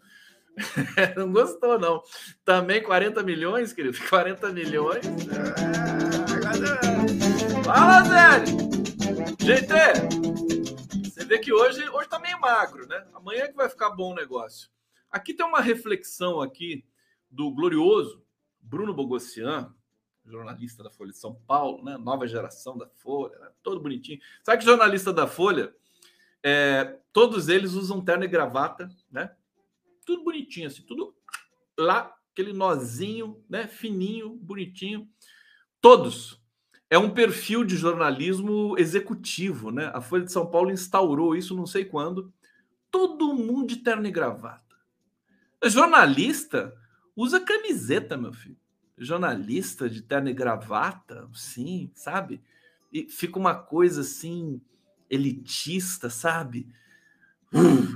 não 1.16 1.32
gostou, 1.32 1.80
não. 1.80 2.02
Também 2.44 2.84
40 2.84 3.24
milhões, 3.24 3.72
querido. 3.72 3.98
40 4.10 4.52
milhões. 4.52 5.06
Fala, 7.64 8.04
Zé! 8.04 8.46
Gente, 9.40 9.68
você 11.04 11.26
vê 11.26 11.40
que 11.40 11.54
hoje, 11.54 11.88
hoje 11.90 12.10
tá 12.10 12.20
meio 12.20 12.40
magro, 12.40 12.88
né? 12.88 13.06
Amanhã 13.14 13.44
é 13.44 13.48
que 13.48 13.56
vai 13.56 13.70
ficar 13.70 13.92
bom 13.92 14.12
o 14.12 14.16
negócio. 14.16 14.70
Aqui 15.10 15.34
tem 15.34 15.46
uma 15.46 15.62
reflexão 15.62 16.42
aqui 16.42 16.86
do 17.30 17.52
glorioso 17.52 18.24
Bruno 18.60 18.94
Bogossian, 18.94 19.74
jornalista 20.26 20.84
da 20.84 20.90
Folha 20.90 21.12
de 21.12 21.18
São 21.18 21.36
Paulo, 21.48 21.84
né? 21.84 21.98
Nova 21.98 22.28
geração 22.28 22.78
da 22.78 22.88
Folha, 22.88 23.38
né? 23.40 23.50
todo 23.62 23.82
bonitinho. 23.82 24.20
Sabe 24.44 24.60
que 24.60 24.66
jornalista 24.66 25.14
da 25.14 25.28
Folha, 25.28 25.74
é, 26.44 27.00
todos 27.12 27.50
eles 27.50 27.74
usam 27.74 28.04
terno 28.04 28.24
e 28.24 28.28
gravata, 28.28 28.90
né? 29.12 29.32
tudo 30.06 30.24
bonitinho, 30.24 30.68
assim, 30.68 30.84
tudo 30.84 31.14
lá, 31.78 32.16
aquele 32.32 32.54
nozinho, 32.54 33.44
né? 33.50 33.68
Fininho, 33.68 34.30
bonitinho. 34.30 35.10
Todos. 35.82 36.40
É 36.90 36.98
um 36.98 37.10
perfil 37.10 37.66
de 37.66 37.76
jornalismo 37.76 38.76
executivo, 38.78 39.72
né? 39.72 39.92
A 39.94 40.00
Folha 40.00 40.24
de 40.24 40.32
São 40.32 40.46
Paulo 40.50 40.72
instaurou 40.72 41.36
isso 41.36 41.56
não 41.56 41.66
sei 41.66 41.84
quando. 41.84 42.32
Todo 42.92 43.34
mundo 43.34 43.68
de 43.68 43.78
terno 43.78 44.08
e 44.08 44.12
gravata. 44.12 44.64
Jornalista 45.64 46.74
usa 47.16 47.40
camiseta, 47.40 48.16
meu 48.16 48.32
filho. 48.32 48.58
Jornalista 48.98 49.90
de 49.90 50.02
terno 50.02 50.30
e 50.30 50.34
gravata, 50.34 51.28
sim, 51.34 51.92
sabe? 51.94 52.42
E 52.92 53.10
fica 53.10 53.38
uma 53.38 53.56
coisa 53.56 54.02
assim 54.02 54.62
elitista, 55.10 56.10
sabe? 56.10 56.68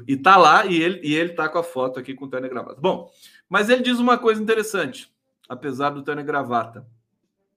E 0.07 0.15
tá 0.15 0.37
lá, 0.37 0.65
e 0.65 0.81
ele, 0.81 1.01
e 1.03 1.13
ele 1.13 1.33
tá 1.33 1.49
com 1.49 1.57
a 1.57 1.63
foto 1.63 1.99
aqui 1.99 2.13
com 2.13 2.25
o 2.25 2.29
terno 2.29 2.47
e 2.47 2.49
gravata. 2.49 2.79
Bom, 2.79 3.11
mas 3.49 3.69
ele 3.69 3.83
diz 3.83 3.99
uma 3.99 4.17
coisa 4.17 4.41
interessante, 4.41 5.13
apesar 5.47 5.89
do 5.89 6.03
terno 6.03 6.21
e 6.21 6.25
gravata. 6.25 6.87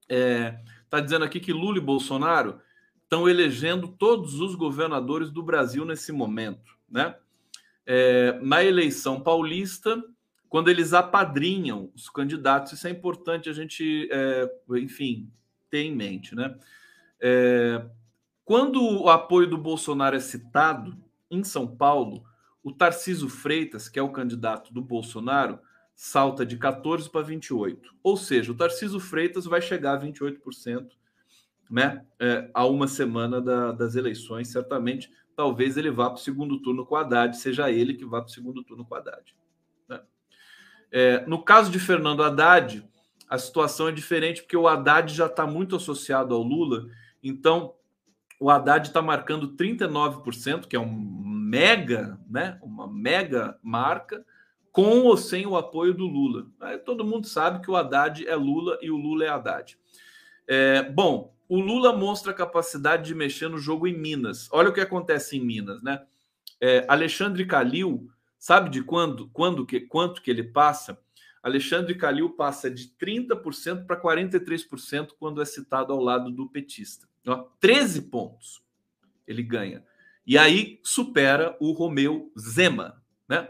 É, 0.09 0.59
tá 0.89 0.99
dizendo 0.99 1.23
aqui 1.25 1.39
que 1.39 1.53
Lula 1.53 1.77
e 1.77 1.81
Bolsonaro 1.81 2.59
estão 3.03 3.29
elegendo 3.29 3.87
todos 3.87 4.39
os 4.39 4.55
governadores 4.55 5.31
do 5.31 5.43
Brasil 5.43 5.85
nesse 5.85 6.11
momento, 6.11 6.77
né? 6.89 7.15
É, 7.85 8.39
na 8.41 8.63
eleição 8.63 9.21
paulista, 9.21 10.01
quando 10.53 10.69
eles 10.69 10.93
apadrinham 10.93 11.89
os 11.95 12.11
candidatos, 12.11 12.73
isso 12.73 12.87
é 12.87 12.91
importante 12.91 13.49
a 13.49 13.53
gente, 13.53 14.07
é, 14.11 14.47
enfim, 14.73 15.27
ter 15.67 15.79
em 15.79 15.95
mente, 15.95 16.35
né? 16.35 16.55
É, 17.19 17.83
quando 18.45 18.79
o 18.79 19.09
apoio 19.09 19.49
do 19.49 19.57
Bolsonaro 19.57 20.15
é 20.15 20.19
citado, 20.19 20.95
em 21.31 21.43
São 21.43 21.65
Paulo, 21.65 22.23
o 22.61 22.71
Tarciso 22.71 23.27
Freitas, 23.29 23.89
que 23.89 23.97
é 23.97 24.03
o 24.03 24.11
candidato 24.11 24.71
do 24.71 24.79
Bolsonaro, 24.79 25.57
salta 25.95 26.45
de 26.45 26.55
14 26.55 27.09
para 27.09 27.23
28. 27.23 27.91
Ou 28.03 28.15
seja, 28.15 28.51
o 28.51 28.55
Tarciso 28.55 28.99
Freitas 28.99 29.45
vai 29.45 29.59
chegar 29.59 29.95
a 29.95 29.99
28%, 29.99 30.87
né? 31.67 32.05
É, 32.19 32.51
a 32.53 32.63
uma 32.67 32.87
semana 32.87 33.41
da, 33.41 33.71
das 33.71 33.95
eleições, 33.95 34.49
certamente. 34.49 35.09
Talvez 35.35 35.77
ele 35.77 35.89
vá 35.89 36.11
para 36.11 36.19
o 36.19 36.23
segundo 36.23 36.61
turno 36.61 36.85
com 36.85 36.95
Haddad, 36.95 37.35
seja 37.37 37.71
ele 37.71 37.95
que 37.95 38.05
vá 38.05 38.21
para 38.21 38.29
o 38.29 38.31
segundo 38.31 38.63
turno 38.63 38.85
com 38.85 38.93
Haddad. 38.93 39.33
É, 40.95 41.25
no 41.25 41.43
caso 41.43 41.71
de 41.71 41.79
Fernando 41.79 42.21
Haddad, 42.21 42.87
a 43.27 43.37
situação 43.39 43.87
é 43.87 43.91
diferente, 43.91 44.43
porque 44.43 44.55
o 44.55 44.67
Haddad 44.67 45.11
já 45.11 45.25
está 45.25 45.47
muito 45.47 45.75
associado 45.75 46.35
ao 46.35 46.43
Lula, 46.43 46.85
então 47.23 47.73
o 48.39 48.47
Haddad 48.47 48.87
está 48.87 49.01
marcando 49.01 49.55
39%, 49.55 50.67
que 50.67 50.75
é 50.75 50.79
um 50.79 50.93
mega, 50.93 52.19
né? 52.29 52.59
Uma 52.61 52.87
mega 52.87 53.57
marca, 53.63 54.23
com 54.71 54.99
ou 54.99 55.17
sem 55.17 55.47
o 55.47 55.57
apoio 55.57 55.95
do 55.95 56.05
Lula. 56.05 56.45
Aí 56.59 56.77
todo 56.77 57.03
mundo 57.03 57.25
sabe 57.25 57.59
que 57.59 57.71
o 57.71 57.75
Haddad 57.75 58.27
é 58.27 58.35
Lula 58.35 58.77
e 58.79 58.91
o 58.91 58.97
Lula 58.97 59.25
é 59.25 59.29
Haddad. 59.29 59.77
É, 60.47 60.83
bom, 60.83 61.33
o 61.49 61.59
Lula 61.59 61.91
mostra 61.91 62.33
capacidade 62.33 63.05
de 63.05 63.15
mexer 63.15 63.49
no 63.49 63.57
jogo 63.57 63.87
em 63.87 63.97
Minas. 63.97 64.47
Olha 64.51 64.69
o 64.69 64.73
que 64.73 64.81
acontece 64.81 65.37
em 65.37 65.41
Minas, 65.43 65.81
né? 65.81 66.03
É, 66.61 66.85
Alexandre 66.87 67.45
Calil, 67.45 68.09
sabe 68.43 68.69
de 68.69 68.83
quando, 68.83 69.29
quando 69.29 69.65
que, 69.65 69.79
quanto 69.79 70.21
que 70.21 70.29
ele 70.29 70.43
passa? 70.43 70.99
Alexandre 71.41 71.95
Calil 71.95 72.29
passa 72.31 72.69
de 72.69 72.89
30% 72.89 73.85
para 73.85 73.95
43% 73.95 75.11
quando 75.17 75.41
é 75.41 75.45
citado 75.45 75.93
ao 75.93 76.01
lado 76.01 76.29
do 76.29 76.49
petista. 76.49 77.07
Ó, 77.25 77.47
13 77.61 78.01
pontos 78.01 78.61
ele 79.25 79.41
ganha. 79.41 79.81
E 80.27 80.37
aí 80.37 80.81
supera 80.83 81.55
o 81.57 81.71
Romeu 81.71 82.33
Zema, 82.37 83.01
né? 83.29 83.49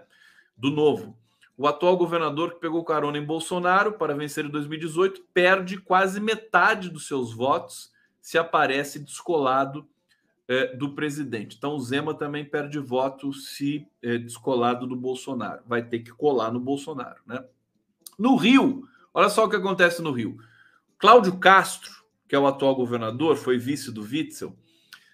Do 0.56 0.70
novo. 0.70 1.18
O 1.58 1.66
atual 1.66 1.98
governador 1.98 2.54
que 2.54 2.60
pegou 2.60 2.84
carona 2.84 3.18
em 3.18 3.26
Bolsonaro 3.26 3.94
para 3.94 4.14
vencer 4.14 4.46
em 4.46 4.50
2018 4.50 5.24
perde 5.34 5.78
quase 5.78 6.20
metade 6.20 6.88
dos 6.92 7.08
seus 7.08 7.34
votos 7.34 7.92
se 8.22 8.38
aparece 8.38 9.00
descolado 9.00 9.90
é, 10.48 10.76
do 10.76 10.94
presidente. 10.94 11.56
Então, 11.58 11.76
o 11.76 11.80
Zema 11.80 12.14
também 12.14 12.44
perde 12.46 12.80
voto 12.80 13.34
se 13.34 13.88
é, 14.02 14.18
descolado 14.18 14.86
do 14.86 14.96
Bolsonaro. 14.96 15.64
Vai 15.66 15.84
ter 15.84 16.00
que 16.00 16.12
colar 16.12 16.52
no 16.52 16.60
Bolsonaro, 16.60 17.22
né? 17.26 17.44
No 18.18 18.36
Rio, 18.36 18.88
olha 19.14 19.30
só 19.30 19.46
o 19.46 19.50
que 19.50 19.56
acontece 19.56 20.02
no 20.02 20.12
Rio. 20.12 20.38
Cláudio 20.98 21.40
Castro 21.40 22.04
que 22.34 22.36
é 22.36 22.40
o 22.40 22.48
atual 22.48 22.76
governador, 22.76 23.38
foi 23.38 23.60
vice 23.60 23.92
do 23.92 24.02
Witzel, 24.02 24.58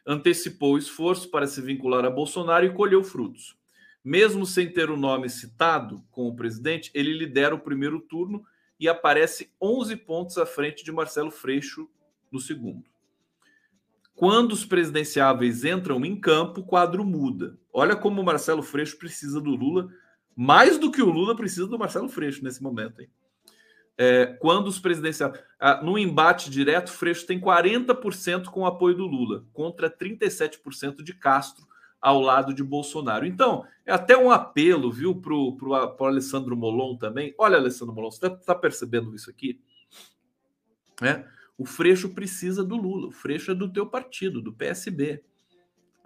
antecipou 0.07 0.75
o 0.75 0.77
esforço 0.77 1.29
para 1.29 1.45
se 1.45 1.61
vincular 1.61 2.05
a 2.05 2.09
Bolsonaro 2.09 2.65
e 2.65 2.73
colheu 2.73 3.03
frutos. 3.03 3.57
Mesmo 4.01 4.45
sem 4.45 4.71
ter 4.71 4.89
o 4.89 4.95
nome 4.95 5.29
citado 5.29 6.01
com 6.11 6.29
o 6.29 6.33
presidente, 6.33 6.89
ele 6.93 7.11
lidera 7.11 7.53
o 7.53 7.59
primeiro 7.59 7.99
turno 7.99 8.45
e 8.79 8.87
aparece 8.87 9.51
11 9.61 9.97
pontos 9.97 10.37
à 10.37 10.45
frente 10.45 10.81
de 10.81 10.93
Marcelo 10.93 11.29
Freixo 11.29 11.89
no 12.31 12.39
segundo. 12.39 12.85
Quando 14.19 14.51
os 14.51 14.65
presidenciáveis 14.65 15.63
entram 15.63 16.03
em 16.03 16.13
campo, 16.13 16.59
o 16.59 16.65
quadro 16.65 17.05
muda. 17.05 17.57
Olha 17.71 17.95
como 17.95 18.19
o 18.19 18.25
Marcelo 18.25 18.61
Freixo 18.61 18.97
precisa 18.97 19.39
do 19.39 19.51
Lula, 19.51 19.87
mais 20.35 20.77
do 20.77 20.91
que 20.91 21.01
o 21.01 21.09
Lula 21.09 21.37
precisa 21.37 21.67
do 21.67 21.79
Marcelo 21.79 22.09
Freixo 22.09 22.43
nesse 22.43 22.61
momento. 22.61 23.01
Hein? 23.01 23.09
É, 23.97 24.25
quando 24.25 24.67
os 24.67 24.77
presidenciáveis. 24.77 25.41
Ah, 25.57 25.81
no 25.81 25.97
embate 25.97 26.49
direto, 26.49 26.91
Freixo 26.91 27.25
tem 27.25 27.39
40% 27.39 28.47
com 28.47 28.63
o 28.63 28.65
apoio 28.65 28.93
do 28.93 29.05
Lula, 29.05 29.45
contra 29.53 29.89
37% 29.89 31.01
de 31.01 31.13
Castro 31.13 31.65
ao 32.01 32.19
lado 32.19 32.53
de 32.53 32.61
Bolsonaro. 32.61 33.25
Então, 33.25 33.65
é 33.85 33.93
até 33.93 34.17
um 34.17 34.31
apelo, 34.31 34.91
viu, 34.91 35.15
para 35.15 35.33
o 35.33 36.05
Alessandro 36.05 36.57
Molon 36.57 36.97
também. 36.97 37.33
Olha, 37.37 37.55
Alessandro 37.55 37.95
Molon, 37.95 38.11
você 38.11 38.27
está 38.27 38.29
tá 38.31 38.53
percebendo 38.53 39.15
isso 39.15 39.29
aqui? 39.29 39.61
É? 41.01 41.23
O 41.59 41.65
Freixo 41.65 42.09
precisa 42.09 42.63
do 42.63 42.77
Lula, 42.77 43.09
o 43.09 43.11
Freixo 43.11 43.51
é 43.51 43.55
do 43.55 43.71
teu 43.71 43.85
partido, 43.85 44.41
do 44.41 44.53
PSB. 44.53 45.21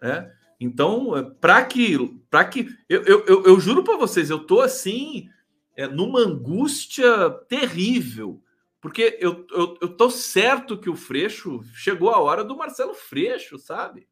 É? 0.02 0.32
Então, 0.60 1.16
é, 1.16 1.22
para 1.22 1.64
que. 1.64 1.96
para 2.30 2.44
que 2.46 2.76
eu, 2.90 3.04
eu, 3.04 3.44
eu, 3.46 3.60
juro 3.60 3.84
para 3.84 3.96
vocês, 3.96 4.30
eu 4.32 4.40
tô 4.40 4.62
assim, 4.62 5.30
é, 5.78 5.88
numa 5.88 6.22
angústia 6.22 7.30
terrível. 7.48 8.44
Porque 8.82 9.18
eu, 9.22 9.46
eu, 9.52 9.78
eu 9.80 9.96
tô 9.96 10.10
certo 10.10 10.78
que 10.78 10.90
o 10.90 10.96
Freixo 10.96 11.62
chegou 11.76 12.10
a 12.10 12.20
hora 12.20 12.44
do 12.44 12.58
Marcelo 12.58 12.96
Freixo, 12.96 13.58
sabe? 13.58 14.08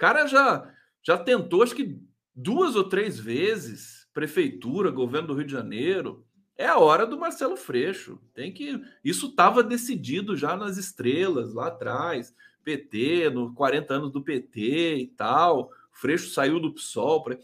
cara 0.00 0.26
já, 0.26 0.74
já 1.02 1.18
tentou, 1.18 1.62
acho 1.62 1.76
que 1.76 2.00
duas 2.34 2.74
ou 2.74 2.84
três 2.84 3.20
vezes, 3.20 4.08
prefeitura, 4.14 4.90
governo 4.90 5.28
do 5.28 5.34
Rio 5.34 5.44
de 5.44 5.52
Janeiro. 5.52 6.26
É 6.60 6.66
a 6.66 6.78
hora 6.78 7.06
do 7.06 7.18
Marcelo 7.18 7.56
Freixo. 7.56 8.20
Tem 8.34 8.52
que. 8.52 8.78
Isso 9.02 9.28
estava 9.28 9.62
decidido 9.62 10.36
já 10.36 10.54
nas 10.56 10.76
estrelas 10.76 11.54
lá 11.54 11.68
atrás. 11.68 12.34
PT, 12.62 13.30
no 13.30 13.54
40 13.54 13.94
anos 13.94 14.12
do 14.12 14.20
PT 14.20 14.96
e 14.96 15.06
tal. 15.06 15.70
Freixo 15.90 16.30
saiu 16.30 16.60
do 16.60 16.74
PSOL. 16.74 17.22
Pra... 17.22 17.38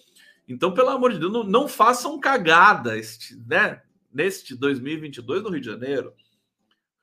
Então, 0.47 0.75
pelo 0.75 0.91
amor 0.91 1.15
de 1.15 1.19
Deus, 1.19 1.33
não, 1.33 1.45
não 1.45 1.67
façam 1.67 2.21
cagada 2.21 2.99
este, 2.99 3.35
né? 3.47 3.81
neste 4.13 4.55
2022 4.55 5.43
no 5.43 5.49
Rio 5.49 5.61
de 5.61 5.67
Janeiro. 5.67 6.13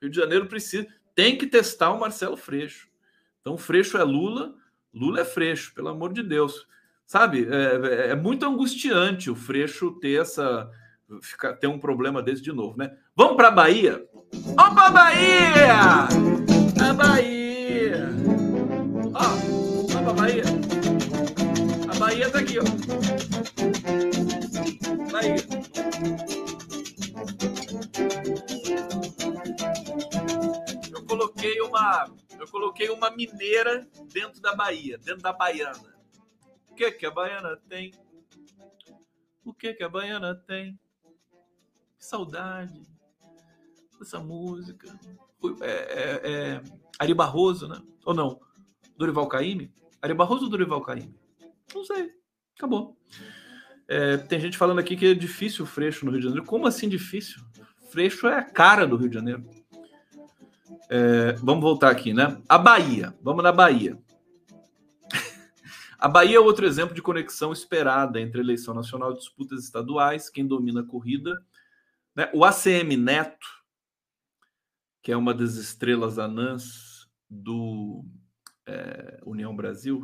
Rio 0.00 0.08
de 0.08 0.16
Janeiro 0.16 0.46
precisa, 0.46 0.86
tem 1.16 1.36
que 1.36 1.48
testar 1.48 1.92
o 1.92 1.98
Marcelo 1.98 2.36
Freixo. 2.36 2.88
Então, 3.40 3.58
Freixo 3.58 3.98
é 3.98 4.04
Lula, 4.04 4.54
Lula 4.92 5.22
é 5.22 5.24
Freixo, 5.24 5.74
pelo 5.74 5.88
amor 5.88 6.12
de 6.12 6.22
Deus. 6.22 6.64
Sabe, 7.04 7.44
é, 7.48 8.06
é, 8.06 8.10
é 8.10 8.14
muito 8.14 8.46
angustiante 8.46 9.30
o 9.30 9.34
Freixo 9.34 9.92
ter 10.00 10.20
essa. 10.20 10.70
Ficar, 11.22 11.54
ter 11.54 11.66
um 11.66 11.78
problema 11.78 12.22
desse 12.22 12.42
de 12.42 12.52
novo, 12.52 12.78
né? 12.78 12.96
Vamos 13.14 13.36
para 13.36 13.48
a 13.48 13.50
Bahia? 13.50 14.02
Vamos 14.32 14.74
para 14.74 14.86
a 14.86 14.90
Bahia! 14.90 15.74
A 16.80 16.92
Bahia! 16.94 18.08
Ó, 19.14 19.22
vamos 19.22 19.92
para 19.92 20.10
a 20.10 20.14
Bahia. 20.14 20.44
A 21.88 21.98
Bahia 21.98 22.30
tá 22.30 22.38
aqui, 22.38 22.58
ó. 22.58 22.64
Bahia. 25.12 25.36
Eu 30.90 31.04
coloquei 31.04 31.60
uma 31.60 32.10
eu 32.38 32.48
coloquei 32.48 32.88
uma 32.88 33.10
mineira 33.10 33.86
dentro 34.12 34.40
da 34.40 34.54
Bahia, 34.54 34.98
dentro 34.98 35.22
da 35.22 35.32
baiana. 35.32 35.94
O 36.70 36.74
que 36.74 36.90
que 36.90 37.06
a 37.06 37.10
baiana 37.10 37.56
tem? 37.68 37.92
O 39.44 39.52
que 39.52 39.74
que 39.74 39.84
a 39.84 39.88
baiana 39.88 40.34
tem? 40.34 40.78
Que 42.04 42.10
saudade 42.10 42.82
dessa 43.98 44.20
música. 44.20 44.94
É, 45.62 45.70
é, 45.70 46.30
é 46.30 46.62
Ari 46.98 47.14
Barroso, 47.14 47.66
né? 47.66 47.80
Ou 48.04 48.12
não? 48.12 48.38
Dorival 48.94 49.26
Caymmi? 49.26 49.72
Ari 50.02 50.12
Barroso 50.12 50.44
ou 50.44 50.50
Dorival 50.50 50.82
Caymmi? 50.82 51.18
Não 51.74 51.82
sei. 51.82 52.12
Acabou. 52.58 52.94
É, 53.88 54.18
tem 54.18 54.38
gente 54.38 54.58
falando 54.58 54.80
aqui 54.80 54.98
que 54.98 55.06
é 55.06 55.14
difícil 55.14 55.64
o 55.64 55.66
Freixo 55.66 56.04
no 56.04 56.10
Rio 56.10 56.20
de 56.20 56.26
Janeiro. 56.26 56.46
Como 56.46 56.66
assim 56.66 56.90
difícil? 56.90 57.42
Freixo 57.88 58.26
é 58.26 58.36
a 58.36 58.44
cara 58.44 58.86
do 58.86 58.96
Rio 58.96 59.08
de 59.08 59.14
Janeiro. 59.14 59.42
É, 60.90 61.32
vamos 61.42 61.62
voltar 61.62 61.88
aqui, 61.90 62.12
né? 62.12 62.38
A 62.46 62.58
Bahia. 62.58 63.14
Vamos 63.22 63.42
na 63.42 63.50
Bahia. 63.50 63.98
A 65.98 66.06
Bahia 66.06 66.36
é 66.36 66.40
outro 66.40 66.66
exemplo 66.66 66.94
de 66.94 67.00
conexão 67.00 67.50
esperada 67.50 68.20
entre 68.20 68.42
eleição 68.42 68.74
nacional 68.74 69.12
e 69.12 69.16
disputas 69.16 69.64
estaduais. 69.64 70.28
Quem 70.28 70.46
domina 70.46 70.82
a 70.82 70.86
corrida. 70.86 71.34
Né? 72.14 72.30
O 72.32 72.44
ACM 72.44 72.96
Neto, 72.96 73.46
que 75.02 75.12
é 75.12 75.16
uma 75.16 75.34
das 75.34 75.54
estrelas 75.56 76.18
anãs 76.18 77.08
do 77.28 78.04
é, 78.66 79.20
União 79.24 79.54
Brasil. 79.54 80.02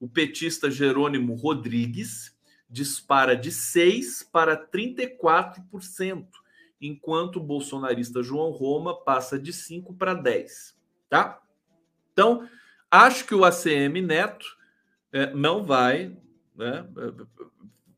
O 0.00 0.08
petista 0.08 0.70
Jerônimo 0.70 1.34
Rodrigues 1.34 2.36
dispara 2.68 3.36
de 3.36 3.52
6 3.52 4.28
para 4.32 4.56
34%, 4.56 6.26
enquanto 6.80 7.36
o 7.36 7.42
bolsonarista 7.42 8.22
João 8.22 8.50
Roma 8.50 9.02
passa 9.04 9.38
de 9.38 9.52
5 9.52 9.94
para 9.94 10.14
10, 10.14 10.76
tá? 11.08 11.40
Então, 12.12 12.48
acho 12.90 13.24
que 13.26 13.34
o 13.34 13.44
ACM 13.44 14.02
Neto 14.02 14.46
é, 15.12 15.32
não 15.32 15.62
vai, 15.62 16.16
né? 16.56 16.86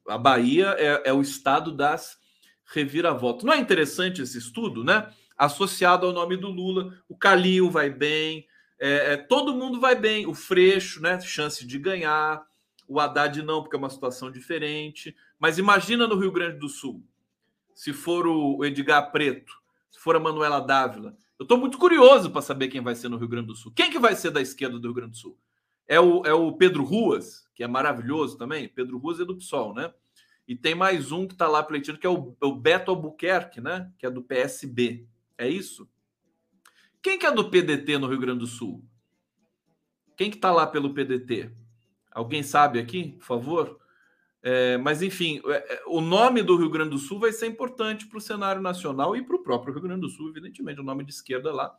A 0.09 0.18
Bahia 0.18 0.74
é, 0.78 1.09
é 1.09 1.12
o 1.12 1.22
estado 1.22 1.72
das 1.72 2.18
reviravolta. 2.66 3.47
Não 3.47 3.53
é 3.53 3.59
interessante 3.59 4.22
esse 4.22 4.39
estudo, 4.39 4.84
né? 4.84 5.12
Associado 5.37 6.07
ao 6.07 6.12
nome 6.12 6.37
do 6.37 6.49
Lula, 6.49 6.99
o 7.09 7.16
Calil 7.16 7.70
vai 7.70 7.91
bem, 7.91 8.47
é, 8.78 9.12
é, 9.12 9.16
todo 9.16 9.55
mundo 9.55 9.80
vai 9.80 9.95
bem. 9.95 10.26
O 10.26 10.34
Freixo, 10.34 11.01
né? 11.01 11.18
Chance 11.20 11.66
de 11.66 11.78
ganhar. 11.78 12.45
O 12.89 13.01
Haddad 13.01 13.43
não, 13.43 13.62
porque 13.62 13.74
é 13.74 13.78
uma 13.78 13.91
situação 13.91 14.30
diferente. 14.30 15.16
Mas 15.39 15.59
imagina 15.59 16.07
no 16.07 16.18
Rio 16.18 16.30
Grande 16.30 16.59
do 16.59 16.68
Sul, 16.68 17.05
se 17.74 17.93
for 17.93 18.26
o 18.26 18.64
Edgar 18.64 19.11
Preto, 19.11 19.53
se 19.91 19.99
for 19.99 20.16
a 20.16 20.20
Manuela 20.20 20.61
Dávila. 20.61 21.16
Eu 21.39 21.43
estou 21.43 21.59
muito 21.59 21.78
curioso 21.78 22.30
para 22.30 22.41
saber 22.41 22.68
quem 22.68 22.80
vai 22.80 22.95
ser 22.95 23.09
no 23.09 23.18
Rio 23.18 23.28
Grande 23.28 23.49
do 23.49 23.57
Sul. 23.57 23.72
Quem 23.74 23.91
que 23.91 23.99
vai 23.99 24.14
ser 24.14 24.30
da 24.30 24.41
esquerda 24.41 24.78
do 24.78 24.89
Rio 24.89 24.95
Grande 24.95 25.12
do 25.12 25.16
Sul? 25.16 25.39
É 25.89 26.01
o, 26.01 26.24
é 26.24 26.32
o 26.32 26.53
Pedro 26.53 26.82
Ruas, 26.82 27.47
que 27.55 27.62
é 27.62 27.68
maravilhoso 27.68 28.39
também. 28.39 28.68
Pedro 28.68 28.99
Ruas 28.99 29.20
é 29.20 29.24
do 29.24 29.37
PSOL, 29.37 29.74
né? 29.74 29.93
E 30.49 30.55
tem 30.55 30.74
mais 30.74 31.12
um 31.12 31.26
que 31.26 31.34
está 31.34 31.49
lá 31.49 31.62
pleiteando, 31.62 32.01
que 32.01 32.07
é 32.07 32.11
o, 32.11 32.37
o, 32.41 32.55
Beto 32.55 32.91
Albuquerque, 32.91 33.61
né? 33.61 33.91
Que 33.99 34.07
é 34.07 34.11
do 34.11 34.22
PSB. 34.22 35.07
É 35.39 35.49
isso? 35.49 35.89
Quem 37.03 37.18
que 37.18 37.26
é 37.26 37.30
do 37.30 37.51
PDT 37.51 37.99
no 37.99 38.09
Rio 38.09 38.18
Grande 38.18 38.41
do 38.41 38.47
Sul? 38.47 38.84
Quem 40.16 40.30
que 40.30 40.37
está 40.37 40.51
lá 40.51 40.66
pelo 40.66 40.95
PDT? 40.95 41.53
Alguém 42.11 42.43
sabe 42.43 42.78
aqui, 42.78 43.12
por 43.18 43.24
favor? 43.24 43.78
É, 44.43 44.76
mas, 44.78 45.03
enfim, 45.03 45.43
é, 45.47 45.74
é, 45.74 45.82
o 45.87 46.01
nome 46.01 46.43
do 46.43 46.57
Rio 46.57 46.70
Grande 46.70 46.91
do 46.91 46.99
Sul 46.99 47.18
vai 47.18 47.32
ser 47.32 47.47
importante 47.47 48.07
para 48.07 48.16
o 48.16 48.20
cenário 48.20 48.62
nacional 48.62 49.16
e 49.16 49.22
para 49.22 49.37
o 49.37 49.43
próprio 49.43 49.74
Rio 49.74 49.82
Grande 49.82 50.03
do 50.03 50.09
Sul, 50.09 50.30
evidentemente, 50.30 50.80
o 50.80 50.84
nome 50.84 51.05
de 51.05 51.11
esquerda 51.11 51.53
lá, 51.53 51.76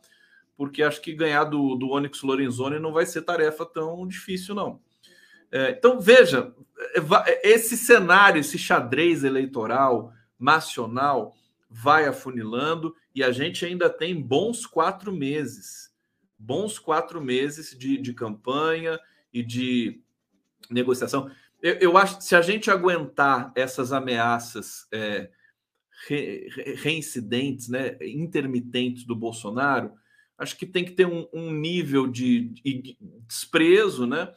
porque 0.56 0.82
acho 0.82 1.00
que 1.00 1.14
ganhar 1.14 1.44
do, 1.44 1.74
do 1.76 1.90
Onyx 1.90 2.22
Lorenzoni 2.22 2.78
não 2.78 2.92
vai 2.92 3.06
ser 3.06 3.22
tarefa 3.22 3.64
tão 3.64 4.06
difícil, 4.06 4.54
não. 4.54 4.80
É, 5.50 5.70
então, 5.70 5.98
veja, 5.98 6.54
é, 7.26 7.50
esse 7.50 7.76
cenário, 7.76 8.40
esse 8.40 8.58
xadrez 8.58 9.24
eleitoral 9.24 10.12
nacional 10.38 11.34
vai 11.70 12.06
afunilando 12.06 12.94
e 13.18 13.22
a 13.24 13.30
gente 13.32 13.64
ainda 13.64 13.90
tem 13.90 14.20
bons 14.20 14.66
quatro 14.66 15.12
meses 15.12 15.88
bons 16.38 16.78
quatro 16.78 17.20
meses 17.20 17.76
de, 17.76 17.98
de 17.98 18.14
campanha 18.14 18.98
e 19.32 19.42
de 19.42 20.00
negociação. 20.70 21.30
Eu, 21.60 21.74
eu, 21.74 21.98
acho 21.98 22.18
que 22.18 22.24
se 22.24 22.36
a 22.36 22.42
gente 22.42 22.70
aguentar 22.70 23.52
essas 23.56 23.92
ameaças 23.92 24.86
é, 24.92 25.30
re, 26.06 26.48
reincidentes, 26.76 27.68
né, 27.68 27.98
intermitentes 28.00 29.04
do 29.04 29.16
Bolsonaro, 29.16 29.92
acho 30.38 30.56
que 30.56 30.64
tem 30.64 30.84
que 30.84 30.92
ter 30.92 31.06
um, 31.06 31.26
um 31.32 31.52
nível 31.52 32.06
de, 32.06 32.50
de, 32.50 32.96
desprezo, 33.26 34.06
né, 34.06 34.32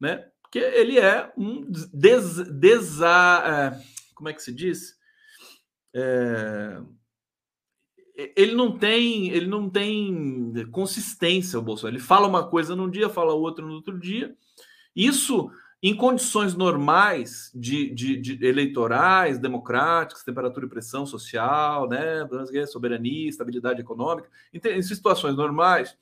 né, 0.00 0.28
porque 0.42 0.58
ele 0.58 0.98
é 0.98 1.32
um 1.36 1.64
des, 1.70 2.36
desa, 2.48 3.44
é, 3.78 4.12
como 4.16 4.28
é 4.28 4.32
que 4.32 4.42
se 4.42 4.52
diz? 4.52 4.98
É, 5.94 6.80
ele 8.36 8.54
não 8.54 8.76
tem 8.76 9.30
ele 9.30 9.46
não 9.46 9.68
tem 9.68 10.52
consistência 10.70 11.58
o 11.58 11.62
Bolsonaro. 11.62 11.96
Ele 11.96 12.02
fala 12.02 12.26
uma 12.26 12.46
coisa 12.46 12.74
num 12.74 12.90
dia, 12.90 13.08
fala 13.08 13.32
outra 13.32 13.64
no 13.64 13.72
outro 13.72 13.98
dia. 13.98 14.34
Isso 14.94 15.50
em 15.82 15.96
condições 15.96 16.54
normais 16.54 17.50
de, 17.54 17.88
de, 17.94 18.16
de, 18.16 18.46
eleitorais, 18.46 19.38
democráticas, 19.38 20.22
temperatura 20.22 20.66
e 20.66 20.68
pressão 20.68 21.06
social, 21.06 21.88
né, 21.88 22.28
soberania, 22.66 23.30
estabilidade 23.30 23.80
econômica, 23.80 24.28
em 24.52 24.82
situações 24.82 25.36
normais, 25.36 25.96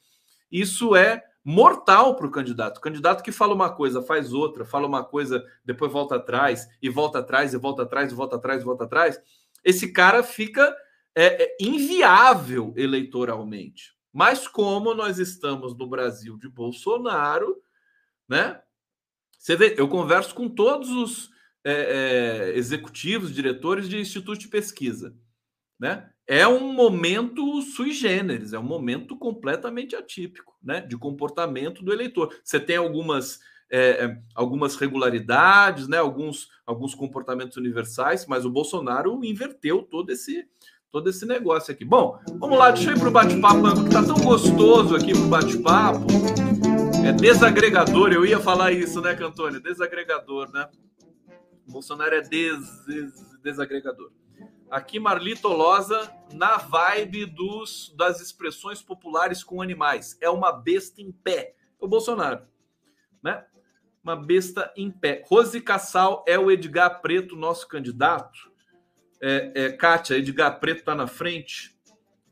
isso 0.51 0.97
é 0.97 1.23
mortal 1.45 2.17
para 2.17 2.27
o 2.27 2.31
candidato. 2.31 2.79
O 2.79 2.81
candidato 2.81 3.23
que 3.23 3.31
fala 3.31 3.55
uma 3.55 3.71
coisa, 3.71 4.03
faz 4.03 4.33
outra, 4.33 4.65
fala 4.65 4.87
uma 4.87 5.05
coisa, 5.05 5.45
depois 5.65 5.93
volta 5.93 6.17
atrás, 6.17 6.69
e 6.83 6.89
volta 6.91 7.21
atrás, 7.21 7.55
e 7.55 7.57
volta 7.57 7.83
atrás, 7.85 8.11
e 8.11 8.15
volta 8.15 8.37
atrás, 8.37 8.63
e 8.63 8.65
volta 8.65 8.85
atrás, 8.85 9.21
esse 9.65 9.93
cara 9.93 10.23
fica 10.23 10.75
é, 11.19 11.43
é 11.43 11.57
inviável 11.61 12.73
eleitoralmente. 12.77 13.93
Mas 14.13 14.47
como 14.47 14.95
nós 14.95 15.19
estamos 15.19 15.77
no 15.77 15.89
Brasil 15.89 16.37
de 16.39 16.49
Bolsonaro, 16.49 17.61
né? 18.29 18.61
Você 19.37 19.57
vê, 19.57 19.75
eu 19.77 19.89
converso 19.89 20.35
com 20.35 20.49
todos 20.49 20.91
os 20.91 21.31
é, 21.65 21.73
é, 21.73 22.57
executivos, 22.57 23.35
diretores 23.35 23.89
de 23.89 23.99
institutos 23.99 24.39
de 24.39 24.49
pesquisa. 24.49 25.15
Né? 25.79 26.09
É 26.27 26.47
um 26.47 26.73
momento 26.73 27.63
sui 27.63 27.93
generis, 27.93 28.53
é 28.53 28.59
um 28.59 28.65
momento 28.65 29.17
completamente 29.17 29.97
atípico 29.97 30.57
né? 30.63 30.81
de 30.81 30.97
comportamento 30.97 31.85
do 31.85 31.93
eleitor. 31.93 32.37
Você 32.45 32.59
tem 32.59 32.77
algumas, 32.77 33.41
é, 33.71 34.05
é, 34.05 34.23
algumas 34.35 34.77
regularidades, 34.77 35.89
né? 35.89 35.99
alguns, 35.99 36.49
alguns 36.67 36.95
comportamentos 36.95 37.57
universais, 37.57 38.27
mas 38.27 38.45
o 38.45 38.51
Bolsonaro 38.51 39.25
inverteu 39.25 39.83
todo 39.83 40.11
esse, 40.11 40.49
todo 40.91 41.09
esse 41.11 41.27
negócio 41.27 41.73
aqui. 41.73 41.85
Bom, 41.85 42.19
vamos 42.39 42.59
lá, 42.59 42.71
deixa 42.71 42.91
eu 42.91 42.97
ir 42.97 42.99
para 42.99 43.09
o 43.09 43.13
bate-papo, 43.13 43.85
que 43.85 43.91
tá 43.91 44.03
tão 44.03 44.17
gostoso 44.17 44.97
aqui 44.97 45.13
para 45.13 45.23
o 45.23 45.29
bate-papo. 45.29 46.07
É 47.07 47.13
desagregador, 47.13 48.13
eu 48.13 48.25
ia 48.25 48.41
falar 48.41 48.73
isso, 48.73 49.01
né, 49.01 49.15
Cantônio? 49.15 49.61
Desagregador, 49.61 50.51
né? 50.53 50.69
Bolsonaro 51.67 52.15
é 52.15 52.23
des, 52.23 52.85
des, 52.87 53.39
desagregador. 53.43 54.11
Aqui, 54.71 54.99
Marli 54.99 55.37
Tolosa, 55.37 56.11
na 56.33 56.57
vibe 56.57 57.27
dos, 57.27 57.95
das 57.97 58.21
expressões 58.21 58.83
populares 58.83 59.43
com 59.43 59.63
animais. 59.63 60.17
É 60.21 60.29
uma 60.29 60.53
besta 60.53 61.01
em 61.01 61.11
pé. 61.11 61.55
O 61.81 61.87
Bolsonaro, 61.87 62.43
né? 63.23 63.45
Uma 64.03 64.17
besta 64.17 64.73
em 64.77 64.91
pé. 64.91 65.23
Rose 65.27 65.61
Cassal 65.61 66.25
é 66.27 66.39
o 66.39 66.51
Edgar 66.51 67.01
Preto, 67.01 67.37
nosso 67.37 67.67
candidato. 67.69 68.51
É, 69.21 69.53
é, 69.55 69.73
Kátia, 69.73 70.17
Edgar 70.17 70.59
Preto 70.61 70.85
tá 70.85 70.95
na 70.95 71.07
frente. 71.07 71.77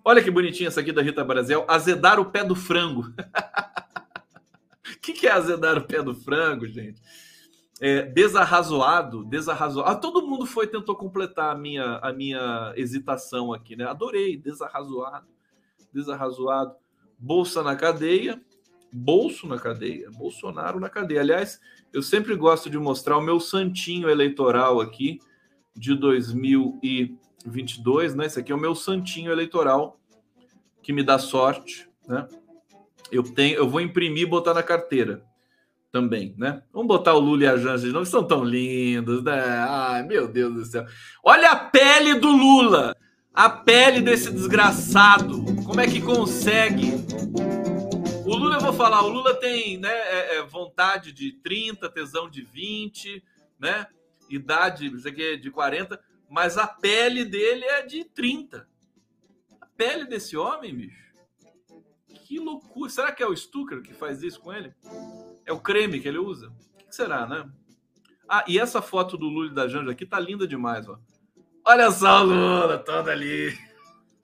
Olha 0.05 0.23
que 0.23 0.31
bonitinha 0.31 0.69
essa 0.69 0.81
aqui 0.81 0.93
da 0.93 1.03
Rita 1.03 1.25
Brasil. 1.25 1.65
Azedar 1.67 2.21
o 2.21 2.31
pé 2.31 2.45
do 2.45 2.55
frango. 2.55 3.13
O 4.95 5.01
que, 5.03 5.13
que 5.13 5.27
é 5.27 5.33
azedar 5.33 5.77
o 5.79 5.87
pé 5.87 6.01
do 6.03 6.15
frango, 6.15 6.67
gente? 6.67 7.01
É, 7.81 8.03
desarrazoado, 8.03 9.25
desarrazoado. 9.25 9.91
Ah, 9.91 9.97
todo 9.97 10.27
mundo 10.27 10.47
foi 10.47 10.67
tentou 10.67 10.95
completar 10.97 11.55
a 11.55 11.59
minha, 11.59 11.97
a 11.99 12.13
minha 12.13 12.73
hesitação 12.77 13.53
aqui, 13.53 13.77
né? 13.77 13.85
Adorei, 13.85 14.37
desarrazoado, 14.37 15.27
desarrazoado. 15.93 16.75
Bolsa 17.19 17.63
na 17.63 17.75
cadeia, 17.75 18.41
bolso 18.93 19.47
na 19.47 19.59
cadeia, 19.59 20.11
Bolsonaro 20.11 20.79
na 20.79 20.89
cadeia. 20.89 21.21
Aliás, 21.21 21.61
eu 21.93 22.03
sempre 22.03 22.35
gosto 22.37 22.71
de 22.71 22.79
mostrar 22.79 23.17
o 23.19 23.23
meu 23.23 23.41
santinho 23.41 24.09
eleitoral 24.09 24.81
aqui 24.81 25.19
de 25.77 25.95
2022, 25.95 28.15
né? 28.15 28.27
Esse 28.27 28.41
aqui 28.41 28.53
é 28.53 28.55
o 28.55 28.61
meu 28.61 28.75
santinho 28.75 29.31
eleitoral 29.31 29.99
que 30.83 30.93
me 30.93 31.03
dá 31.03 31.19
sorte, 31.19 31.89
né? 32.07 32.29
eu 33.11 33.23
tenho, 33.23 33.57
eu 33.57 33.69
vou 33.69 33.81
imprimir 33.81 34.23
e 34.23 34.27
botar 34.27 34.55
na 34.55 34.63
carteira 34.63 35.23
também, 35.93 36.35
né? 36.37 36.63
Vamos 36.73 36.89
botar 36.89 37.15
o 37.15 37.21
Lula 37.21 37.45
e 37.45 37.47
a 37.47 37.57
Janja 37.57 37.87
de 37.87 37.93
novo, 37.93 38.05
são 38.05 38.23
tão 38.23 38.45
lindos, 38.45 39.23
né? 39.23 39.41
Ai, 39.69 40.03
meu 40.03 40.29
Deus 40.29 40.55
do 40.55 40.65
céu. 40.65 40.85
Olha 41.25 41.51
a 41.51 41.57
pele 41.57 42.15
do 42.15 42.31
Lula, 42.31 42.95
a 43.33 43.49
pele 43.49 44.01
desse 44.01 44.31
desgraçado. 44.31 45.45
Como 45.65 45.81
é 45.81 45.87
que 45.87 46.01
consegue? 46.01 46.93
O 48.27 48.37
Lula, 48.37 48.57
eu 48.57 48.61
vou 48.61 48.73
falar, 48.73 49.03
o 49.03 49.09
Lula 49.09 49.35
tem 49.35 49.79
né, 49.79 49.89
é, 49.89 50.39
é, 50.39 50.43
vontade 50.43 51.13
de 51.13 51.33
30, 51.33 51.89
tesão 51.89 52.29
de 52.29 52.43
20, 52.43 53.23
né? 53.59 53.87
Idade, 54.29 54.87
isso 54.87 55.09
aqui 55.09 55.37
de 55.37 55.51
40, 55.51 56.03
mas 56.29 56.59
a 56.59 56.67
pele 56.67 57.25
dele 57.25 57.65
é 57.65 57.83
de 57.83 58.05
30. 58.05 58.69
A 59.61 59.67
pele 59.67 60.05
desse 60.05 60.37
homem, 60.37 60.75
bicho 60.75 61.07
que 62.27 62.41
loucura. 62.41 62.91
Será 62.91 63.13
que 63.13 63.23
é 63.23 63.27
o 63.27 63.37
Stucker 63.37 63.81
que 63.81 63.95
faz 63.95 64.21
isso 64.21 64.41
com 64.41 64.53
ele? 64.53 64.75
É 65.45 65.53
o 65.53 65.61
creme 65.61 66.01
que 66.01 66.09
ele 66.09 66.19
usa? 66.19 66.49
O 66.49 66.85
que 66.85 66.95
será, 66.95 67.25
né? 67.25 67.49
Ah, 68.29 68.45
e 68.49 68.59
essa 68.59 68.83
foto 68.83 69.17
do 69.17 69.27
Lula 69.27 69.53
e 69.53 69.55
da 69.55 69.69
Janja 69.69 69.93
aqui 69.93 70.05
tá 70.05 70.19
linda 70.19 70.47
demais, 70.47 70.89
ó. 70.89 70.99
Olha 71.65 71.89
só 71.93 72.23
o 72.23 72.25
Lula 72.25 72.79
todo 72.79 73.09
ali. 73.09 73.57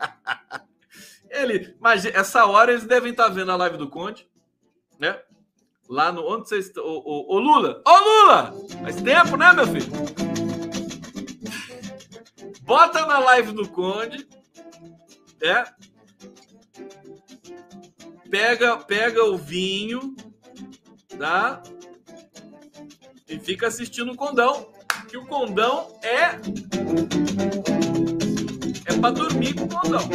ele, 1.31 1.77
mas 1.79 2.05
essa 2.05 2.45
hora 2.45 2.73
eles 2.73 2.85
devem 2.85 3.13
estar 3.13 3.29
tá 3.29 3.31
vendo 3.31 3.53
a 3.53 3.57
live 3.57 3.77
do 3.77 3.89
Conde, 3.89 4.29
né? 4.99 5.23
Lá 5.89 6.11
no 6.11 6.27
onde 6.27 6.49
vocês 6.49 6.67
estão? 6.67 6.85
Ô, 6.85 7.39
Lula! 7.39 7.83
Ô 7.87 7.99
Lula! 7.99 8.55
Faz 8.83 8.97
tempo, 8.97 9.37
né, 9.37 9.53
meu 9.53 9.67
filho? 9.67 9.93
Bota 12.63 13.05
na 13.05 13.19
live 13.19 13.53
do 13.53 13.69
Conde, 13.69 14.27
é, 15.43 15.65
pega, 18.31 18.79
pega 18.79 19.25
o 19.25 19.37
vinho, 19.37 20.17
tá? 21.19 21.63
E 23.29 23.39
fica 23.39 23.67
assistindo 23.67 24.13
o 24.13 24.17
condão. 24.17 24.73
Que 25.09 25.19
o 25.19 25.27
condão 25.27 25.99
é. 26.03 26.39
É 28.87 28.99
para 28.99 29.11
dormir 29.11 29.55
com 29.55 29.65
o 29.65 29.69
condão. 29.69 30.09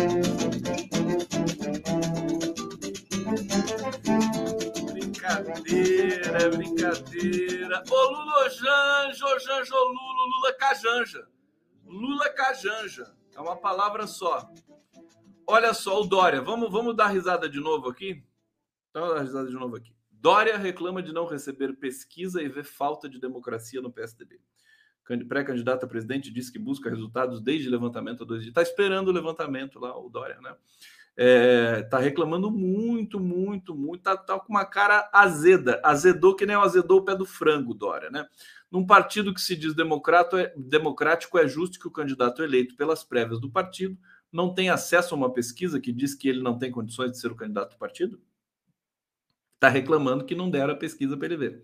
Brincadeira, 5.18 6.50
brincadeira. 6.50 7.84
Ô 7.90 8.10
Lula 8.12 8.50
Janja, 8.50 9.40
Janja, 9.40 9.76
Lula, 9.76 10.28
Lula 10.30 10.54
Cajanja. 10.54 11.28
Lula 11.84 12.30
Cajanja. 12.30 13.16
É 13.36 13.42
uma 13.42 13.56
palavra 13.56 14.06
só. 14.06 14.48
Olha 15.48 15.74
só, 15.74 16.02
o 16.02 16.06
Dória. 16.06 16.40
Vamos, 16.42 16.72
vamos 16.72 16.96
dar 16.96 17.08
risada 17.08 17.50
de 17.50 17.60
novo 17.60 17.90
aqui? 17.90 18.24
Então, 18.92 19.02
vamos 19.02 19.16
dar 19.16 19.24
risada 19.24 19.50
de 19.50 19.56
novo 19.56 19.76
aqui. 19.76 19.92
Dória 20.12 20.56
reclama 20.56 21.02
de 21.02 21.12
não 21.12 21.26
receber 21.26 21.74
pesquisa 21.74 22.42
e 22.42 22.48
vê 22.48 22.64
falta 22.64 23.10
de 23.10 23.20
democracia 23.20 23.82
no 23.82 23.92
PSDB. 23.92 24.40
Pré-candidato 25.28 25.86
a 25.86 25.90
presidente 25.90 26.32
disse 26.32 26.52
que 26.52 26.60
busca 26.60 26.90
resultados 26.92 27.42
desde 27.42 27.70
levantamento 27.70 28.24
a 28.24 28.26
dois 28.26 28.42
dias. 28.42 28.52
Está 28.52 28.62
esperando 28.62 29.08
o 29.08 29.14
levantamento 29.14 29.80
lá, 29.80 29.98
o 29.98 30.10
Dória, 30.10 30.40
né? 30.42 30.56
É, 31.20 31.82
tá 31.84 31.98
reclamando 31.98 32.52
muito, 32.52 33.20
muito, 33.20 33.76
muito. 33.76 34.04
Tá, 34.04 34.16
tá, 34.16 34.40
com 34.40 34.54
uma 34.54 34.66
cara 34.66 35.10
azeda. 35.12 35.82
Azedou 35.84 36.36
que 36.36 36.46
nem 36.46 36.56
azedou 36.56 37.00
o 37.00 37.04
pé 37.04 37.16
do 37.16 37.26
frango, 37.26 37.74
Dória, 37.74 38.12
né? 38.12 38.28
Num 38.70 38.86
partido 38.86 39.34
que 39.34 39.42
se 39.42 39.56
diz 39.56 39.74
é, 39.74 40.54
democrático, 40.56 41.40
é 41.40 41.48
justo 41.48 41.80
que 41.80 41.88
o 41.88 41.92
candidato 41.92 42.44
eleito 42.44 42.76
pelas 42.76 43.04
prévias 43.04 43.42
do 43.42 43.50
partido 43.50 43.98
não 44.32 44.54
tem 44.54 44.70
acesso 44.70 45.16
a 45.16 45.18
uma 45.18 45.34
pesquisa 45.34 45.80
que 45.80 45.92
diz 45.92 46.14
que 46.14 46.30
ele 46.30 46.42
não 46.42 46.58
tem 46.60 46.70
condições 46.70 47.12
de 47.12 47.20
ser 47.20 47.32
o 47.32 47.36
candidato 47.36 47.72
do 47.72 47.80
partido? 47.80 48.22
Está 49.56 49.70
reclamando 49.70 50.26
que 50.26 50.36
não 50.36 50.52
deram 50.52 50.74
a 50.74 50.78
pesquisa 50.78 51.18
para 51.18 51.26
ele 51.26 51.38
ver. 51.38 51.64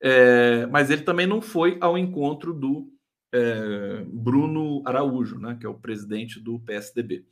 É, 0.00 0.66
mas 0.66 0.90
ele 0.90 1.02
também 1.02 1.26
não 1.26 1.40
foi 1.40 1.78
ao 1.80 1.96
encontro 1.96 2.52
do 2.52 2.92
é, 3.30 4.04
Bruno 4.08 4.82
Araújo, 4.84 5.38
né, 5.38 5.56
que 5.60 5.64
é 5.64 5.68
o 5.68 5.78
presidente 5.78 6.40
do 6.40 6.58
PSDB. 6.58 7.24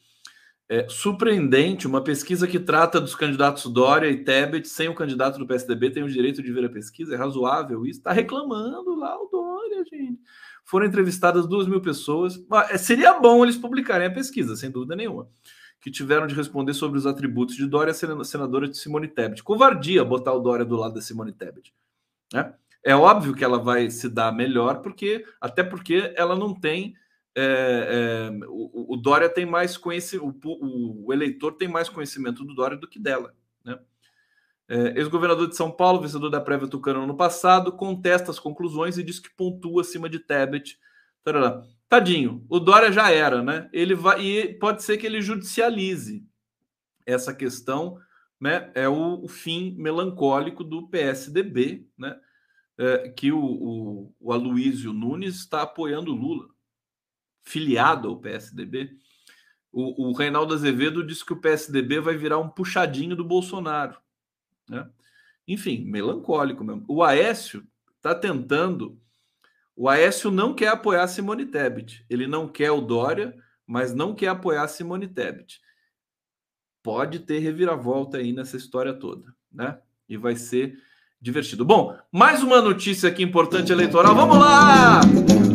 É 0.71 0.87
surpreendente, 0.89 1.89
uma 1.89 2.01
pesquisa 2.01 2.47
que 2.47 2.61
trata 2.61 3.01
dos 3.01 3.17
candidatos 3.17 3.67
Dória 3.67 4.09
e 4.09 4.23
Tebet 4.23 4.69
sem 4.69 4.89
o 4.89 4.95
candidato 4.95 5.37
do 5.37 5.47
PSDB 5.47 5.91
tem 5.91 6.05
o 6.05 6.09
direito 6.09 6.41
de 6.41 6.53
ver 6.53 6.65
a 6.65 6.71
pesquisa, 6.71 7.15
é 7.15 7.19
razoável 7.19 7.85
isso? 7.85 7.99
Está 7.99 8.13
reclamando 8.13 8.95
lá 8.95 9.21
o 9.21 9.27
Dória, 9.27 9.85
gente 9.85 10.21
foram 10.71 10.87
entrevistadas 10.87 11.49
duas 11.49 11.67
mil 11.67 11.81
pessoas. 11.81 12.41
É, 12.71 12.79
seria 12.79 13.19
bom 13.19 13.43
eles 13.43 13.57
publicarem 13.57 14.07
a 14.07 14.11
pesquisa, 14.11 14.55
sem 14.55 14.71
dúvida 14.71 14.95
nenhuma. 14.95 15.29
Que 15.81 15.91
tiveram 15.91 16.29
de 16.29 16.35
responder 16.35 16.75
sobre 16.75 16.97
os 16.97 17.07
atributos 17.07 17.57
de 17.57 17.67
Dória, 17.67 17.93
senadora 17.93 18.69
de 18.69 18.79
Simone 18.79 19.09
Tebet. 19.09 19.43
Covardia 19.43 20.05
botar 20.05 20.33
o 20.33 20.39
Dória 20.39 20.65
do 20.65 20.77
lado 20.77 20.95
da 20.95 21.01
Simone 21.01 21.33
Tebet. 21.33 21.75
Né? 22.33 22.55
É 22.85 22.95
óbvio 22.95 23.35
que 23.35 23.43
ela 23.43 23.59
vai 23.59 23.91
se 23.91 24.09
dar 24.09 24.33
melhor, 24.33 24.81
porque 24.81 25.25
até 25.41 25.65
porque 25.65 26.15
ela 26.15 26.37
não 26.37 26.55
tem 26.55 26.95
é, 27.37 28.31
é, 28.33 28.47
o, 28.49 28.95
o, 28.95 28.97
Dória 28.97 29.29
tem 29.29 29.47
mais 29.47 29.77
conhecimento, 29.77 30.41
o, 30.45 31.07
o, 31.07 31.13
eleitor 31.13 31.53
tem 31.53 31.69
mais 31.69 31.89
conhecimento 31.89 32.45
do 32.45 32.55
Dória 32.55 32.77
do 32.77 32.89
que 32.89 32.99
dela. 32.99 33.35
Né? 33.65 33.79
É, 34.69 34.99
Ex-governador 34.99 35.49
de 35.49 35.57
São 35.57 35.71
Paulo, 35.71 36.01
vencedor 36.01 36.31
da 36.31 36.41
prévia 36.41 36.69
Tucano 36.69 37.07
no 37.07 37.17
passado, 37.17 37.73
contesta 37.73 38.31
as 38.31 38.39
conclusões 38.39 38.99
e 38.99 39.03
diz 39.03 39.21
que 39.21 39.31
pontua 39.31 39.83
acima 39.83 40.09
de 40.09 40.19
Tebet. 40.19 40.79
Tarará. 41.23 41.63
Tadinho, 41.89 42.45
o 42.49 42.59
Dória 42.59 42.91
já 42.93 43.11
era, 43.11 43.43
né? 43.43 43.69
Ele 43.73 43.95
vai 43.95 44.23
e 44.23 44.55
pode 44.55 44.83
ser 44.83 44.97
que 44.97 45.07
ele 45.07 45.21
judicialize 45.21 46.25
essa 47.05 47.35
questão, 47.35 47.99
né? 48.41 48.71
É 48.75 48.89
o, 48.89 49.25
o 49.25 49.29
fim 49.29 49.75
melancólico 49.77 50.65
do 50.65 50.89
PSDB, 50.89 51.87
né? 51.99 52.17
É, 52.79 53.09
que 53.11 53.31
o, 53.31 53.45
o, 53.45 54.15
o 54.19 54.33
Aloysio 54.33 54.93
Nunes 54.93 55.35
está 55.37 55.63
apoiando 55.63 56.13
o 56.13 56.17
Lula, 56.17 56.49
filiado 57.43 58.09
ao 58.09 58.17
PSDB. 58.17 58.91
O, 59.73 60.09
o 60.09 60.13
Reinaldo 60.13 60.55
Azevedo 60.55 61.05
disse 61.05 61.25
que 61.25 61.33
o 61.33 61.41
PSDB 61.41 62.01
vai 62.01 62.17
virar 62.17 62.39
um 62.39 62.49
puxadinho 62.49 63.15
do 63.15 63.25
Bolsonaro. 63.25 63.97
Né? 64.69 64.89
Enfim, 65.47 65.85
melancólico 65.85 66.65
mesmo. 66.65 66.85
O 66.89 67.03
Aécio 67.03 67.67
está 67.97 68.15
tentando. 68.15 68.99
O 69.77 69.89
Aécio 69.89 70.31
não 70.31 70.55
quer 70.55 70.69
apoiar 70.69 71.07
Simone 71.09 71.47
Tebet. 71.47 72.05
Ele 72.09 72.27
não 72.27 72.49
quer 72.49 72.71
o 72.71 72.81
Dória, 72.81 73.35
mas 73.67 73.95
não 73.95 74.15
quer 74.15 74.29
apoiar 74.29 74.67
Simone 74.69 75.09
Tebet. 75.09 75.61
Pode 76.83 77.21
ter 77.21 77.39
reviravolta 77.39 78.19
aí 78.19 78.33
nessa 78.33 78.57
história 78.57 78.95
toda, 78.95 79.35
né? 79.53 79.79
E 80.09 80.17
vai 80.17 80.35
ser 80.35 80.79
divertido. 81.21 81.65
Bom, 81.65 81.97
mais 82.11 82.43
uma 82.43 82.61
notícia 82.63 83.09
aqui 83.09 83.23
importante 83.23 83.71
eleitoral. 83.71 84.15
Vamos 84.15 84.39
lá! 84.39 85.01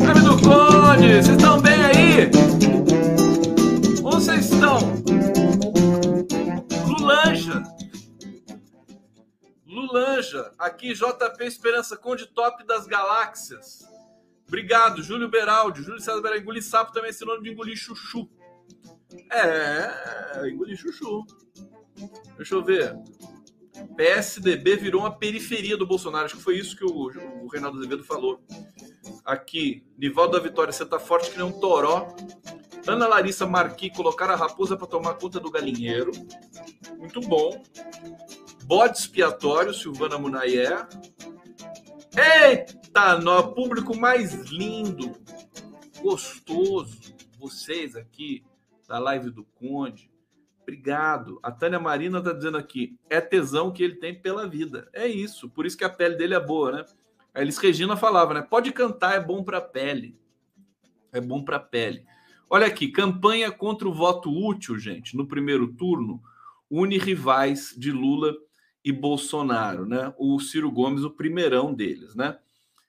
Creme 0.06 0.20
do 0.20 0.36
Conde, 0.40 1.20
vocês 1.20 1.28
estão 1.30 1.60
bem 1.60 1.84
aí? 1.84 2.30
Onde 4.04 4.24
vocês 4.24 4.52
estão? 4.52 4.78
Lulanja. 6.86 7.64
Lulanja, 9.66 10.52
aqui 10.56 10.94
JP 10.94 11.44
Esperança 11.44 11.96
Conde 11.96 12.24
Top 12.26 12.64
das 12.64 12.86
Galáxias. 12.86 13.84
Obrigado, 14.46 15.02
Júlio 15.02 15.28
Beraldi. 15.28 15.82
Júlio 15.82 15.98
César 15.98 16.20
Beraldi. 16.20 16.42
Engolir 16.44 16.62
sapo 16.62 16.92
também 16.92 17.10
é 17.10 17.12
sinônimo 17.12 17.42
de 17.42 17.50
engolir 17.50 17.76
chuchu. 17.76 18.28
É, 19.32 20.48
engolir 20.48 20.76
chuchu. 20.76 21.26
Deixa 22.36 22.54
eu 22.54 22.62
ver. 22.62 22.94
PSDB 23.96 24.76
virou 24.76 25.00
uma 25.00 25.18
periferia 25.18 25.76
do 25.76 25.84
Bolsonaro. 25.84 26.26
Acho 26.26 26.36
que 26.36 26.42
foi 26.44 26.56
isso 26.56 26.76
que 26.76 26.84
o, 26.84 27.10
o 27.42 27.48
Reinaldo 27.48 27.78
Azevedo 27.78 28.04
falou. 28.04 28.40
Aqui, 29.24 29.84
Nivaldo 29.98 30.36
da 30.36 30.42
Vitória, 30.42 30.72
você 30.72 30.84
tá 30.84 30.98
forte 30.98 31.30
que 31.30 31.38
nem 31.38 31.46
um 31.46 31.60
toró. 31.60 32.14
Ana 32.86 33.08
Larissa 33.08 33.46
Marqui, 33.46 33.90
colocar 33.90 34.30
a 34.30 34.36
raposa 34.36 34.76
para 34.76 34.86
tomar 34.86 35.14
conta 35.14 35.40
do 35.40 35.50
galinheiro. 35.50 36.12
Muito 36.98 37.20
bom. 37.20 37.62
Bode 38.64 38.98
expiatório, 38.98 39.74
Silvana 39.74 40.18
Munayer. 40.18 40.86
Eita, 42.16 43.18
nó, 43.18 43.42
público 43.42 43.96
mais 43.96 44.32
lindo, 44.50 45.12
gostoso. 46.00 47.14
Vocês 47.38 47.94
aqui 47.96 48.44
da 48.88 48.98
live 48.98 49.30
do 49.30 49.44
Conde. 49.44 50.10
Obrigado. 50.62 51.38
A 51.42 51.52
Tânia 51.52 51.78
Marina 51.78 52.18
está 52.18 52.32
dizendo 52.32 52.56
aqui: 52.56 52.98
é 53.08 53.20
tesão 53.20 53.70
que 53.70 53.82
ele 53.82 53.96
tem 53.96 54.20
pela 54.20 54.48
vida. 54.48 54.88
É 54.92 55.06
isso. 55.06 55.48
Por 55.48 55.66
isso 55.66 55.76
que 55.76 55.84
a 55.84 55.90
pele 55.90 56.16
dele 56.16 56.34
é 56.34 56.40
boa, 56.40 56.72
né? 56.72 56.84
A 57.36 57.42
Elis 57.42 57.58
Regina 57.58 57.98
falava, 57.98 58.32
né? 58.32 58.40
Pode 58.40 58.72
cantar, 58.72 59.14
é 59.14 59.20
bom 59.20 59.44
para 59.44 59.58
a 59.58 59.60
pele. 59.60 60.18
É 61.12 61.20
bom 61.20 61.44
para 61.44 61.58
a 61.58 61.60
pele. 61.60 62.02
Olha 62.48 62.66
aqui, 62.66 62.88
campanha 62.88 63.50
contra 63.52 63.86
o 63.86 63.92
voto 63.92 64.30
útil, 64.30 64.78
gente. 64.78 65.14
No 65.14 65.26
primeiro 65.26 65.68
turno, 65.74 66.22
une 66.70 66.96
rivais 66.96 67.74
de 67.76 67.92
Lula 67.92 68.34
e 68.82 68.90
Bolsonaro, 68.90 69.84
né? 69.84 70.14
O 70.16 70.40
Ciro 70.40 70.70
Gomes, 70.70 71.04
o 71.04 71.10
primeirão 71.10 71.74
deles, 71.74 72.14
né? 72.14 72.38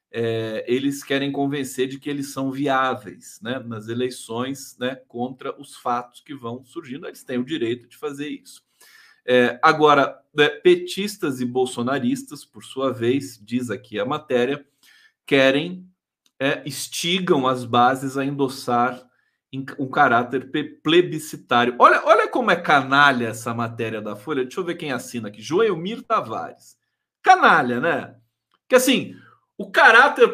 É, 0.10 0.64
eles 0.66 1.04
querem 1.04 1.30
convencer 1.30 1.90
de 1.90 2.00
que 2.00 2.10
eles 2.10 2.32
são 2.32 2.50
viáveis, 2.50 3.42
né? 3.42 3.60
Nas 3.60 3.90
eleições, 3.90 4.78
né? 4.80 4.96
Contra 5.10 5.60
os 5.60 5.76
fatos 5.76 6.22
que 6.22 6.34
vão 6.34 6.64
surgindo, 6.64 7.06
eles 7.06 7.22
têm 7.22 7.38
o 7.38 7.44
direito 7.44 7.86
de 7.90 7.98
fazer 7.98 8.30
isso. 8.30 8.66
É, 9.28 9.60
agora, 9.62 10.18
né, 10.34 10.48
petistas 10.48 11.42
e 11.42 11.46
bolsonaristas, 11.46 12.46
por 12.46 12.64
sua 12.64 12.94
vez, 12.94 13.38
diz 13.44 13.70
aqui 13.70 14.00
a 14.00 14.06
matéria, 14.06 14.66
querem, 15.26 15.86
é, 16.40 16.64
as 17.50 17.66
bases 17.66 18.18
a 18.18 18.24
endossar 18.24 19.06
um 19.80 19.90
caráter 19.90 20.52
plebiscitário. 20.84 21.76
Olha, 21.80 22.02
olha 22.06 22.28
como 22.30 22.52
é 22.52 22.56
canalha 22.56 23.28
essa 23.28 23.54
matéria 23.54 24.02
da 24.02 24.16
Folha. 24.16 24.44
Deixa 24.44 24.60
eu 24.60 24.64
ver 24.64 24.76
quem 24.76 24.92
assina 24.92 25.30
aqui. 25.30 25.42
Joelmir 25.42 26.04
Tavares. 26.04 26.78
Canalha, 27.24 27.80
né? 27.80 28.16
Que 28.68 28.76
assim, 28.76 29.16
o 29.58 29.72
caráter 29.72 30.30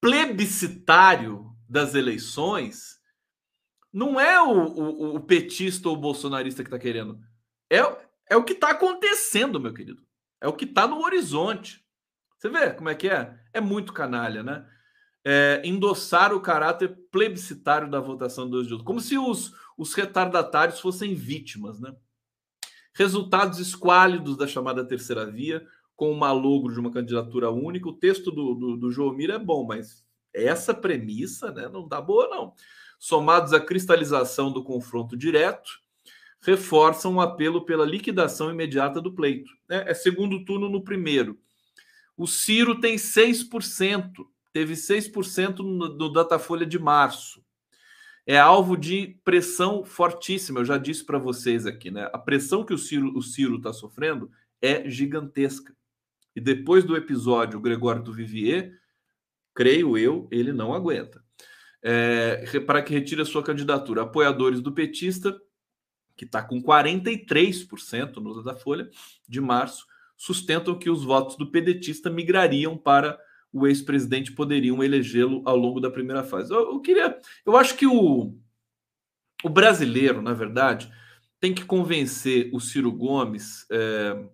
plebiscitário 0.00 1.46
das 1.68 1.94
eleições 1.94 3.00
não 3.92 4.20
é 4.20 4.42
o, 4.42 4.50
o, 4.50 5.16
o 5.16 5.20
petista 5.20 5.88
ou 5.88 5.96
bolsonarista 5.96 6.62
que 6.62 6.68
está 6.68 6.78
querendo. 6.78 7.18
É, 7.76 8.34
é 8.34 8.36
o 8.36 8.44
que 8.44 8.52
está 8.52 8.70
acontecendo, 8.70 9.60
meu 9.60 9.72
querido. 9.72 10.02
É 10.40 10.48
o 10.48 10.52
que 10.52 10.64
está 10.64 10.86
no 10.86 11.02
horizonte. 11.02 11.84
Você 12.38 12.48
vê 12.48 12.70
como 12.70 12.88
é 12.88 12.94
que 12.94 13.08
é? 13.08 13.38
É 13.52 13.60
muito 13.60 13.92
canalha, 13.92 14.42
né? 14.42 14.66
é, 15.24 15.62
endossar 15.64 16.34
o 16.34 16.40
caráter 16.40 16.94
plebiscitário 17.10 17.90
da 17.90 17.98
votação 17.98 18.48
dos 18.48 18.68
dias, 18.68 18.82
como 18.82 19.00
se 19.00 19.16
os, 19.16 19.54
os 19.78 19.94
retardatários 19.94 20.78
fossem 20.78 21.14
vítimas, 21.14 21.80
né? 21.80 21.94
Resultados 22.94 23.58
esquálidos 23.58 24.36
da 24.36 24.46
chamada 24.46 24.86
terceira 24.86 25.28
via, 25.28 25.66
com 25.96 26.12
o 26.12 26.16
malogro 26.16 26.72
de 26.72 26.78
uma 26.78 26.92
candidatura 26.92 27.50
única. 27.50 27.88
O 27.88 27.96
texto 27.96 28.30
do, 28.30 28.54
do, 28.54 28.76
do 28.76 28.90
João 28.90 29.12
Mira 29.12 29.34
é 29.34 29.38
bom, 29.38 29.66
mas 29.66 30.04
essa 30.32 30.72
premissa 30.74 31.50
né, 31.50 31.68
não 31.68 31.88
dá 31.88 32.00
boa, 32.00 32.28
não. 32.28 32.52
Somados 32.98 33.52
à 33.52 33.58
cristalização 33.58 34.52
do 34.52 34.62
confronto 34.62 35.16
direto, 35.16 35.80
reforçam 36.44 37.16
o 37.16 37.20
apelo 37.20 37.64
pela 37.64 37.84
liquidação 37.84 38.50
imediata 38.50 39.00
do 39.00 39.12
pleito. 39.12 39.50
Né? 39.68 39.84
É 39.86 39.94
segundo 39.94 40.44
turno 40.44 40.68
no 40.68 40.84
primeiro. 40.84 41.38
O 42.16 42.26
Ciro 42.26 42.80
tem 42.80 42.96
6% 42.96 44.26
teve 44.54 44.74
6% 44.74 45.58
no, 45.58 45.88
no 45.96 46.08
Datafolha 46.08 46.64
de 46.64 46.78
março. 46.78 47.44
É 48.24 48.38
alvo 48.38 48.76
de 48.76 49.18
pressão 49.22 49.84
fortíssima, 49.84 50.60
eu 50.60 50.64
já 50.64 50.78
disse 50.78 51.04
para 51.04 51.18
vocês 51.18 51.66
aqui, 51.66 51.90
né? 51.90 52.08
A 52.10 52.18
pressão 52.18 52.64
que 52.64 52.72
o 52.72 52.78
Ciro 52.78 53.12
o 53.14 53.20
Ciro 53.20 53.56
está 53.56 53.72
sofrendo 53.72 54.30
é 54.62 54.88
gigantesca. 54.88 55.76
E 56.34 56.40
depois 56.40 56.84
do 56.84 56.96
episódio 56.96 57.60
Gregório 57.60 58.02
do 58.02 58.14
Vivier, 58.14 58.72
creio 59.52 59.98
eu, 59.98 60.26
ele 60.30 60.52
não 60.52 60.72
aguenta. 60.72 61.22
É, 61.82 62.44
para 62.60 62.80
que 62.80 62.94
retire 62.94 63.20
a 63.20 63.26
sua 63.26 63.42
candidatura. 63.42 64.02
Apoiadores 64.02 64.62
do 64.62 64.72
petista, 64.72 65.38
que 66.16 66.24
está 66.24 66.42
com 66.42 66.62
43% 66.62 68.16
no 68.16 68.42
Datafolha 68.42 68.88
de 69.28 69.40
março, 69.40 69.86
sustentam 70.16 70.78
que 70.78 70.88
os 70.88 71.04
votos 71.04 71.36
do 71.36 71.50
pedetista 71.50 72.08
migrariam 72.08 72.76
para 72.76 73.18
o 73.52 73.66
ex-presidente 73.66 74.32
poderiam 74.32 74.82
elegê-lo 74.82 75.42
ao 75.44 75.56
longo 75.56 75.80
da 75.80 75.90
primeira 75.90 76.24
fase. 76.24 76.52
Eu, 76.52 76.72
eu, 76.72 76.80
queria, 76.80 77.20
eu 77.46 77.56
acho 77.56 77.76
que 77.76 77.86
o, 77.86 78.36
o 79.44 79.48
brasileiro, 79.48 80.20
na 80.20 80.32
verdade, 80.32 80.92
tem 81.40 81.54
que 81.54 81.64
convencer 81.64 82.50
o 82.52 82.60
Ciro 82.60 82.90
Gomes 82.90 83.66
é, 83.70 84.24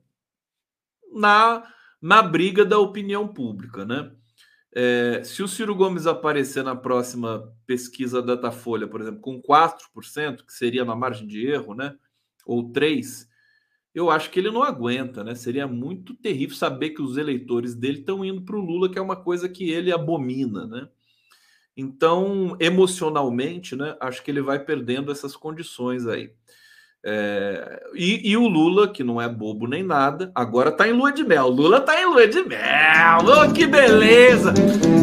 na, 1.12 1.70
na 2.00 2.22
briga 2.22 2.64
da 2.64 2.78
opinião 2.78 3.28
pública, 3.28 3.84
né? 3.84 4.10
É, 4.72 5.22
se 5.24 5.42
o 5.42 5.48
Ciro 5.48 5.74
Gomes 5.74 6.06
aparecer 6.06 6.62
na 6.62 6.76
próxima 6.76 7.52
pesquisa 7.66 8.22
Datafolha, 8.22 8.86
por 8.86 9.00
exemplo, 9.00 9.20
com 9.20 9.42
4%, 9.42 10.44
que 10.46 10.52
seria 10.52 10.84
na 10.84 10.94
margem 10.94 11.26
de 11.26 11.46
erro, 11.46 11.74
né? 11.74 11.96
Ou 12.46 12.70
3%, 12.72 13.26
eu 13.92 14.08
acho 14.08 14.30
que 14.30 14.38
ele 14.38 14.50
não 14.50 14.62
aguenta, 14.62 15.24
né? 15.24 15.34
Seria 15.34 15.66
muito 15.66 16.14
terrível 16.14 16.54
saber 16.54 16.90
que 16.90 17.02
os 17.02 17.16
eleitores 17.16 17.74
dele 17.74 17.98
estão 17.98 18.24
indo 18.24 18.42
para 18.42 18.56
o 18.56 18.60
Lula, 18.60 18.88
que 18.88 18.98
é 18.98 19.02
uma 19.02 19.16
coisa 19.16 19.48
que 19.48 19.68
ele 19.70 19.92
abomina, 19.92 20.66
né? 20.66 20.88
Então, 21.76 22.56
emocionalmente, 22.60 23.74
né? 23.74 23.96
Acho 24.00 24.22
que 24.22 24.30
ele 24.30 24.42
vai 24.42 24.64
perdendo 24.64 25.10
essas 25.10 25.34
condições 25.34 26.06
aí. 26.06 26.32
É... 27.04 27.82
E, 27.94 28.30
e, 28.30 28.36
o 28.36 28.46
Lula, 28.46 28.88
que 28.88 29.02
não 29.02 29.20
é 29.20 29.28
bobo 29.28 29.66
nem 29.66 29.82
nada, 29.82 30.30
agora 30.34 30.70
está 30.70 30.86
em 30.86 30.92
lua 30.92 31.12
de 31.12 31.24
mel. 31.24 31.48
Lula 31.48 31.78
está 31.78 32.00
em 32.00 32.06
lua 32.06 32.28
de 32.28 32.42
mel. 32.42 33.18
Oh, 33.24 33.52
que 33.52 33.66
beleza! 33.66 34.52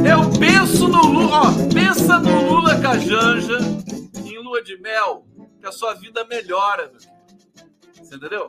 Eu 0.07 0.39
penso 0.39 0.87
no 0.87 1.01
Lula, 1.01 1.41
ó, 1.41 1.73
pensa 1.73 2.19
no 2.19 2.51
Lula 2.53 2.79
Cajanja 2.79 3.57
em 4.23 4.37
lua 4.37 4.61
de 4.61 4.77
mel, 4.79 5.25
que 5.59 5.67
a 5.67 5.71
sua 5.71 5.95
vida 5.95 6.23
melhora, 6.25 6.91
Você 7.93 8.15
entendeu? 8.15 8.47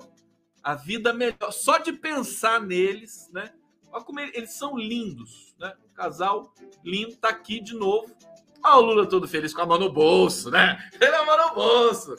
a 0.63 0.75
vida 0.75 1.15
melhor. 1.15 1.51
Só 1.51 1.79
de 1.79 1.95
pensar 1.95 2.61
neles, 2.61 3.31
né? 3.33 3.53
Olha 3.91 4.05
como 4.05 4.21
eles 4.21 4.53
são 4.53 4.77
lindos, 4.77 5.55
né? 5.59 5.73
Casal 5.95 6.53
lindo 6.85 7.17
tá 7.17 7.31
aqui 7.31 7.59
de 7.59 7.75
novo. 7.75 8.15
Olha 8.63 8.77
o 8.77 8.81
Lula 8.81 9.07
todo 9.07 9.29
feliz 9.29 9.55
com 9.55 9.63
a 9.63 9.67
mão 9.67 9.79
no 9.79 9.93
bolso, 9.93 10.51
né? 10.51 10.79
Ele 11.01 11.13
é 11.13 11.17
a 11.17 11.25
mão 11.25 11.49
no 11.49 11.55
bolso. 11.55 12.17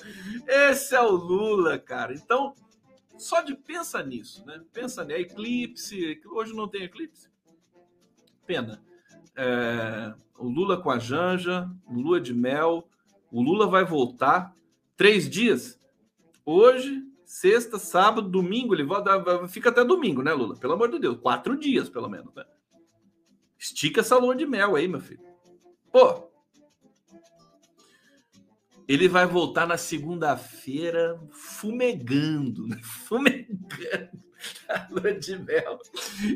Esse 0.48 0.96
é 0.96 1.02
o 1.02 1.12
Lula, 1.12 1.78
cara. 1.78 2.14
Então, 2.14 2.54
só 3.18 3.42
de 3.42 3.56
pensa 3.56 4.02
nisso, 4.02 4.46
né? 4.46 4.62
Pensa 4.72 5.04
nisso. 5.04 5.20
Eclipse. 5.20 6.22
Hoje 6.26 6.54
não 6.54 6.68
tem 6.68 6.84
eclipse. 6.84 7.30
Pena. 8.46 8.82
É, 9.36 10.14
o 10.38 10.48
Lula 10.48 10.82
com 10.82 10.90
a 10.90 10.98
Janja, 10.98 11.70
lua 11.90 12.20
de 12.20 12.34
mel. 12.34 12.88
O 13.32 13.42
Lula 13.42 13.68
vai 13.68 13.84
voltar 13.84 14.56
três 14.96 15.30
dias. 15.30 15.78
Hoje, 16.46 17.04
sexta, 17.26 17.78
sábado, 17.78 18.30
domingo. 18.30 18.74
Ele 18.74 18.84
volta, 18.84 19.48
fica 19.48 19.70
até 19.70 19.84
domingo, 19.84 20.24
né, 20.24 20.34
Lula? 20.34 20.56
Pelo 20.56 20.74
amor 20.74 20.90
de 20.90 21.00
Deus. 21.00 21.18
Quatro 21.18 21.58
dias, 21.58 21.90
pelo 21.90 22.10
menos, 22.10 22.34
né? 22.34 22.46
Estica 23.58 24.00
essa 24.00 24.18
lua 24.18 24.36
de 24.36 24.48
mel 24.48 24.76
aí, 24.76 24.88
meu 24.88 25.02
filho. 25.02 25.22
Pô, 25.92 26.29
ele 28.90 29.08
vai 29.08 29.28
voltar 29.28 29.68
na 29.68 29.78
segunda-feira 29.78 31.22
fumegando, 31.30 32.66
né? 32.68 32.80
fumegando 33.06 34.10
a 34.68 34.88
lua 34.90 35.14
de 35.14 35.38
mel. 35.38 35.78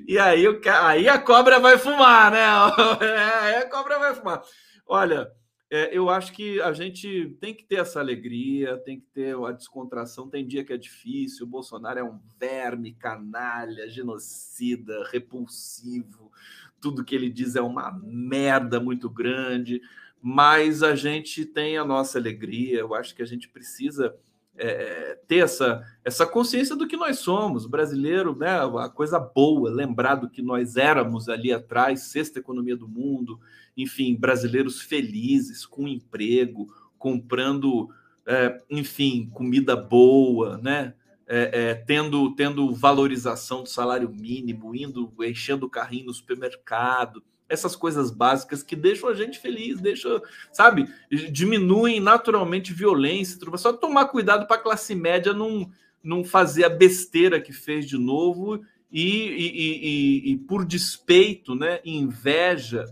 E 0.08 0.20
aí, 0.20 0.47
o, 0.47 0.62
aí 0.84 1.10
a 1.10 1.18
cobra 1.18 1.60
vai 1.60 1.80
fumar, 1.80 2.32
né? 2.32 2.45
Aí 3.41 3.56
a 3.56 3.68
cobra 3.68 3.97
vai 3.97 4.14
fumar. 4.14 4.43
Olha, 4.86 5.32
é, 5.72 5.97
eu 5.97 6.12
acho 6.12 6.32
que 6.34 6.62
a 6.62 6.74
gente 6.74 7.36
tem 7.41 7.56
que 7.56 7.64
ter 7.64 7.78
essa 7.78 7.99
alegria, 7.99 8.78
tem 8.78 8.99
que 8.99 9.08
ter 9.08 9.36
a 9.36 9.51
descontração. 9.51 10.30
Tem 10.30 10.45
dia 10.45 10.64
que 10.64 10.74
é 10.74 10.78
difícil. 10.78 11.47
O 11.47 11.49
Bolsonaro 11.49 11.99
é 11.99 12.04
um 12.04 12.20
verme, 12.39 12.93
canalha, 12.93 13.89
genocida, 13.89 15.08
repulsivo. 15.12 16.32
Tudo 16.80 17.04
que 17.04 17.16
ele 17.16 17.30
diz 17.32 17.56
é 17.56 17.62
uma 17.62 17.99
merda 18.04 18.80
muito 18.80 19.10
grande 19.10 19.82
mas 20.26 20.82
a 20.82 20.95
gente 20.95 21.45
tem 21.45 21.78
a 21.78 21.84
nossa 21.84 22.17
alegria. 22.17 22.80
Eu 22.80 22.95
acho 22.95 23.13
que 23.13 23.21
a 23.21 23.26
gente 23.26 23.49
precisa 23.49 24.15
é, 24.55 25.19
ter 25.28 25.39
essa, 25.39 25.86
essa 26.01 26.26
consciência 26.26 26.78
do 26.78 26.88
que 26.88 26.95
nós 26.95 27.19
somos, 27.19 27.65
brasileiro, 27.65 28.34
né? 28.34 28.61
A 28.80 28.88
coisa 28.88 29.19
boa, 29.19 29.69
lembrar 29.69 30.15
do 30.15 30.30
que 30.30 30.41
nós 30.41 30.78
éramos 30.78 31.28
ali 31.28 31.51
atrás, 31.51 32.03
sexta 32.03 32.39
economia 32.39 32.78
do 32.78 32.88
mundo, 32.88 33.38
enfim, 33.76 34.15
brasileiros 34.15 34.82
felizes, 34.82 35.65
com 35.65 35.89
emprego, 35.89 36.74
comprando, 36.97 37.89
é, 38.26 38.61
enfim, 38.69 39.30
comida 39.34 39.76
boa, 39.76 40.57
né? 40.57 40.93
É, 41.28 41.71
é, 41.71 41.74
tendo, 41.74 42.34
tendo 42.34 42.74
valorização 42.74 43.63
do 43.63 43.69
salário 43.69 44.09
mínimo, 44.09 44.74
indo 44.74 45.13
enchendo 45.19 45.65
o 45.65 45.69
carrinho 45.69 46.05
no 46.05 46.13
supermercado 46.13 47.21
essas 47.50 47.76
coisas 47.76 48.10
básicas 48.10 48.64
que 48.64 48.76
deixam 48.76 49.10
a 49.10 49.14
gente 49.14 49.39
feliz, 49.39 49.80
deixam, 49.80 50.22
sabe, 50.52 50.88
diminuem 51.32 52.00
naturalmente 52.00 52.74
violência, 52.74 53.39
só 53.58 53.74
tomar 53.74 54.06
cuidado 54.06 54.48
para 54.48 54.56
a 54.56 54.64
classe 54.64 54.96
média 54.96 55.34
não, 55.34 55.70
não 56.04 56.24
fazer 56.24 56.64
a 56.66 56.70
besteira 56.70 57.39
que 57.39 57.54
fez 57.54 57.88
de 57.88 57.98
novo 57.98 58.62
e, 58.91 59.08
e, 59.08 60.30
e, 60.30 60.32
e 60.32 60.38
por 60.38 60.66
despeito, 60.66 61.56
né, 61.56 61.80
inveja, 61.84 62.86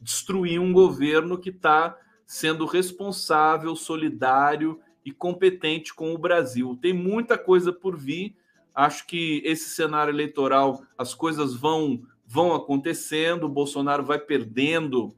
destruir 0.00 0.60
um 0.60 0.72
governo 0.72 1.38
que 1.38 1.50
está 1.50 1.96
sendo 2.24 2.64
responsável, 2.64 3.74
solidário 3.74 4.80
e 5.04 5.10
competente 5.10 5.92
com 5.92 6.14
o 6.14 6.18
Brasil. 6.18 6.78
Tem 6.80 6.92
muita 6.92 7.36
coisa 7.36 7.72
por 7.72 7.96
vir. 7.96 8.36
Acho 8.72 9.04
que 9.06 9.42
esse 9.44 9.70
cenário 9.70 10.12
eleitoral, 10.12 10.82
as 10.96 11.12
coisas 11.12 11.54
vão 11.54 12.02
vão 12.30 12.54
acontecendo, 12.54 13.44
o 13.44 13.48
Bolsonaro 13.48 14.04
vai 14.04 14.16
perdendo 14.16 15.12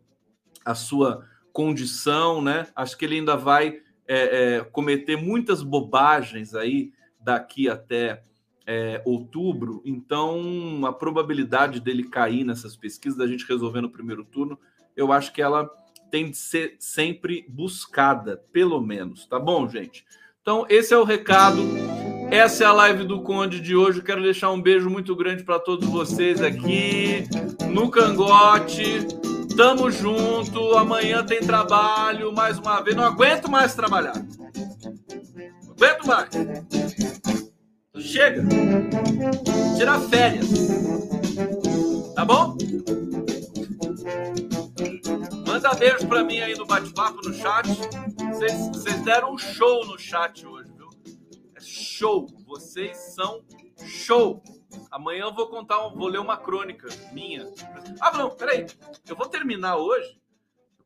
a 0.65 0.75
sua 0.75 1.29
condição, 1.53 2.41
né? 2.41 2.69
Acho 2.75 2.97
que 2.97 3.05
ele 3.05 3.17
ainda 3.17 3.37
vai 3.37 3.83
é, 4.09 4.57
é, 4.57 4.65
cometer 4.65 5.17
muitas 5.17 5.63
bobagens 5.63 6.55
aí 6.55 6.91
daqui 7.21 7.69
até 7.69 8.25
é, 8.67 9.03
outubro. 9.05 9.83
Então, 9.85 10.87
a 10.87 10.93
probabilidade 10.93 11.81
dele 11.81 12.05
cair 12.05 12.45
nessas 12.45 12.77
pesquisas, 12.77 13.19
da 13.19 13.27
gente 13.27 13.47
resolver 13.47 13.83
no 13.83 13.91
primeiro 13.91 14.25
turno, 14.25 14.59
eu 14.97 15.13
acho 15.13 15.35
que 15.35 15.43
ela 15.43 15.71
tem 16.11 16.31
de 16.31 16.39
ser 16.39 16.77
sempre 16.79 17.45
buscada, 17.47 18.43
pelo 18.51 18.81
menos, 18.81 19.27
tá 19.27 19.39
bom, 19.39 19.69
gente? 19.69 20.07
Então, 20.41 20.65
esse 20.71 20.95
é 20.95 20.97
o 20.97 21.05
recado. 21.05 21.61
Essa 22.33 22.65
é 22.65 22.67
a 22.67 22.73
live 22.73 23.05
do 23.05 23.21
Conde 23.21 23.61
de 23.61 23.77
hoje. 23.77 23.99
Eu 23.99 24.05
quero 24.05 24.23
deixar 24.23 24.51
um 24.51 24.59
beijo 24.61 24.89
muito 24.89 25.15
grande 25.15 25.45
para 25.45 25.59
todos 25.59 25.87
vocês 25.87 26.41
aqui 26.41 27.29
no 27.71 27.91
Cangote. 27.91 29.07
Tamo 29.55 29.91
junto. 29.91 30.79
Amanhã 30.79 31.23
tem 31.27 31.41
trabalho 31.41 32.33
mais 32.33 32.57
uma 32.57 32.81
vez. 32.81 32.97
Não 32.97 33.05
aguento 33.05 33.51
mais 33.51 33.75
trabalhar. 33.75 34.15
Não 34.15 35.75
aguento 35.75 36.07
mais. 36.07 36.31
Chega. 37.99 38.43
Tirar 39.77 40.01
férias. 40.01 40.49
Tá 42.15 42.25
bom? 42.25 42.57
Manda 45.47 45.75
beijo 45.75 46.09
para 46.09 46.25
mim 46.25 46.41
aí 46.41 46.55
no 46.57 46.65
bate-papo 46.65 47.29
no 47.29 47.35
chat. 47.35 47.69
Vocês 48.73 49.03
deram 49.03 49.35
um 49.35 49.39
show 49.39 49.85
no 49.85 49.99
chat 49.99 50.47
hoje 50.47 50.62
show. 51.63 52.27
Vocês 52.45 52.97
são 53.15 53.45
show. 53.87 54.43
Amanhã 54.91 55.25
eu 55.25 55.35
vou 55.35 55.49
contar, 55.49 55.89
vou 55.89 56.09
ler 56.09 56.19
uma 56.19 56.37
crônica 56.37 56.89
minha. 57.13 57.51
Ah, 58.01 58.17
não, 58.17 58.31
peraí. 58.35 58.67
Eu 59.09 59.17
vou 59.17 59.29
terminar 59.29 59.77
hoje. 59.77 60.21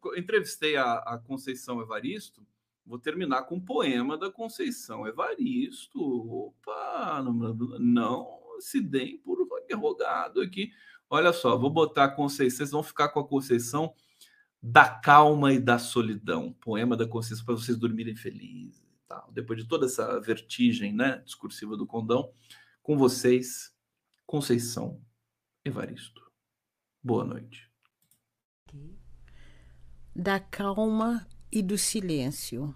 Eu 0.04 0.16
entrevistei 0.16 0.76
a, 0.76 0.94
a 0.94 1.18
Conceição 1.18 1.80
Evaristo. 1.80 2.46
Vou 2.84 2.98
terminar 2.98 3.42
com 3.42 3.56
um 3.56 3.64
poema 3.64 4.16
da 4.16 4.30
Conceição 4.30 5.06
Evaristo. 5.06 6.00
Opa, 6.00 7.22
não, 7.22 7.32
não 7.78 8.40
se 8.60 8.80
deem 8.80 9.18
por 9.18 9.36
interrogado 9.66 10.40
aqui. 10.40 10.70
Olha 11.10 11.32
só, 11.32 11.56
vou 11.56 11.70
botar 11.70 12.04
a 12.04 12.10
Conceição, 12.10 12.58
vocês 12.58 12.70
vão 12.70 12.82
ficar 12.82 13.08
com 13.08 13.20
a 13.20 13.26
Conceição 13.26 13.92
da 14.62 14.88
calma 14.88 15.52
e 15.52 15.58
da 15.58 15.78
solidão. 15.78 16.52
Poema 16.60 16.96
da 16.96 17.06
Conceição 17.06 17.44
para 17.44 17.54
vocês 17.54 17.76
dormirem 17.76 18.16
felizes 18.16 18.85
Depois 19.30 19.62
de 19.62 19.68
toda 19.68 19.86
essa 19.86 20.20
vertigem 20.20 20.92
né, 20.92 21.18
discursiva 21.24 21.76
do 21.76 21.86
condão, 21.86 22.32
com 22.82 22.96
vocês, 22.96 23.72
Conceição 24.26 25.00
Evaristo. 25.64 26.20
Boa 27.02 27.24
noite. 27.24 27.70
Da 30.14 30.40
calma 30.40 31.26
e 31.52 31.62
do 31.62 31.78
silêncio. 31.78 32.74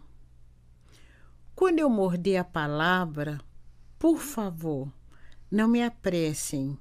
Quando 1.55 1.81
eu 1.81 1.91
morder 1.91 2.41
a 2.41 2.45
palavra, 2.45 3.41
por 3.99 4.19
favor, 4.19 4.93
não 5.51 5.69
me 5.69 5.83
apressem. 5.83 6.79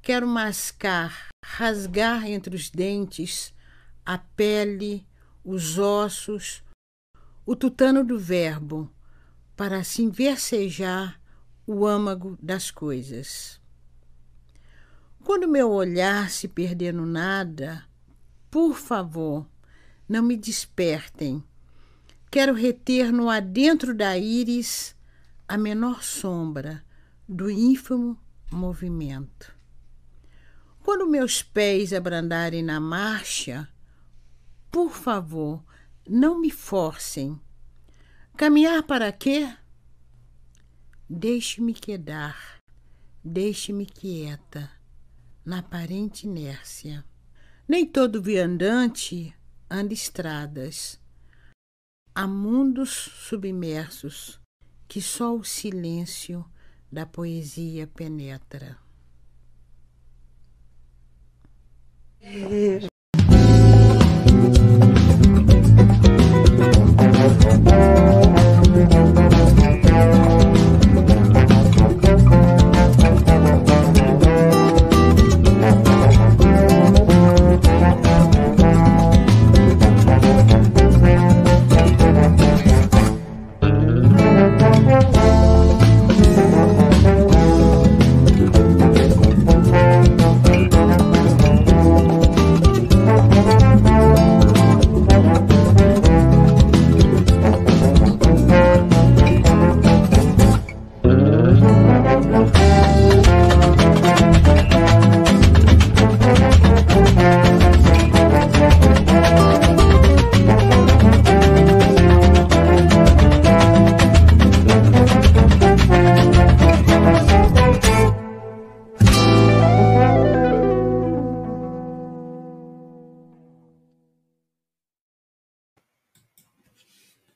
Quero 0.00 0.26
mascar, 0.26 1.28
rasgar 1.44 2.26
entre 2.26 2.54
os 2.54 2.70
dentes 2.70 3.54
a 4.04 4.18
pele, 4.18 5.06
os 5.42 5.78
ossos, 5.78 6.62
o 7.46 7.54
tutano 7.54 8.04
do 8.04 8.18
verbo, 8.18 8.90
para 9.56 9.78
assim 9.78 10.10
versejar 10.10 11.20
o 11.66 11.86
âmago 11.86 12.38
das 12.42 12.70
coisas. 12.70 13.60
Quando 15.22 15.48
meu 15.48 15.70
olhar 15.70 16.30
se 16.30 16.48
perder 16.48 16.92
no 16.92 17.06
nada, 17.06 17.84
por 18.50 18.76
favor, 18.76 19.46
não 20.08 20.22
me 20.22 20.36
despertem. 20.36 21.42
Quero 22.30 22.52
reter 22.52 23.12
no 23.12 23.30
adentro 23.30 23.94
da 23.94 24.18
íris 24.18 24.94
a 25.48 25.56
menor 25.56 26.02
sombra 26.02 26.84
do 27.28 27.50
ínfimo 27.50 28.18
movimento. 28.50 29.54
Quando 30.82 31.06
meus 31.06 31.42
pés 31.42 31.92
abrandarem 31.92 32.62
na 32.62 32.78
marcha, 32.78 33.68
por 34.70 34.90
favor, 34.90 35.64
não 36.08 36.40
me 36.40 36.50
forcem. 36.50 37.40
Caminhar 38.36 38.82
para 38.82 39.10
quê? 39.12 39.54
Deixe-me 41.08 41.72
quedar, 41.74 42.58
deixe-me 43.22 43.86
quieta, 43.86 44.70
na 45.44 45.58
aparente 45.60 46.26
inércia. 46.26 47.04
Nem 47.66 47.86
todo 47.86 48.22
viandante 48.22 49.34
anda 49.70 49.94
estradas. 49.94 51.00
Há 52.14 52.26
mundos 52.26 52.90
submersos 52.90 54.40
que 54.86 55.00
só 55.00 55.34
o 55.34 55.44
silêncio 55.44 56.44
da 56.90 57.06
poesia 57.06 57.86
penetra. 57.86 58.78